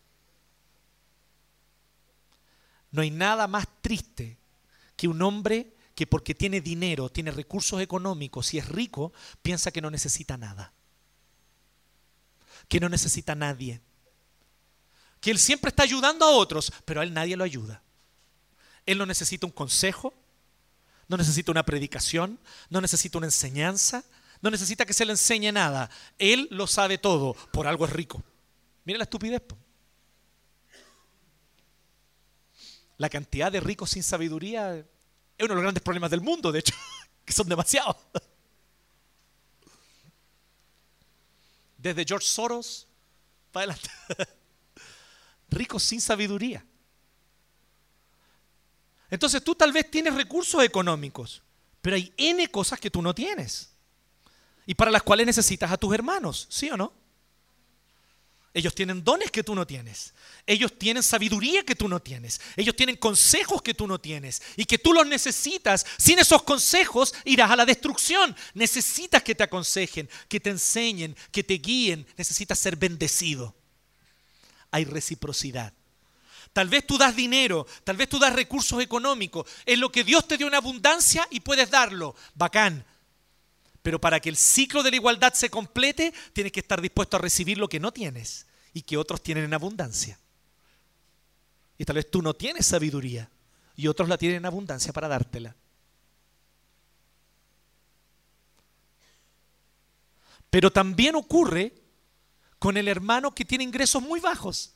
No 2.91 3.01
hay 3.01 3.11
nada 3.11 3.47
más 3.47 3.67
triste 3.81 4.37
que 4.95 5.09
un 5.09 5.21
hombre 5.21 5.75
que 5.99 6.07
porque 6.07 6.33
tiene 6.33 6.61
dinero, 6.61 7.09
tiene 7.09 7.29
recursos 7.29 7.81
económicos 7.81 8.53
y 8.53 8.57
es 8.57 8.69
rico, 8.69 9.11
piensa 9.41 9.69
que 9.69 9.81
no 9.81 9.91
necesita 9.91 10.37
nada. 10.37 10.71
Que 12.69 12.79
no 12.79 12.87
necesita 12.87 13.35
nadie. 13.35 13.81
Que 15.19 15.29
él 15.29 15.37
siempre 15.37 15.67
está 15.67 15.83
ayudando 15.83 16.23
a 16.23 16.29
otros, 16.29 16.71
pero 16.85 17.01
a 17.01 17.03
él 17.03 17.13
nadie 17.13 17.35
lo 17.35 17.43
ayuda. 17.43 17.83
Él 18.85 18.97
no 18.97 19.05
necesita 19.05 19.45
un 19.45 19.51
consejo, 19.51 20.13
no 21.09 21.17
necesita 21.17 21.51
una 21.51 21.65
predicación, 21.65 22.39
no 22.69 22.79
necesita 22.79 23.17
una 23.17 23.27
enseñanza, 23.27 24.05
no 24.41 24.49
necesita 24.49 24.85
que 24.85 24.93
se 24.93 25.03
le 25.03 25.11
enseñe 25.11 25.51
nada. 25.51 25.89
Él 26.17 26.47
lo 26.49 26.65
sabe 26.65 26.97
todo, 26.97 27.33
por 27.51 27.67
algo 27.67 27.83
es 27.83 27.91
rico. 27.91 28.23
Mira 28.85 28.99
la 28.99 29.03
estupidez. 29.03 29.41
La 32.95 33.09
cantidad 33.09 33.51
de 33.51 33.59
ricos 33.59 33.89
sin 33.89 34.03
sabiduría 34.03 34.85
es 35.39 35.45
uno 35.45 35.53
de 35.53 35.55
los 35.55 35.63
grandes 35.63 35.81
problemas 35.81 36.11
del 36.11 36.19
mundo, 36.19 36.51
de 36.51 36.59
hecho, 36.59 36.75
que 37.25 37.31
son 37.31 37.47
demasiados. 37.47 37.95
Desde 41.77 42.03
George 42.05 42.27
Soros 42.27 42.85
para 43.53 43.71
adelante. 43.71 43.89
Ricos 45.49 45.81
sin 45.81 46.01
sabiduría. 46.01 46.63
Entonces 49.09 49.41
tú 49.41 49.55
tal 49.55 49.71
vez 49.71 49.89
tienes 49.89 50.13
recursos 50.13 50.61
económicos, 50.61 51.41
pero 51.81 51.95
hay 51.95 52.13
N 52.17 52.45
cosas 52.51 52.79
que 52.79 52.91
tú 52.91 53.01
no 53.01 53.15
tienes. 53.15 53.71
Y 54.65 54.75
para 54.75 54.91
las 54.91 55.03
cuales 55.03 55.25
necesitas 55.25 55.71
a 55.71 55.77
tus 55.77 55.93
hermanos, 55.93 56.47
¿sí 56.49 56.69
o 56.69 56.75
no? 56.75 56.91
Ellos 58.53 58.73
tienen 58.73 59.03
dones 59.03 59.29
que 59.29 59.43
tú 59.43 59.53
no 59.53 59.67
tienes. 59.67 60.13
Ellos 60.45 60.77
tienen 60.77 61.03
sabiduría 61.03 61.63
que 61.63 61.75
tú 61.75 61.87
no 61.87 61.99
tienes. 61.99 62.41
Ellos 62.55 62.75
tienen 62.75 62.95
consejos 62.95 63.61
que 63.61 63.75
tú 63.75 63.85
no 63.85 63.99
tienes 63.99 64.41
y 64.55 64.65
que 64.65 64.79
tú 64.79 64.91
los 64.91 65.05
necesitas. 65.05 65.85
Sin 65.97 66.17
esos 66.17 66.41
consejos 66.43 67.13
irás 67.25 67.51
a 67.51 67.55
la 67.55 67.65
destrucción. 67.65 68.35
Necesitas 68.55 69.21
que 69.21 69.35
te 69.35 69.43
aconsejen, 69.43 70.09
que 70.27 70.39
te 70.39 70.49
enseñen, 70.49 71.15
que 71.31 71.43
te 71.43 71.55
guíen. 71.55 72.07
Necesitas 72.17 72.57
ser 72.57 72.75
bendecido. 72.75 73.55
Hay 74.71 74.85
reciprocidad. 74.85 75.73
Tal 76.51 76.67
vez 76.67 76.87
tú 76.87 76.97
das 76.97 77.15
dinero, 77.15 77.67
tal 77.83 77.97
vez 77.97 78.09
tú 78.09 78.17
das 78.17 78.33
recursos 78.33 78.81
económicos. 78.81 79.47
Es 79.65 79.77
lo 79.77 79.91
que 79.91 80.03
Dios 80.03 80.27
te 80.27 80.37
dio 80.37 80.47
en 80.47 80.55
abundancia 80.55 81.27
y 81.29 81.41
puedes 81.41 81.69
darlo. 81.69 82.15
Bacán. 82.33 82.85
Pero 83.81 83.99
para 83.99 84.19
que 84.19 84.29
el 84.29 84.35
ciclo 84.35 84.83
de 84.83 84.91
la 84.91 84.97
igualdad 84.97 85.33
se 85.33 85.49
complete, 85.49 86.13
tienes 86.33 86.51
que 86.51 86.59
estar 86.59 86.81
dispuesto 86.81 87.17
a 87.17 87.21
recibir 87.21 87.57
lo 87.57 87.69
que 87.69 87.79
no 87.79 87.91
tienes 87.91 88.45
y 88.73 88.81
que 88.81 88.97
otros 88.97 89.21
tienen 89.23 89.45
en 89.45 89.53
abundancia. 89.53 90.19
Y 91.77 91.85
tal 91.85 91.95
vez 91.95 92.11
tú 92.11 92.21
no 92.21 92.33
tienes 92.33 92.65
sabiduría 92.65 93.29
y 93.75 93.87
otros 93.87 94.09
la 94.09 94.17
tienen 94.17 94.39
en 94.39 94.45
abundancia 94.45 94.91
para 94.91 95.07
dártela. 95.07 95.55
Pero 100.49 100.71
también 100.71 101.15
ocurre 101.15 101.73
con 102.57 102.75
el 102.75 102.87
hermano 102.87 103.33
que 103.33 103.45
tiene 103.45 103.63
ingresos 103.63 104.01
muy 104.01 104.19
bajos 104.19 104.73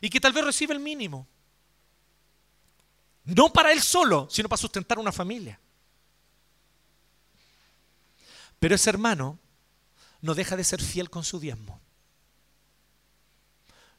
y 0.00 0.10
que 0.10 0.20
tal 0.20 0.32
vez 0.32 0.44
recibe 0.44 0.74
el 0.74 0.80
mínimo. 0.80 1.28
No 3.24 3.52
para 3.52 3.70
él 3.70 3.80
solo, 3.80 4.26
sino 4.30 4.48
para 4.48 4.60
sustentar 4.60 4.98
una 4.98 5.12
familia. 5.12 5.60
Pero 8.60 8.76
ese 8.76 8.90
hermano 8.90 9.38
no 10.20 10.34
deja 10.34 10.54
de 10.54 10.62
ser 10.62 10.80
fiel 10.80 11.10
con 11.10 11.24
su 11.24 11.40
diezmo. 11.40 11.80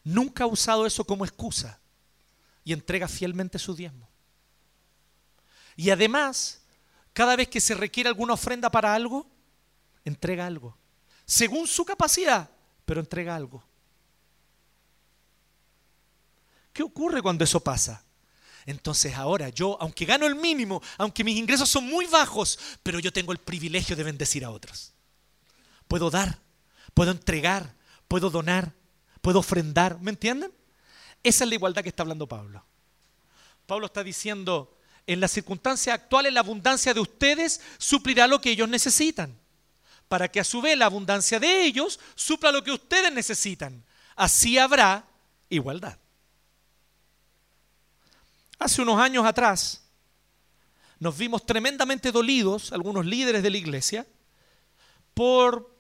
Nunca 0.04 0.46
ha 0.46 0.48
usado 0.48 0.86
eso 0.86 1.04
como 1.04 1.26
excusa 1.26 1.80
y 2.64 2.72
entrega 2.72 3.08
fielmente 3.08 3.60
su 3.60 3.76
diezmo. 3.76 4.08
Y 5.76 5.90
además, 5.90 6.62
cada 7.12 7.36
vez 7.36 7.50
que 7.50 7.60
se 7.60 7.76
requiere 7.76 8.08
alguna 8.08 8.34
ofrenda 8.34 8.70
para 8.70 8.94
algo, 8.94 9.28
entrega 10.06 10.46
algo. 10.46 10.78
Según 11.26 11.68
su 11.68 11.84
capacidad, 11.84 12.50
pero 12.86 13.00
entrega 13.00 13.36
algo. 13.36 13.64
¿Qué 16.72 16.84
ocurre 16.84 17.22
cuando 17.22 17.44
eso 17.44 17.60
pasa? 17.60 18.04
Entonces 18.66 19.16
ahora 19.16 19.50
yo, 19.50 19.78
aunque 19.80 20.06
gano 20.06 20.28
el 20.28 20.36
mínimo, 20.36 20.82
aunque 20.98 21.24
mis 21.24 21.38
ingresos 21.38 21.70
son 21.70 21.86
muy 21.86 22.06
bajos, 22.06 22.60
pero 22.84 23.00
yo 23.00 23.12
tengo 23.12 23.32
el 23.32 23.40
privilegio 23.40 23.96
de 23.96 24.04
bendecir 24.04 24.46
a 24.46 24.52
otros. 24.52 24.94
Puedo 25.88 26.10
dar, 26.10 26.40
puedo 26.94 27.12
entregar, 27.12 27.76
puedo 28.08 28.30
donar, 28.30 28.74
puedo 29.22 29.40
ofrendar. 29.40 30.00
¿Me 30.00 30.12
entienden? 30.12 30.52
Esa 31.24 31.44
es 31.44 31.50
la 31.50 31.56
igualdad 31.56 31.84
que 31.84 31.90
está 31.90 32.04
hablando 32.04 32.28
Pablo. 32.28 32.66
Pablo 33.66 33.86
está 33.88 34.04
diciendo, 34.04 34.78
en 35.08 35.20
las 35.20 35.32
circunstancias 35.32 35.96
actuales 35.96 36.34
la 36.34 36.42
abundancia 36.42 36.94
de 36.94 37.00
ustedes 37.00 37.62
suplirá 37.78 38.28
lo 38.28 38.42
que 38.42 38.52
ellos 38.52 38.70
necesitan, 38.70 39.38
para 40.08 40.30
que 40.30 40.40
a 40.40 40.44
su 40.44 40.62
vez 40.62 40.78
la 40.78 40.86
abundancia 40.86 41.40
de 41.40 41.64
ellos 41.64 42.00
supla 42.16 42.52
lo 42.52 42.64
que 42.64 42.72
ustedes 42.72 43.12
necesitan. 43.14 43.84
Así 44.16 44.58
habrá 44.58 45.06
igualdad. 45.50 45.98
Hace 48.62 48.84
unos 48.84 49.00
años 49.00 49.26
atrás 49.26 49.82
nos 51.00 51.18
vimos 51.18 51.48
tremendamente 51.48 52.12
dolidos, 52.12 52.72
algunos 52.72 53.04
líderes 53.08 53.42
de 53.42 53.50
la 53.50 53.58
iglesia, 53.58 54.06
por 55.16 55.76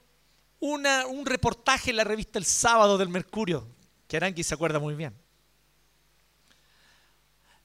un 0.59 1.23
reportaje 1.23 1.91
en 1.91 1.97
la 1.97 2.03
revista 2.03 2.39
El 2.39 2.45
Sábado 2.45 2.97
del 2.97 3.09
Mercurio, 3.09 3.67
que 4.07 4.17
Aranqui 4.17 4.43
se 4.43 4.55
acuerda 4.55 4.79
muy 4.79 4.95
bien. 4.95 5.15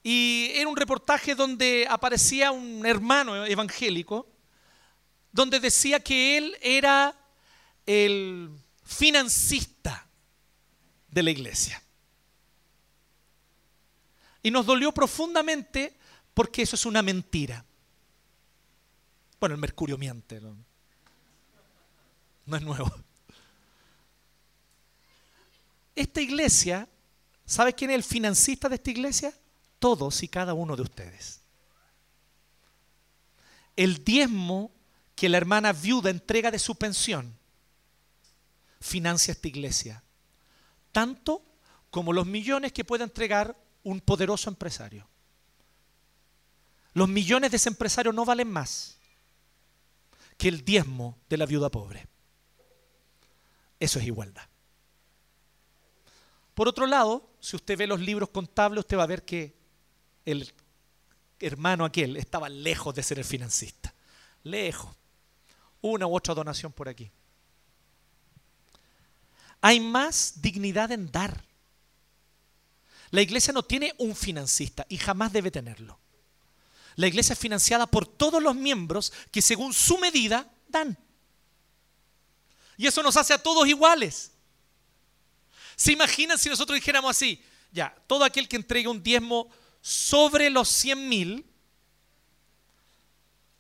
Y 0.02 0.50
era 0.54 0.68
un 0.68 0.76
reportaje 0.76 1.34
donde 1.34 1.86
aparecía 1.88 2.52
un 2.52 2.84
hermano 2.84 3.46
evangélico, 3.46 4.28
donde 5.32 5.60
decía 5.60 5.98
que 5.98 6.36
él 6.36 6.58
era 6.60 7.18
el 7.86 8.50
financista 8.84 10.06
de 11.08 11.22
la 11.22 11.30
iglesia. 11.30 11.82
Y 14.46 14.50
nos 14.52 14.64
dolió 14.64 14.92
profundamente 14.92 15.98
porque 16.32 16.62
eso 16.62 16.76
es 16.76 16.86
una 16.86 17.02
mentira. 17.02 17.64
Bueno, 19.40 19.56
el 19.56 19.60
mercurio 19.60 19.98
miente, 19.98 20.40
no, 20.40 20.56
no 22.44 22.56
es 22.56 22.62
nuevo. 22.62 22.94
Esta 25.96 26.20
iglesia, 26.20 26.88
¿sabe 27.44 27.72
quién 27.72 27.90
es 27.90 27.96
el 27.96 28.04
financista 28.04 28.68
de 28.68 28.76
esta 28.76 28.90
iglesia? 28.92 29.34
Todos 29.80 30.22
y 30.22 30.28
cada 30.28 30.54
uno 30.54 30.76
de 30.76 30.82
ustedes. 30.82 31.40
El 33.74 34.04
diezmo 34.04 34.70
que 35.16 35.28
la 35.28 35.38
hermana 35.38 35.72
viuda 35.72 36.08
entrega 36.08 36.52
de 36.52 36.60
su 36.60 36.76
pensión 36.76 37.36
financia 38.80 39.32
esta 39.32 39.48
iglesia, 39.48 40.04
tanto 40.92 41.42
como 41.90 42.12
los 42.12 42.26
millones 42.26 42.70
que 42.70 42.84
puede 42.84 43.02
entregar 43.02 43.65
un 43.86 44.00
poderoso 44.00 44.50
empresario. 44.50 45.06
Los 46.92 47.08
millones 47.08 47.52
de 47.52 47.56
ese 47.56 47.68
empresario 47.68 48.12
no 48.12 48.24
valen 48.24 48.50
más 48.50 48.98
que 50.36 50.48
el 50.48 50.64
diezmo 50.64 51.16
de 51.28 51.36
la 51.36 51.46
viuda 51.46 51.70
pobre. 51.70 52.08
Eso 53.78 54.00
es 54.00 54.06
igualdad. 54.06 54.42
Por 56.54 56.66
otro 56.66 56.86
lado, 56.86 57.30
si 57.38 57.54
usted 57.54 57.78
ve 57.78 57.86
los 57.86 58.00
libros 58.00 58.30
contables, 58.30 58.80
usted 58.80 58.98
va 58.98 59.04
a 59.04 59.06
ver 59.06 59.24
que 59.24 59.54
el 60.24 60.52
hermano 61.38 61.84
aquel 61.84 62.16
estaba 62.16 62.48
lejos 62.48 62.92
de 62.92 63.04
ser 63.04 63.20
el 63.20 63.24
financista. 63.24 63.94
Lejos. 64.42 64.96
Una 65.80 66.08
u 66.08 66.16
otra 66.16 66.34
donación 66.34 66.72
por 66.72 66.88
aquí. 66.88 67.08
Hay 69.60 69.78
más 69.78 70.40
dignidad 70.42 70.90
en 70.90 71.12
dar. 71.12 71.44
La 73.10 73.22
iglesia 73.22 73.52
no 73.52 73.62
tiene 73.62 73.94
un 73.98 74.16
financista 74.16 74.86
y 74.88 74.98
jamás 74.98 75.32
debe 75.32 75.50
tenerlo. 75.50 75.98
La 76.96 77.06
iglesia 77.06 77.34
es 77.34 77.38
financiada 77.38 77.86
por 77.86 78.06
todos 78.06 78.42
los 78.42 78.54
miembros 78.54 79.12
que 79.30 79.42
según 79.42 79.72
su 79.74 79.98
medida 79.98 80.50
dan. 80.68 80.98
Y 82.76 82.86
eso 82.86 83.02
nos 83.02 83.16
hace 83.16 83.34
a 83.34 83.42
todos 83.42 83.66
iguales. 83.68 84.32
¿Se 85.76 85.92
imaginan 85.92 86.38
si 86.38 86.48
nosotros 86.48 86.74
dijéramos 86.74 87.10
así? 87.10 87.42
Ya, 87.70 87.94
todo 88.06 88.24
aquel 88.24 88.48
que 88.48 88.56
entregue 88.56 88.88
un 88.88 89.02
diezmo 89.02 89.50
sobre 89.82 90.48
los 90.48 90.68
100 90.68 91.08
mil, 91.08 91.46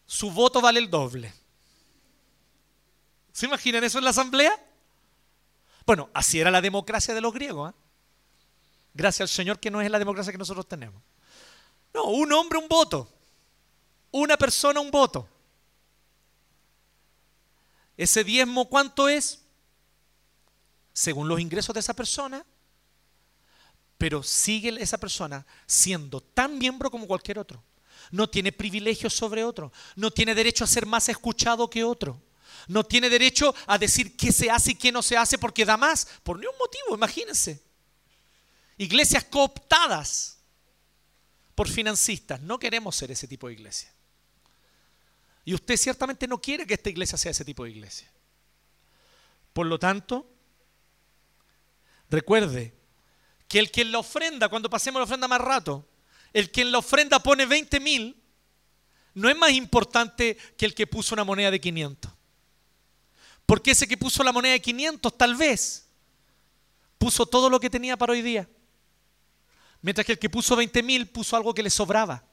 su 0.06 0.30
voto 0.30 0.60
vale 0.60 0.80
el 0.80 0.90
doble. 0.90 1.32
¿Se 3.32 3.46
imaginan 3.46 3.84
eso 3.84 3.98
en 3.98 4.04
la 4.04 4.10
asamblea? 4.10 4.52
Bueno, 5.84 6.08
así 6.14 6.40
era 6.40 6.50
la 6.50 6.62
democracia 6.62 7.14
de 7.14 7.20
los 7.20 7.34
griegos. 7.34 7.72
¿eh? 7.72 7.85
Gracias 8.96 9.30
al 9.30 9.34
Señor 9.34 9.60
que 9.60 9.70
no 9.70 9.82
es 9.82 9.90
la 9.90 9.98
democracia 9.98 10.32
que 10.32 10.38
nosotros 10.38 10.66
tenemos. 10.66 11.02
No, 11.92 12.04
un 12.04 12.32
hombre, 12.32 12.58
un 12.58 12.66
voto. 12.66 13.06
Una 14.10 14.38
persona, 14.38 14.80
un 14.80 14.90
voto. 14.90 15.28
Ese 17.94 18.24
diezmo, 18.24 18.70
¿cuánto 18.70 19.06
es? 19.06 19.42
Según 20.94 21.28
los 21.28 21.38
ingresos 21.38 21.74
de 21.74 21.80
esa 21.80 21.92
persona, 21.92 22.44
pero 23.98 24.22
sigue 24.22 24.74
esa 24.80 24.96
persona 24.96 25.46
siendo 25.66 26.22
tan 26.22 26.56
miembro 26.58 26.90
como 26.90 27.06
cualquier 27.06 27.38
otro. 27.38 27.62
No 28.10 28.30
tiene 28.30 28.50
privilegios 28.50 29.12
sobre 29.12 29.44
otro. 29.44 29.72
No 29.94 30.10
tiene 30.10 30.34
derecho 30.34 30.64
a 30.64 30.68
ser 30.68 30.86
más 30.86 31.10
escuchado 31.10 31.68
que 31.68 31.84
otro. 31.84 32.22
No 32.66 32.82
tiene 32.82 33.10
derecho 33.10 33.54
a 33.66 33.76
decir 33.76 34.16
qué 34.16 34.32
se 34.32 34.50
hace 34.50 34.70
y 34.70 34.74
qué 34.76 34.90
no 34.90 35.02
se 35.02 35.18
hace 35.18 35.36
porque 35.36 35.66
da 35.66 35.76
más. 35.76 36.08
Por 36.22 36.38
ningún 36.38 36.56
motivo, 36.58 36.94
imagínense 36.94 37.65
iglesias 38.78 39.24
cooptadas 39.24 40.38
por 41.54 41.68
financistas. 41.68 42.40
No 42.42 42.58
queremos 42.58 42.94
ser 42.96 43.10
ese 43.10 43.26
tipo 43.26 43.48
de 43.48 43.54
iglesia. 43.54 43.92
Y 45.44 45.54
usted 45.54 45.76
ciertamente 45.76 46.26
no 46.26 46.40
quiere 46.40 46.66
que 46.66 46.74
esta 46.74 46.90
iglesia 46.90 47.16
sea 47.16 47.30
ese 47.30 47.44
tipo 47.44 47.64
de 47.64 47.70
iglesia. 47.70 48.10
Por 49.52 49.66
lo 49.66 49.78
tanto, 49.78 50.28
recuerde 52.10 52.74
que 53.48 53.58
el 53.58 53.70
que 53.70 53.82
en 53.82 53.92
la 53.92 54.00
ofrenda, 54.00 54.48
cuando 54.48 54.68
pasemos 54.68 55.00
la 55.00 55.04
ofrenda 55.04 55.28
más 55.28 55.40
rato, 55.40 55.88
el 56.32 56.50
que 56.50 56.62
en 56.62 56.72
la 56.72 56.78
ofrenda 56.78 57.20
pone 57.20 57.46
20 57.46 57.80
mil, 57.80 58.22
no 59.14 59.30
es 59.30 59.36
más 59.36 59.52
importante 59.52 60.36
que 60.58 60.66
el 60.66 60.74
que 60.74 60.86
puso 60.86 61.14
una 61.14 61.24
moneda 61.24 61.50
de 61.50 61.60
500. 61.60 62.12
Porque 63.46 63.70
ese 63.70 63.88
que 63.88 63.96
puso 63.96 64.22
la 64.22 64.32
moneda 64.32 64.52
de 64.52 64.60
500 64.60 65.16
tal 65.16 65.36
vez 65.36 65.88
puso 66.98 67.24
todo 67.24 67.48
lo 67.48 67.60
que 67.60 67.70
tenía 67.70 67.96
para 67.96 68.12
hoy 68.12 68.20
día. 68.20 68.48
Mientras 69.86 70.04
que 70.04 70.14
el 70.14 70.18
que 70.18 70.28
puso 70.28 70.56
20 70.56 70.82
mil 70.82 71.06
puso 71.06 71.36
algo 71.36 71.54
que 71.54 71.62
le 71.62 71.70
sobraba. 71.70 72.24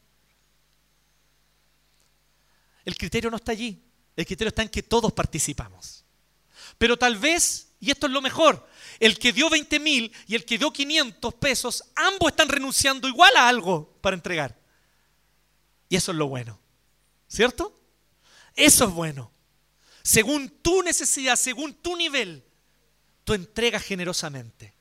El 2.84 2.98
criterio 2.98 3.30
no 3.30 3.38
está 3.38 3.52
allí. 3.52 3.80
El 4.16 4.26
criterio 4.26 4.48
está 4.48 4.64
en 4.64 4.70
que 4.70 4.82
todos 4.82 5.14
participamos. 5.14 6.04
Pero 6.80 6.98
tal 6.98 7.16
vez, 7.16 7.68
Y 7.80 7.92
esto 7.92 8.08
es 8.08 8.12
lo 8.12 8.24
mejor. 8.24 8.68
El 9.00 9.20
que 9.20 9.32
dio 9.32 9.52
20 9.52 9.80
mil 9.80 10.12
y 10.26 10.34
el 10.34 10.46
que 10.46 10.58
dio 10.58 10.74
500 10.74 11.32
pesos, 11.36 11.84
ambos 11.96 12.32
están 12.32 12.50
renunciando 12.50 13.08
igual 13.08 13.38
a 13.38 13.48
algo 13.48 14.00
para 14.02 14.16
entregar. 14.16 14.60
Y 15.90 15.96
eso 15.96 16.12
es 16.12 16.18
lo 16.18 16.28
bueno. 16.30 16.60
¿Cierto? 17.28 17.80
Eso 18.56 18.86
es 18.86 18.92
bueno. 18.92 19.32
Según 20.02 20.50
tu 20.50 20.82
necesidad, 20.82 21.36
según 21.36 21.76
tu 21.76 21.96
nivel, 21.96 22.44
tú 23.24 23.36
entregas 23.36 23.84
generosamente. 23.84 24.74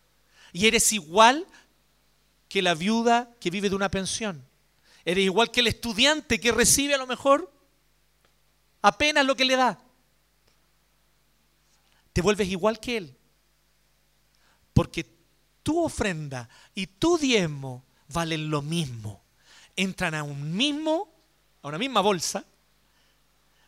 Y 0.55 0.67
eres 0.67 0.91
igual 0.95 1.47
que 2.53 2.61
la 2.61 2.75
viuda 2.75 3.35
que 3.41 3.49
vive 3.49 3.71
de 3.71 3.77
una 3.77 3.91
pensión. 3.91 4.47
Eres 5.07 5.25
igual 5.25 5.51
que 5.51 5.61
el 5.61 5.69
estudiante 5.69 6.39
que 6.39 6.53
recibe 6.53 6.93
a 6.93 6.99
lo 6.99 7.07
mejor 7.07 7.51
apenas 8.83 9.25
lo 9.25 9.35
que 9.35 9.47
le 9.47 9.57
da. 9.57 9.83
Te 12.13 12.21
vuelves 12.21 12.47
igual 12.49 12.79
que 12.79 12.99
él. 12.99 13.17
Porque 14.75 15.07
tu 15.63 15.83
ofrenda 15.83 16.47
y 16.75 16.87
tu 16.87 17.17
diezmo 17.17 17.87
valen 18.09 18.51
lo 18.51 18.61
mismo. 18.61 19.25
Entran 19.75 20.15
a 20.15 20.23
un 20.23 20.55
mismo, 20.55 21.11
a 21.63 21.69
una 21.69 21.79
misma 21.79 22.03
bolsa, 22.03 22.45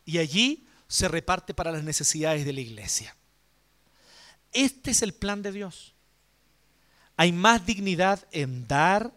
y 0.04 0.18
allí 0.18 0.68
se 0.88 1.08
reparte 1.08 1.54
para 1.54 1.72
las 1.72 1.84
necesidades 1.84 2.44
de 2.44 2.52
la 2.52 2.60
iglesia. 2.60 3.16
Este 4.52 4.90
es 4.90 5.00
el 5.00 5.14
plan 5.14 5.40
de 5.40 5.52
Dios. 5.52 5.93
Hay 7.16 7.32
más 7.32 7.64
dignidad 7.64 8.26
en 8.32 8.66
dar, 8.66 9.12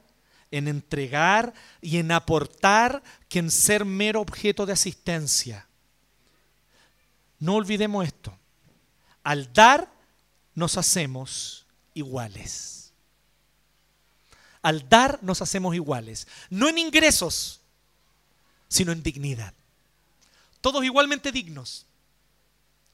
en 0.52 0.68
entregar 0.68 1.54
y 1.82 1.98
en 1.98 2.12
aportar 2.12 3.04
que 3.28 3.40
en 3.40 3.52
ser 3.52 3.86
mero 3.86 4.22
objeto 4.22 4.66
de 4.66 4.74
asistencia. 4.74 5.68
No 7.40 7.56
olvidemos 7.56 8.06
esto. 8.06 8.38
Al 9.24 9.52
dar 9.54 9.92
nos 10.54 10.78
hacemos 10.78 11.66
iguales. 11.94 12.94
Al 14.62 14.88
dar 14.88 15.20
nos 15.22 15.42
hacemos 15.42 15.76
iguales. 15.76 16.28
No 16.50 16.70
en 16.70 16.78
ingresos, 16.78 17.62
sino 18.68 18.92
en 18.92 19.04
dignidad. 19.04 19.54
Todos 20.62 20.84
igualmente 20.84 21.32
dignos. 21.32 21.86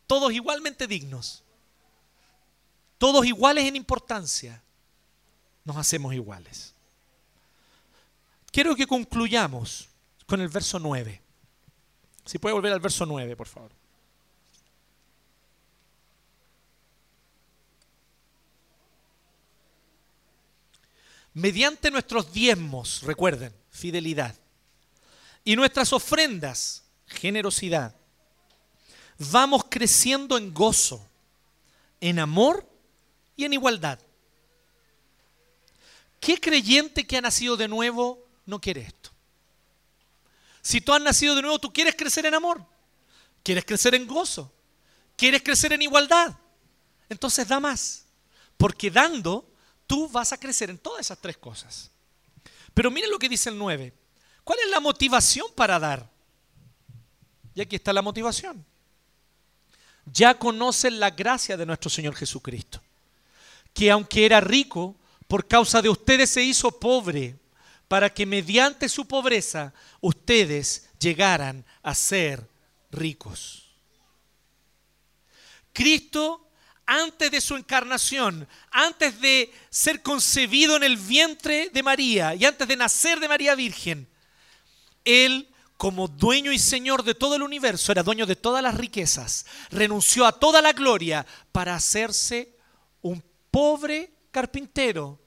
Todos 0.07 0.33
igualmente 0.33 0.87
dignos. 0.87 1.43
Todos 2.97 3.25
iguales 3.25 3.65
en 3.65 3.75
importancia. 3.75 4.61
Nos 5.63 5.77
hacemos 5.77 6.13
iguales. 6.13 6.73
Quiero 8.51 8.75
que 8.75 8.85
concluyamos 8.85 9.89
con 10.25 10.41
el 10.41 10.49
verso 10.49 10.79
9. 10.79 11.21
Si 12.25 12.37
puede 12.37 12.53
volver 12.53 12.73
al 12.73 12.79
verso 12.79 13.05
9, 13.05 13.35
por 13.35 13.47
favor. 13.47 13.71
mediante 21.33 21.89
nuestros 21.89 22.31
diezmos, 22.31 23.01
recuerden, 23.03 23.53
fidelidad, 23.71 24.35
y 25.43 25.55
nuestras 25.55 25.91
ofrendas, 25.91 26.83
generosidad, 27.07 27.95
vamos 29.17 29.63
creciendo 29.69 30.37
en 30.37 30.53
gozo, 30.53 31.05
en 31.99 32.19
amor 32.19 32.67
y 33.35 33.45
en 33.45 33.53
igualdad. 33.53 33.99
¿Qué 36.23 36.39
creyente 36.39 37.05
que 37.05 37.17
ha 37.17 37.21
nacido 37.21 37.57
de 37.57 37.67
nuevo 37.67 38.25
no 38.45 38.61
quiere 38.61 38.79
esto? 38.79 39.09
Si 40.61 40.79
tú 40.79 40.93
has 40.93 41.01
nacido 41.01 41.35
de 41.35 41.41
nuevo, 41.41 41.59
tú 41.59 41.73
quieres 41.73 41.95
crecer 41.97 42.25
en 42.25 42.33
amor, 42.33 42.65
quieres 43.43 43.65
crecer 43.65 43.93
en 43.93 44.07
gozo, 44.07 44.49
quieres 45.17 45.43
crecer 45.43 45.73
en 45.73 45.81
igualdad. 45.81 46.33
Entonces 47.09 47.45
da 47.45 47.59
más, 47.59 48.05
porque 48.55 48.89
dando 48.89 49.51
tú 49.85 50.07
vas 50.07 50.31
a 50.31 50.39
crecer 50.39 50.69
en 50.69 50.77
todas 50.77 51.01
esas 51.01 51.19
tres 51.19 51.35
cosas. 51.35 51.91
Pero 52.73 52.89
miren 52.89 53.11
lo 53.11 53.19
que 53.19 53.27
dice 53.27 53.49
el 53.49 53.57
9. 53.57 53.93
¿Cuál 54.45 54.59
es 54.59 54.69
la 54.69 54.79
motivación 54.79 55.47
para 55.53 55.77
dar? 55.77 56.09
Y 57.53 57.59
aquí 57.59 57.75
está 57.75 57.91
la 57.91 58.01
motivación. 58.01 58.65
Ya 60.05 60.39
conocen 60.39 61.01
la 61.01 61.09
gracia 61.09 61.57
de 61.57 61.65
nuestro 61.65 61.89
Señor 61.89 62.15
Jesucristo, 62.15 62.81
que 63.73 63.91
aunque 63.91 64.25
era 64.25 64.39
rico, 64.39 64.95
por 65.27 65.47
causa 65.47 65.81
de 65.81 65.89
ustedes 65.89 66.29
se 66.29 66.43
hizo 66.43 66.79
pobre, 66.79 67.37
para 67.87 68.11
que 68.11 68.25
mediante 68.25 68.89
su 68.89 69.07
pobreza 69.07 69.73
ustedes 70.01 70.89
llegaran 70.99 71.65
a 71.83 71.93
ser 71.93 72.49
ricos. 72.91 73.75
Cristo 75.73 76.43
antes 76.85 77.31
de 77.31 77.41
su 77.41 77.55
encarnación, 77.55 78.47
antes 78.71 79.19
de 79.21 79.51
ser 79.69 80.01
concebido 80.01 80.75
en 80.75 80.83
el 80.83 80.97
vientre 80.97 81.69
de 81.69 81.83
María 81.83 82.35
y 82.35 82.45
antes 82.45 82.67
de 82.67 82.75
nacer 82.75 83.19
de 83.19 83.27
María 83.27 83.55
Virgen, 83.55 84.07
Él, 85.05 85.49
como 85.77 86.07
dueño 86.07 86.51
y 86.51 86.59
señor 86.59 87.03
de 87.03 87.15
todo 87.15 87.35
el 87.35 87.43
universo, 87.43 87.91
era 87.91 88.03
dueño 88.03 88.25
de 88.25 88.35
todas 88.35 88.61
las 88.61 88.75
riquezas, 88.75 89.45
renunció 89.69 90.25
a 90.25 90.39
toda 90.39 90.61
la 90.61 90.73
gloria 90.73 91.25
para 91.51 91.75
hacerse 91.75 92.55
un 93.01 93.23
pobre 93.49 94.12
carpintero 94.33 95.17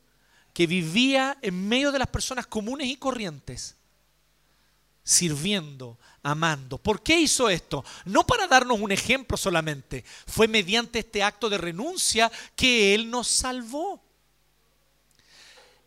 que 0.53 0.67
vivía 0.67 1.39
en 1.41 1.67
medio 1.69 1.93
de 1.93 1.99
las 1.99 2.09
personas 2.09 2.47
comunes 2.47 2.89
y 2.89 2.97
corrientes, 2.97 3.77
sirviendo 5.03 5.99
amando. 6.23 6.77
¿Por 6.77 7.03
qué 7.03 7.21
hizo 7.21 7.49
esto? 7.49 7.85
No 8.05 8.27
para 8.27 8.47
darnos 8.47 8.81
un 8.81 8.91
ejemplo 8.93 9.37
solamente, 9.37 10.05
fue 10.27 10.49
mediante 10.49 10.99
este 10.99 11.23
acto 11.23 11.49
de 11.49 11.59
renuncia 11.59 12.31
que 12.55 12.95
Él 12.95 13.09
nos 13.09 13.29
salvó. 13.29 14.03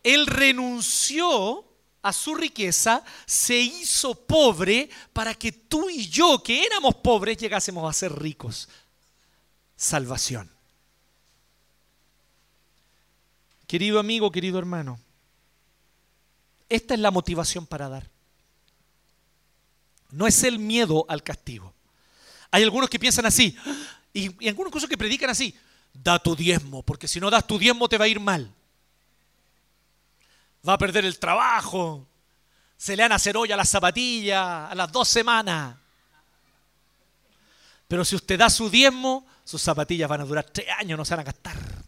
Él 0.01 0.25
renunció 0.25 1.65
a 2.01 2.13
su 2.13 2.33
riqueza, 2.33 3.03
se 3.25 3.57
hizo 3.57 4.15
pobre 4.15 4.89
para 5.11 5.33
que 5.33 5.51
tú 5.51 5.89
y 5.89 6.07
yo, 6.07 6.41
que 6.41 6.63
éramos 6.63 6.95
pobres, 6.95 7.37
llegásemos 7.37 7.89
a 7.89 7.93
ser 7.93 8.17
ricos. 8.17 8.69
Salvación. 9.75 10.58
Querido 13.69 13.99
amigo, 13.99 14.31
querido 14.31 14.57
hermano, 14.57 14.99
esta 16.69 16.95
es 16.95 16.99
la 16.99 17.11
motivación 17.11 17.67
para 17.67 17.87
dar. 17.87 18.09
No 20.09 20.25
es 20.25 20.43
el 20.43 20.57
miedo 20.57 21.05
al 21.07 21.21
castigo. 21.21 21.71
Hay 22.49 22.63
algunos 22.63 22.89
que 22.89 22.97
piensan 22.97 23.27
así, 23.27 23.55
y, 24.11 24.25
algunos 24.47 24.71
incluso 24.71 24.87
que 24.87 24.97
predican 24.97 25.29
así, 25.29 25.55
da 25.93 26.17
tu 26.17 26.35
diezmo, 26.35 26.81
porque 26.81 27.07
si 27.07 27.19
no 27.19 27.29
das 27.29 27.45
tu 27.45 27.59
diezmo 27.59 27.87
te 27.87 27.99
va 27.99 28.05
a 28.05 28.07
ir 28.07 28.19
mal. 28.19 28.51
Va 30.67 30.73
a 30.73 30.79
perder 30.79 31.05
el 31.05 31.19
trabajo, 31.19 32.07
se 32.75 32.95
le 32.95 33.03
van 33.03 33.11
a 33.11 33.15
hacer 33.17 33.37
olla 33.37 33.53
a 33.53 33.57
las 33.57 33.69
zapatillas 33.69 34.71
a 34.71 34.73
las 34.73 34.91
dos 34.91 35.07
semanas. 35.07 35.77
Pero 37.87 38.03
si 38.03 38.15
usted 38.15 38.39
da 38.39 38.49
su 38.49 38.67
diezmo, 38.67 39.27
sus 39.43 39.61
zapatillas 39.61 40.09
van 40.09 40.21
a 40.21 40.25
durar 40.25 40.45
tres 40.45 40.69
años, 40.75 40.97
no 40.97 41.05
se 41.05 41.13
van 41.13 41.19
a 41.19 41.23
gastar. 41.25 41.78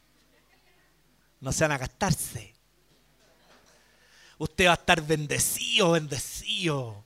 No 1.41 1.51
se 1.51 1.63
van 1.65 1.73
a 1.73 1.77
gastarse. 1.77 2.55
Usted 4.37 4.67
va 4.67 4.71
a 4.71 4.75
estar 4.75 5.01
bendecido, 5.01 5.91
bendecido 5.91 7.05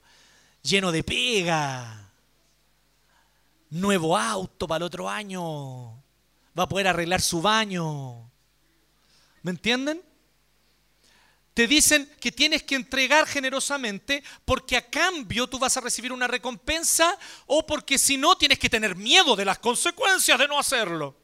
lleno 0.65 0.91
de 0.91 1.03
pega, 1.03 2.09
nuevo 3.69 4.17
auto 4.17 4.67
para 4.67 4.77
el 4.77 4.83
otro 4.83 5.09
año, 5.09 5.91
va 6.57 6.63
a 6.63 6.69
poder 6.69 6.87
arreglar 6.87 7.21
su 7.21 7.41
baño. 7.41 8.29
¿Me 9.43 9.51
entienden? 9.51 10.01
Te 11.53 11.67
dicen 11.67 12.11
que 12.19 12.31
tienes 12.31 12.63
que 12.63 12.75
entregar 12.75 13.27
generosamente 13.27 14.23
porque 14.43 14.75
a 14.75 14.89
cambio 14.89 15.47
tú 15.47 15.57
vas 15.57 15.77
a 15.77 15.81
recibir 15.81 16.11
una 16.11 16.27
recompensa 16.27 17.17
o 17.45 17.65
porque 17.65 17.97
si 17.97 18.17
no 18.17 18.35
tienes 18.35 18.59
que 18.59 18.69
tener 18.69 18.95
miedo 18.95 19.35
de 19.35 19.45
las 19.45 19.59
consecuencias 19.59 20.37
de 20.37 20.47
no 20.47 20.59
hacerlo. 20.59 21.15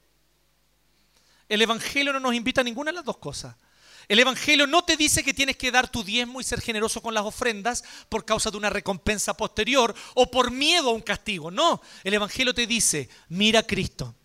El 1.52 1.62
Evangelio 1.62 2.14
no 2.14 2.22
nos 2.22 2.34
invita 2.34 2.62
a 2.62 2.64
ninguna 2.64 2.92
de 2.92 2.96
las 2.96 3.04
dos 3.04 3.18
cosas. 3.18 3.54
El 4.08 4.20
Evangelio 4.20 4.68
no 4.68 4.86
te 4.86 4.96
dice 4.96 5.22
que 5.22 5.34
tienes 5.34 5.58
que 5.58 5.70
dar 5.70 5.92
tu 5.92 6.02
diezmo 6.02 6.40
y 6.40 6.46
ser 6.46 6.62
generoso 6.62 7.02
con 7.02 7.14
las 7.14 7.26
ofrendas 7.26 7.84
por 8.08 8.24
causa 8.24 8.50
de 8.50 8.56
una 8.56 8.70
recompensa 8.70 9.36
posterior 9.36 9.94
o 10.14 10.32
por 10.32 10.50
miedo 10.50 10.92
a 10.92 10.94
un 10.94 11.02
castigo. 11.02 11.52
No, 11.52 11.82
el 12.06 12.14
Evangelio 12.14 12.54
te 12.54 12.66
dice, 12.66 13.10
mira 13.28 13.60
a 13.60 13.68
Cristo. 13.68 14.16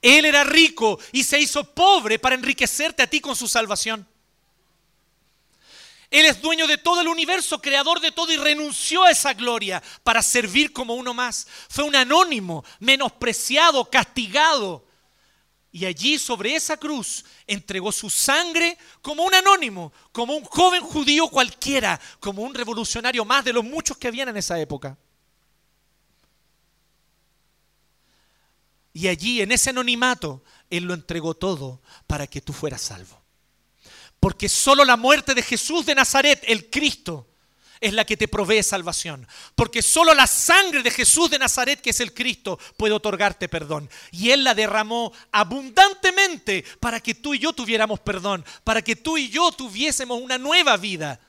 Él 0.00 0.26
era 0.26 0.44
rico 0.44 1.00
y 1.10 1.24
se 1.24 1.40
hizo 1.40 1.74
pobre 1.74 2.20
para 2.20 2.36
enriquecerte 2.36 3.02
a 3.02 3.08
ti 3.08 3.18
con 3.18 3.34
su 3.34 3.48
salvación. 3.48 4.06
Él 6.08 6.24
es 6.24 6.40
dueño 6.40 6.68
de 6.68 6.78
todo 6.78 7.00
el 7.00 7.08
universo, 7.08 7.60
creador 7.60 7.98
de 7.98 8.12
todo 8.12 8.30
y 8.30 8.36
renunció 8.36 9.02
a 9.02 9.10
esa 9.10 9.34
gloria 9.34 9.82
para 10.04 10.22
servir 10.22 10.72
como 10.72 10.94
uno 10.94 11.14
más. 11.14 11.48
Fue 11.68 11.82
un 11.82 11.96
anónimo, 11.96 12.64
menospreciado, 12.78 13.90
castigado, 13.90 14.84
y 15.74 15.86
allí 15.86 16.20
sobre 16.20 16.54
esa 16.54 16.76
cruz 16.76 17.24
entregó 17.48 17.90
su 17.90 18.08
sangre 18.08 18.78
como 19.02 19.24
un 19.24 19.34
anónimo, 19.34 19.92
como 20.12 20.36
un 20.36 20.44
joven 20.44 20.80
judío 20.80 21.26
cualquiera, 21.26 22.00
como 22.20 22.42
un 22.42 22.54
revolucionario 22.54 23.24
más 23.24 23.44
de 23.44 23.52
los 23.52 23.64
muchos 23.64 23.98
que 23.98 24.06
habían 24.06 24.28
en 24.28 24.36
esa 24.36 24.56
época. 24.60 24.96
Y 28.92 29.08
allí, 29.08 29.40
en 29.40 29.50
ese 29.50 29.70
anonimato, 29.70 30.44
Él 30.70 30.84
lo 30.84 30.94
entregó 30.94 31.34
todo 31.34 31.82
para 32.06 32.28
que 32.28 32.40
tú 32.40 32.52
fueras 32.52 32.80
salvo. 32.80 33.20
Porque 34.20 34.48
solo 34.48 34.84
la 34.84 34.96
muerte 34.96 35.34
de 35.34 35.42
Jesús 35.42 35.84
de 35.86 35.96
Nazaret, 35.96 36.40
el 36.46 36.70
Cristo, 36.70 37.26
es 37.84 37.92
la 37.92 38.06
que 38.06 38.16
te 38.16 38.28
provee 38.28 38.62
salvación. 38.62 39.28
Porque 39.54 39.82
solo 39.82 40.14
la 40.14 40.26
sangre 40.26 40.82
de 40.82 40.90
Jesús 40.90 41.28
de 41.28 41.38
Nazaret, 41.38 41.82
que 41.82 41.90
es 41.90 42.00
el 42.00 42.14
Cristo, 42.14 42.58
puede 42.78 42.94
otorgarte 42.94 43.46
perdón. 43.46 43.90
Y 44.10 44.30
Él 44.30 44.42
la 44.42 44.54
derramó 44.54 45.12
abundantemente 45.30 46.64
para 46.80 46.98
que 46.98 47.14
tú 47.14 47.34
y 47.34 47.40
yo 47.40 47.52
tuviéramos 47.52 48.00
perdón, 48.00 48.42
para 48.64 48.80
que 48.80 48.96
tú 48.96 49.18
y 49.18 49.28
yo 49.28 49.52
tuviésemos 49.52 50.18
una 50.18 50.38
nueva 50.38 50.78
vida. 50.78 51.20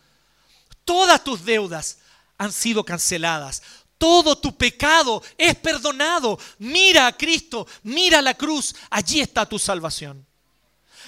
Todas 0.86 1.22
tus 1.26 1.44
deudas 1.44 1.98
han 2.38 2.54
sido 2.54 2.86
canceladas. 2.86 3.62
Todo 3.98 4.38
tu 4.38 4.56
pecado 4.56 5.22
es 5.38 5.56
perdonado. 5.56 6.40
Mira 6.60 7.08
a 7.08 7.18
Cristo, 7.18 7.68
mira 7.84 8.20
a 8.20 8.22
la 8.22 8.34
cruz. 8.34 8.74
Allí 8.90 9.20
está 9.20 9.46
tu 9.46 9.60
salvación. 9.60 10.26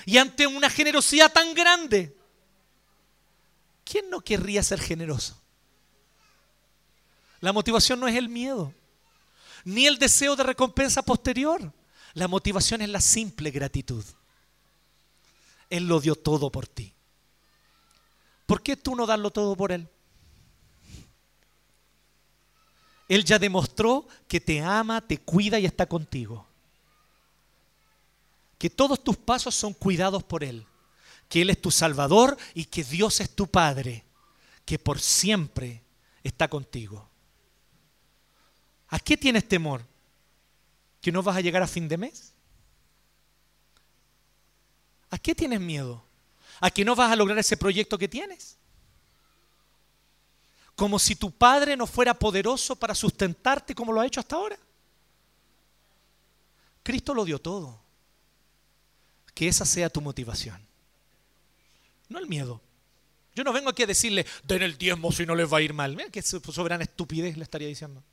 Y 0.06 0.18
ante 0.18 0.46
una 0.46 0.70
generosidad 0.70 1.32
tan 1.32 1.54
grande, 1.54 2.17
¿quién 3.90 4.10
no 4.10 4.22
querría 4.22 4.62
ser 4.64 4.80
generoso? 4.80 5.40
La 7.40 7.54
motivación 7.54 8.00
no 8.00 8.08
es 8.08 8.16
el 8.16 8.30
miedo, 8.30 8.74
ni 9.64 9.86
el 9.86 9.98
deseo 9.98 10.36
de 10.36 10.44
recompensa 10.44 11.02
posterior. 11.02 11.72
La 12.14 12.28
motivación 12.28 12.82
es 12.82 12.90
la 12.90 13.02
simple 13.02 13.52
gratitud. 13.52 14.04
Él 15.70 15.88
lo 15.88 16.00
dio 16.00 16.16
todo 16.16 16.52
por 16.52 16.68
ti. 16.68 16.94
¿Por 18.46 18.64
qué 18.64 18.76
tú 18.76 18.96
no 18.96 19.06
darlo 19.06 19.30
todo 19.30 19.56
por 19.56 19.72
Él? 19.72 19.88
Él 23.08 23.24
ya 23.24 23.38
demostró 23.38 24.08
que 24.28 24.40
te 24.40 24.62
ama, 24.62 25.06
te 25.06 25.20
cuida 25.20 25.60
y 25.60 25.66
está 25.66 25.86
contigo. 25.86 26.46
Que 28.58 28.70
todos 28.70 29.04
tus 29.04 29.16
pasos 29.18 29.54
son 29.54 29.74
cuidados 29.74 30.24
por 30.24 30.44
Él. 30.44 30.66
Que 31.30 31.42
Él 31.42 31.50
es 31.50 31.62
tu 31.62 31.72
Salvador 31.72 32.38
y 32.54 32.66
que 32.66 32.84
Dios 32.84 33.20
es 33.20 33.30
tu 33.36 33.48
Padre. 33.48 34.06
Que 34.66 34.80
por 34.80 35.00
siempre 35.00 35.84
está 36.24 36.48
contigo. 36.48 37.10
¿A 38.90 39.00
qué 39.00 39.18
tienes 39.18 39.48
temor? 39.48 39.86
¿Que 41.02 41.12
no 41.12 41.24
vas 41.24 41.38
a 41.38 41.42
llegar 41.42 41.62
a 41.62 41.68
fin 41.68 41.88
de 41.88 41.98
mes? 41.98 42.34
¿A 45.10 45.18
qué 45.18 45.36
tienes 45.36 45.60
miedo? 45.60 46.04
¿A 46.60 46.72
que 46.72 46.84
no 46.84 46.96
vas 46.96 47.12
a 47.12 47.16
lograr 47.16 47.38
ese 47.38 47.58
proyecto 47.58 47.98
que 47.98 48.08
tienes? 48.08 48.58
como 50.78 51.00
si 51.00 51.16
tu 51.16 51.32
padre 51.32 51.76
no 51.76 51.88
fuera 51.88 52.14
poderoso 52.14 52.76
para 52.76 52.94
sustentarte 52.94 53.74
como 53.74 53.92
lo 53.92 54.00
ha 54.00 54.06
hecho 54.06 54.20
hasta 54.20 54.36
ahora. 54.36 54.60
Cristo 56.84 57.16
lo 57.16 57.26
dio 57.26 57.40
todo. 57.40 57.82
Que 59.34 59.48
esa 59.48 59.66
sea 59.66 59.90
tu 59.90 60.02
motivación. 60.02 60.67
No 62.10 62.20
el 62.20 62.28
miedo. 62.28 62.62
Yo 63.36 63.44
no 63.44 63.54
vengo 63.54 63.70
aquí 63.70 63.84
a 63.84 63.88
decirle, 63.88 64.26
den 64.44 64.64
el 64.64 64.78
diezmo 64.78 65.12
si 65.12 65.26
no 65.26 65.36
les 65.36 65.52
va 65.52 65.58
a 65.60 65.62
ir 65.62 65.74
mal. 65.74 65.96
Mira 65.96 66.10
qué 66.10 66.22
soberana 66.22 66.84
estupidez 66.84 67.38
le 67.38 67.44
estaría 67.44 67.68
diciendo. 67.68 68.04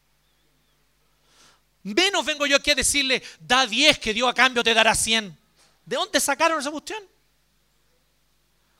Menos 1.82 2.24
vengo 2.24 2.46
yo 2.46 2.56
aquí 2.56 2.70
a 2.70 2.74
decirle, 2.74 3.22
da 3.40 3.66
10 3.66 3.98
que 3.98 4.14
Dios 4.14 4.28
a 4.28 4.34
cambio 4.34 4.62
te 4.62 4.74
dará 4.74 4.94
100. 4.94 5.36
¿De 5.84 5.96
dónde 5.96 6.20
sacaron 6.20 6.60
esa 6.60 6.70
cuestión? 6.70 7.02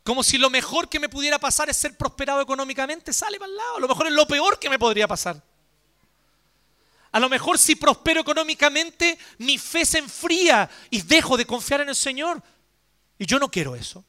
Como 0.03 0.23
si 0.23 0.37
lo 0.37 0.51
mejor 0.51 0.89
que 0.89 1.01
me 1.01 1.09
pudiera 1.09 1.39
pasar 1.39 1.71
es 1.71 1.77
ser 1.79 1.97
prosperado 1.97 2.43
económicamente, 2.43 3.13
sale 3.13 3.39
para 3.39 3.51
el 3.51 3.57
lado. 3.57 3.77
A 3.77 3.81
lo 3.81 3.89
mejor 3.89 4.07
es 4.07 4.13
lo 4.13 4.27
peor 4.27 4.59
que 4.59 4.69
me 4.69 4.79
podría 4.79 5.09
pasar. 5.09 5.43
A 7.13 7.21
lo 7.21 7.29
mejor 7.29 7.59
si 7.59 7.77
prospero 7.77 8.21
económicamente, 8.21 9.19
mi 9.39 9.57
fe 9.57 9.87
se 9.87 9.99
enfría 9.99 10.69
y 10.91 11.01
dejo 11.03 11.37
de 11.37 11.47
confiar 11.47 11.81
en 11.81 11.89
el 11.89 11.97
Señor. 11.97 12.43
Y 13.19 13.25
yo 13.25 13.39
no 13.39 13.51
quiero 13.51 13.77
eso. 13.77 14.05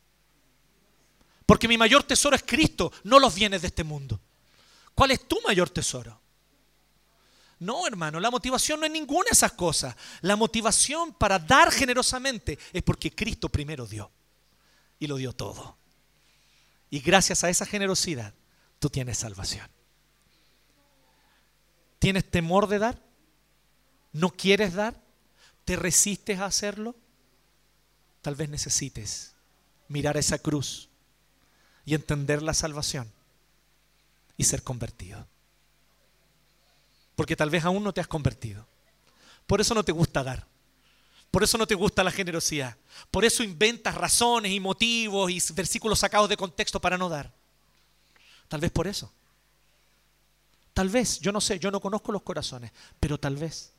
Porque 1.45 1.67
mi 1.67 1.77
mayor 1.77 2.03
tesoro 2.03 2.35
es 2.35 2.43
Cristo, 2.43 2.91
no 3.03 3.19
los 3.19 3.35
bienes 3.35 3.61
de 3.61 3.67
este 3.67 3.83
mundo. 3.83 4.19
¿Cuál 4.93 5.11
es 5.11 5.27
tu 5.27 5.39
mayor 5.45 5.69
tesoro? 5.69 6.19
No, 7.59 7.87
hermano, 7.87 8.19
la 8.19 8.31
motivación 8.31 8.79
no 8.79 8.85
es 8.85 8.91
ninguna 8.91 9.25
de 9.25 9.33
esas 9.33 9.53
cosas. 9.53 9.95
La 10.21 10.35
motivación 10.35 11.13
para 11.13 11.39
dar 11.39 11.71
generosamente 11.71 12.57
es 12.73 12.83
porque 12.83 13.11
Cristo 13.11 13.49
primero 13.49 13.85
dio. 13.85 14.11
Y 14.99 15.07
lo 15.07 15.17
dio 15.17 15.33
todo. 15.33 15.77
Y 16.89 16.99
gracias 16.99 17.43
a 17.43 17.49
esa 17.49 17.65
generosidad, 17.65 18.33
tú 18.79 18.89
tienes 18.89 19.17
salvación. 19.17 19.69
¿Tienes 21.99 22.29
temor 22.29 22.67
de 22.67 22.79
dar? 22.79 23.01
¿No 24.11 24.31
quieres 24.31 24.73
dar? 24.73 25.01
¿Te 25.63 25.75
resistes 25.75 26.39
a 26.39 26.45
hacerlo? 26.45 26.95
Tal 28.21 28.35
vez 28.35 28.49
necesites 28.49 29.35
mirar 29.87 30.17
esa 30.17 30.39
cruz 30.39 30.89
y 31.85 31.93
entender 31.93 32.41
la 32.41 32.53
salvación 32.53 33.11
y 34.37 34.43
ser 34.43 34.63
convertido. 34.63 35.25
Porque 37.15 37.35
tal 37.35 37.49
vez 37.49 37.63
aún 37.63 37.83
no 37.83 37.93
te 37.93 38.01
has 38.01 38.07
convertido. 38.07 38.65
Por 39.47 39.61
eso 39.61 39.73
no 39.73 39.83
te 39.83 39.91
gusta 39.91 40.23
dar. 40.23 40.45
Por 41.31 41.43
eso 41.43 41.57
no 41.57 41.67
te 41.67 41.75
gusta 41.75 42.03
la 42.03 42.11
generosidad. 42.11 42.77
Por 43.11 43.25
eso 43.25 43.43
inventas 43.43 43.95
razones 43.95 44.51
y 44.51 44.59
motivos 44.59 45.29
y 45.31 45.41
versículos 45.53 45.99
sacados 45.99 46.29
de 46.29 46.37
contexto 46.37 46.79
para 46.79 46.97
no 46.97 47.09
dar. 47.09 47.31
Tal 48.47 48.61
vez 48.61 48.71
por 48.71 48.87
eso. 48.87 49.11
Tal 50.73 50.89
vez, 50.89 51.19
yo 51.19 51.31
no 51.31 51.39
sé, 51.39 51.57
yo 51.57 51.71
no 51.71 51.79
conozco 51.79 52.11
los 52.11 52.21
corazones, 52.21 52.71
pero 52.99 53.17
tal 53.17 53.37
vez. 53.37 53.71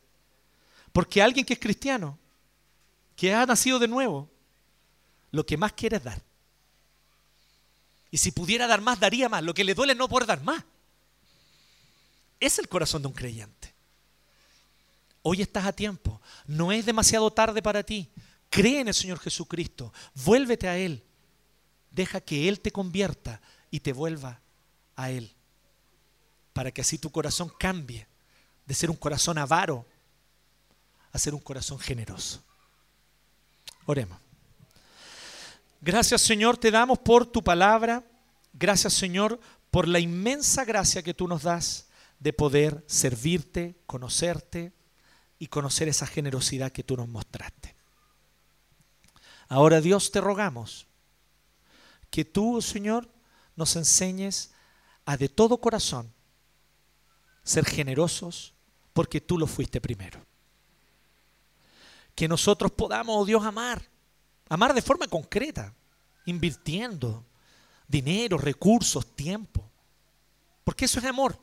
Porque 0.93 1.21
alguien 1.21 1.45
que 1.45 1.53
es 1.53 1.61
cristiano, 1.61 2.19
que 3.15 3.35
ha 3.35 3.45
nacido 3.45 3.79
de 3.79 3.89
nuevo, 3.89 4.31
lo 5.31 5.45
que 5.45 5.59
más 5.59 5.73
quiere 5.73 5.99
es 5.99 6.05
dar. 6.05 6.23
Y 8.17 8.19
si 8.19 8.31
pudiera 8.31 8.67
dar 8.67 8.81
más, 8.81 8.99
daría 8.99 9.29
más. 9.29 9.43
Lo 9.43 9.53
que 9.53 9.63
le 9.63 9.75
duele 9.75 9.93
es 9.93 9.99
no 9.99 10.09
poder 10.09 10.27
dar 10.27 10.43
más. 10.43 10.65
Es 12.41 12.59
el 12.59 12.67
corazón 12.67 13.03
de 13.03 13.09
un 13.09 13.13
creyente. 13.13 13.75
Hoy 15.21 15.43
estás 15.43 15.67
a 15.67 15.73
tiempo. 15.75 16.23
No 16.47 16.73
es 16.73 16.87
demasiado 16.87 17.31
tarde 17.31 17.61
para 17.61 17.83
ti. 17.83 18.09
Cree 18.49 18.81
en 18.81 18.89
el 18.89 18.95
Señor 18.95 19.19
Jesucristo. 19.19 19.93
Vuélvete 20.15 20.67
a 20.67 20.79
Él. 20.79 21.05
Deja 21.91 22.23
que 22.23 22.49
Él 22.49 22.61
te 22.61 22.73
convierta 22.73 23.43
y 23.71 23.81
te 23.81 23.93
vuelva 23.93 24.41
a 24.95 25.11
Él. 25.11 25.35
Para 26.55 26.71
que 26.71 26.81
así 26.81 26.97
tu 26.97 27.11
corazón 27.11 27.53
cambie 27.59 28.09
de 28.65 28.73
ser 28.73 28.89
un 28.89 28.97
corazón 28.97 29.37
avaro 29.37 29.87
a 31.13 31.19
ser 31.19 31.35
un 31.35 31.41
corazón 31.41 31.79
generoso. 31.79 32.43
Oremos. 33.85 34.26
Gracias 35.87 36.21
Señor, 36.21 36.59
te 36.59 36.71
damos 36.71 36.99
por 36.99 37.25
tu 37.25 37.43
palabra. 37.43 38.05
Gracias 38.53 38.93
Señor 38.93 39.41
por 39.71 39.87
la 39.87 40.01
inmensa 40.01 40.65
gracia 40.65 41.03
que 41.03 41.15
tú 41.15 41.29
nos 41.29 41.45
das 41.45 41.87
de 42.19 42.33
poder 42.33 42.85
servirte, 42.87 43.79
conocerte, 43.87 44.77
y 45.39 45.49
conocer 45.49 45.89
esa 45.89 46.07
generosidad 46.07 46.73
que 46.73 46.83
tú 46.83 46.97
nos 46.97 47.09
mostraste. 47.09 47.75
Ahora 49.49 49.81
Dios 49.81 50.11
te 50.11 50.21
rogamos 50.21 50.87
que 52.11 52.25
tú, 52.25 52.63
Señor, 52.63 53.09
nos 53.55 53.77
enseñes 53.77 54.53
a 55.05 55.17
de 55.17 55.29
todo 55.29 55.61
corazón 55.61 56.13
ser 57.45 57.65
generosos 57.65 58.55
porque 58.93 59.21
tú 59.21 59.39
lo 59.39 59.47
fuiste 59.47 59.81
primero. 59.81 60.25
Que 62.15 62.27
nosotros 62.27 62.73
podamos, 62.73 63.15
oh 63.17 63.25
Dios, 63.25 63.45
amar, 63.45 63.83
amar 64.49 64.75
de 64.75 64.83
forma 64.83 65.07
concreta, 65.07 65.75
invirtiendo 66.27 67.25
dinero, 67.89 68.39
recursos, 68.39 69.07
tiempo. 69.17 69.65
Porque 70.63 70.85
eso 70.85 70.99
es 70.99 71.05
amor. 71.07 71.39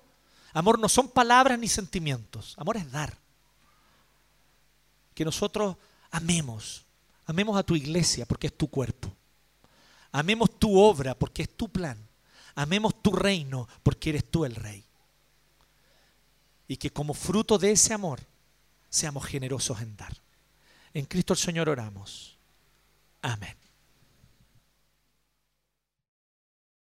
Amor 0.53 0.77
no 0.77 0.87
son 0.87 1.09
palabras 1.09 1.57
ni 1.57 1.67
sentimientos, 1.67 2.53
amor 2.57 2.77
es 2.77 2.91
dar 2.91 3.23
que 5.13 5.25
nosotros 5.25 5.75
amemos, 6.11 6.85
amemos 7.25 7.57
a 7.57 7.63
tu 7.63 7.75
iglesia 7.75 8.25
porque 8.25 8.47
es 8.47 8.57
tu 8.57 8.67
cuerpo, 8.69 9.11
amemos 10.11 10.59
tu 10.59 10.77
obra 10.77 11.15
porque 11.15 11.43
es 11.43 11.55
tu 11.55 11.69
plan, 11.69 11.97
amemos 12.55 13.01
tu 13.01 13.11
reino 13.11 13.67
porque 13.83 14.09
eres 14.09 14.29
tú 14.29 14.45
el 14.45 14.55
rey. 14.55 14.83
Y 16.67 16.77
que 16.77 16.91
como 16.91 17.13
fruto 17.13 17.57
de 17.57 17.71
ese 17.71 17.93
amor 17.93 18.21
seamos 18.89 19.25
generosos 19.25 19.81
en 19.81 19.95
dar. 19.95 20.15
En 20.93 21.05
Cristo 21.05 21.33
el 21.33 21.39
Señor 21.39 21.69
oramos. 21.69 22.37
Amén. 23.21 23.55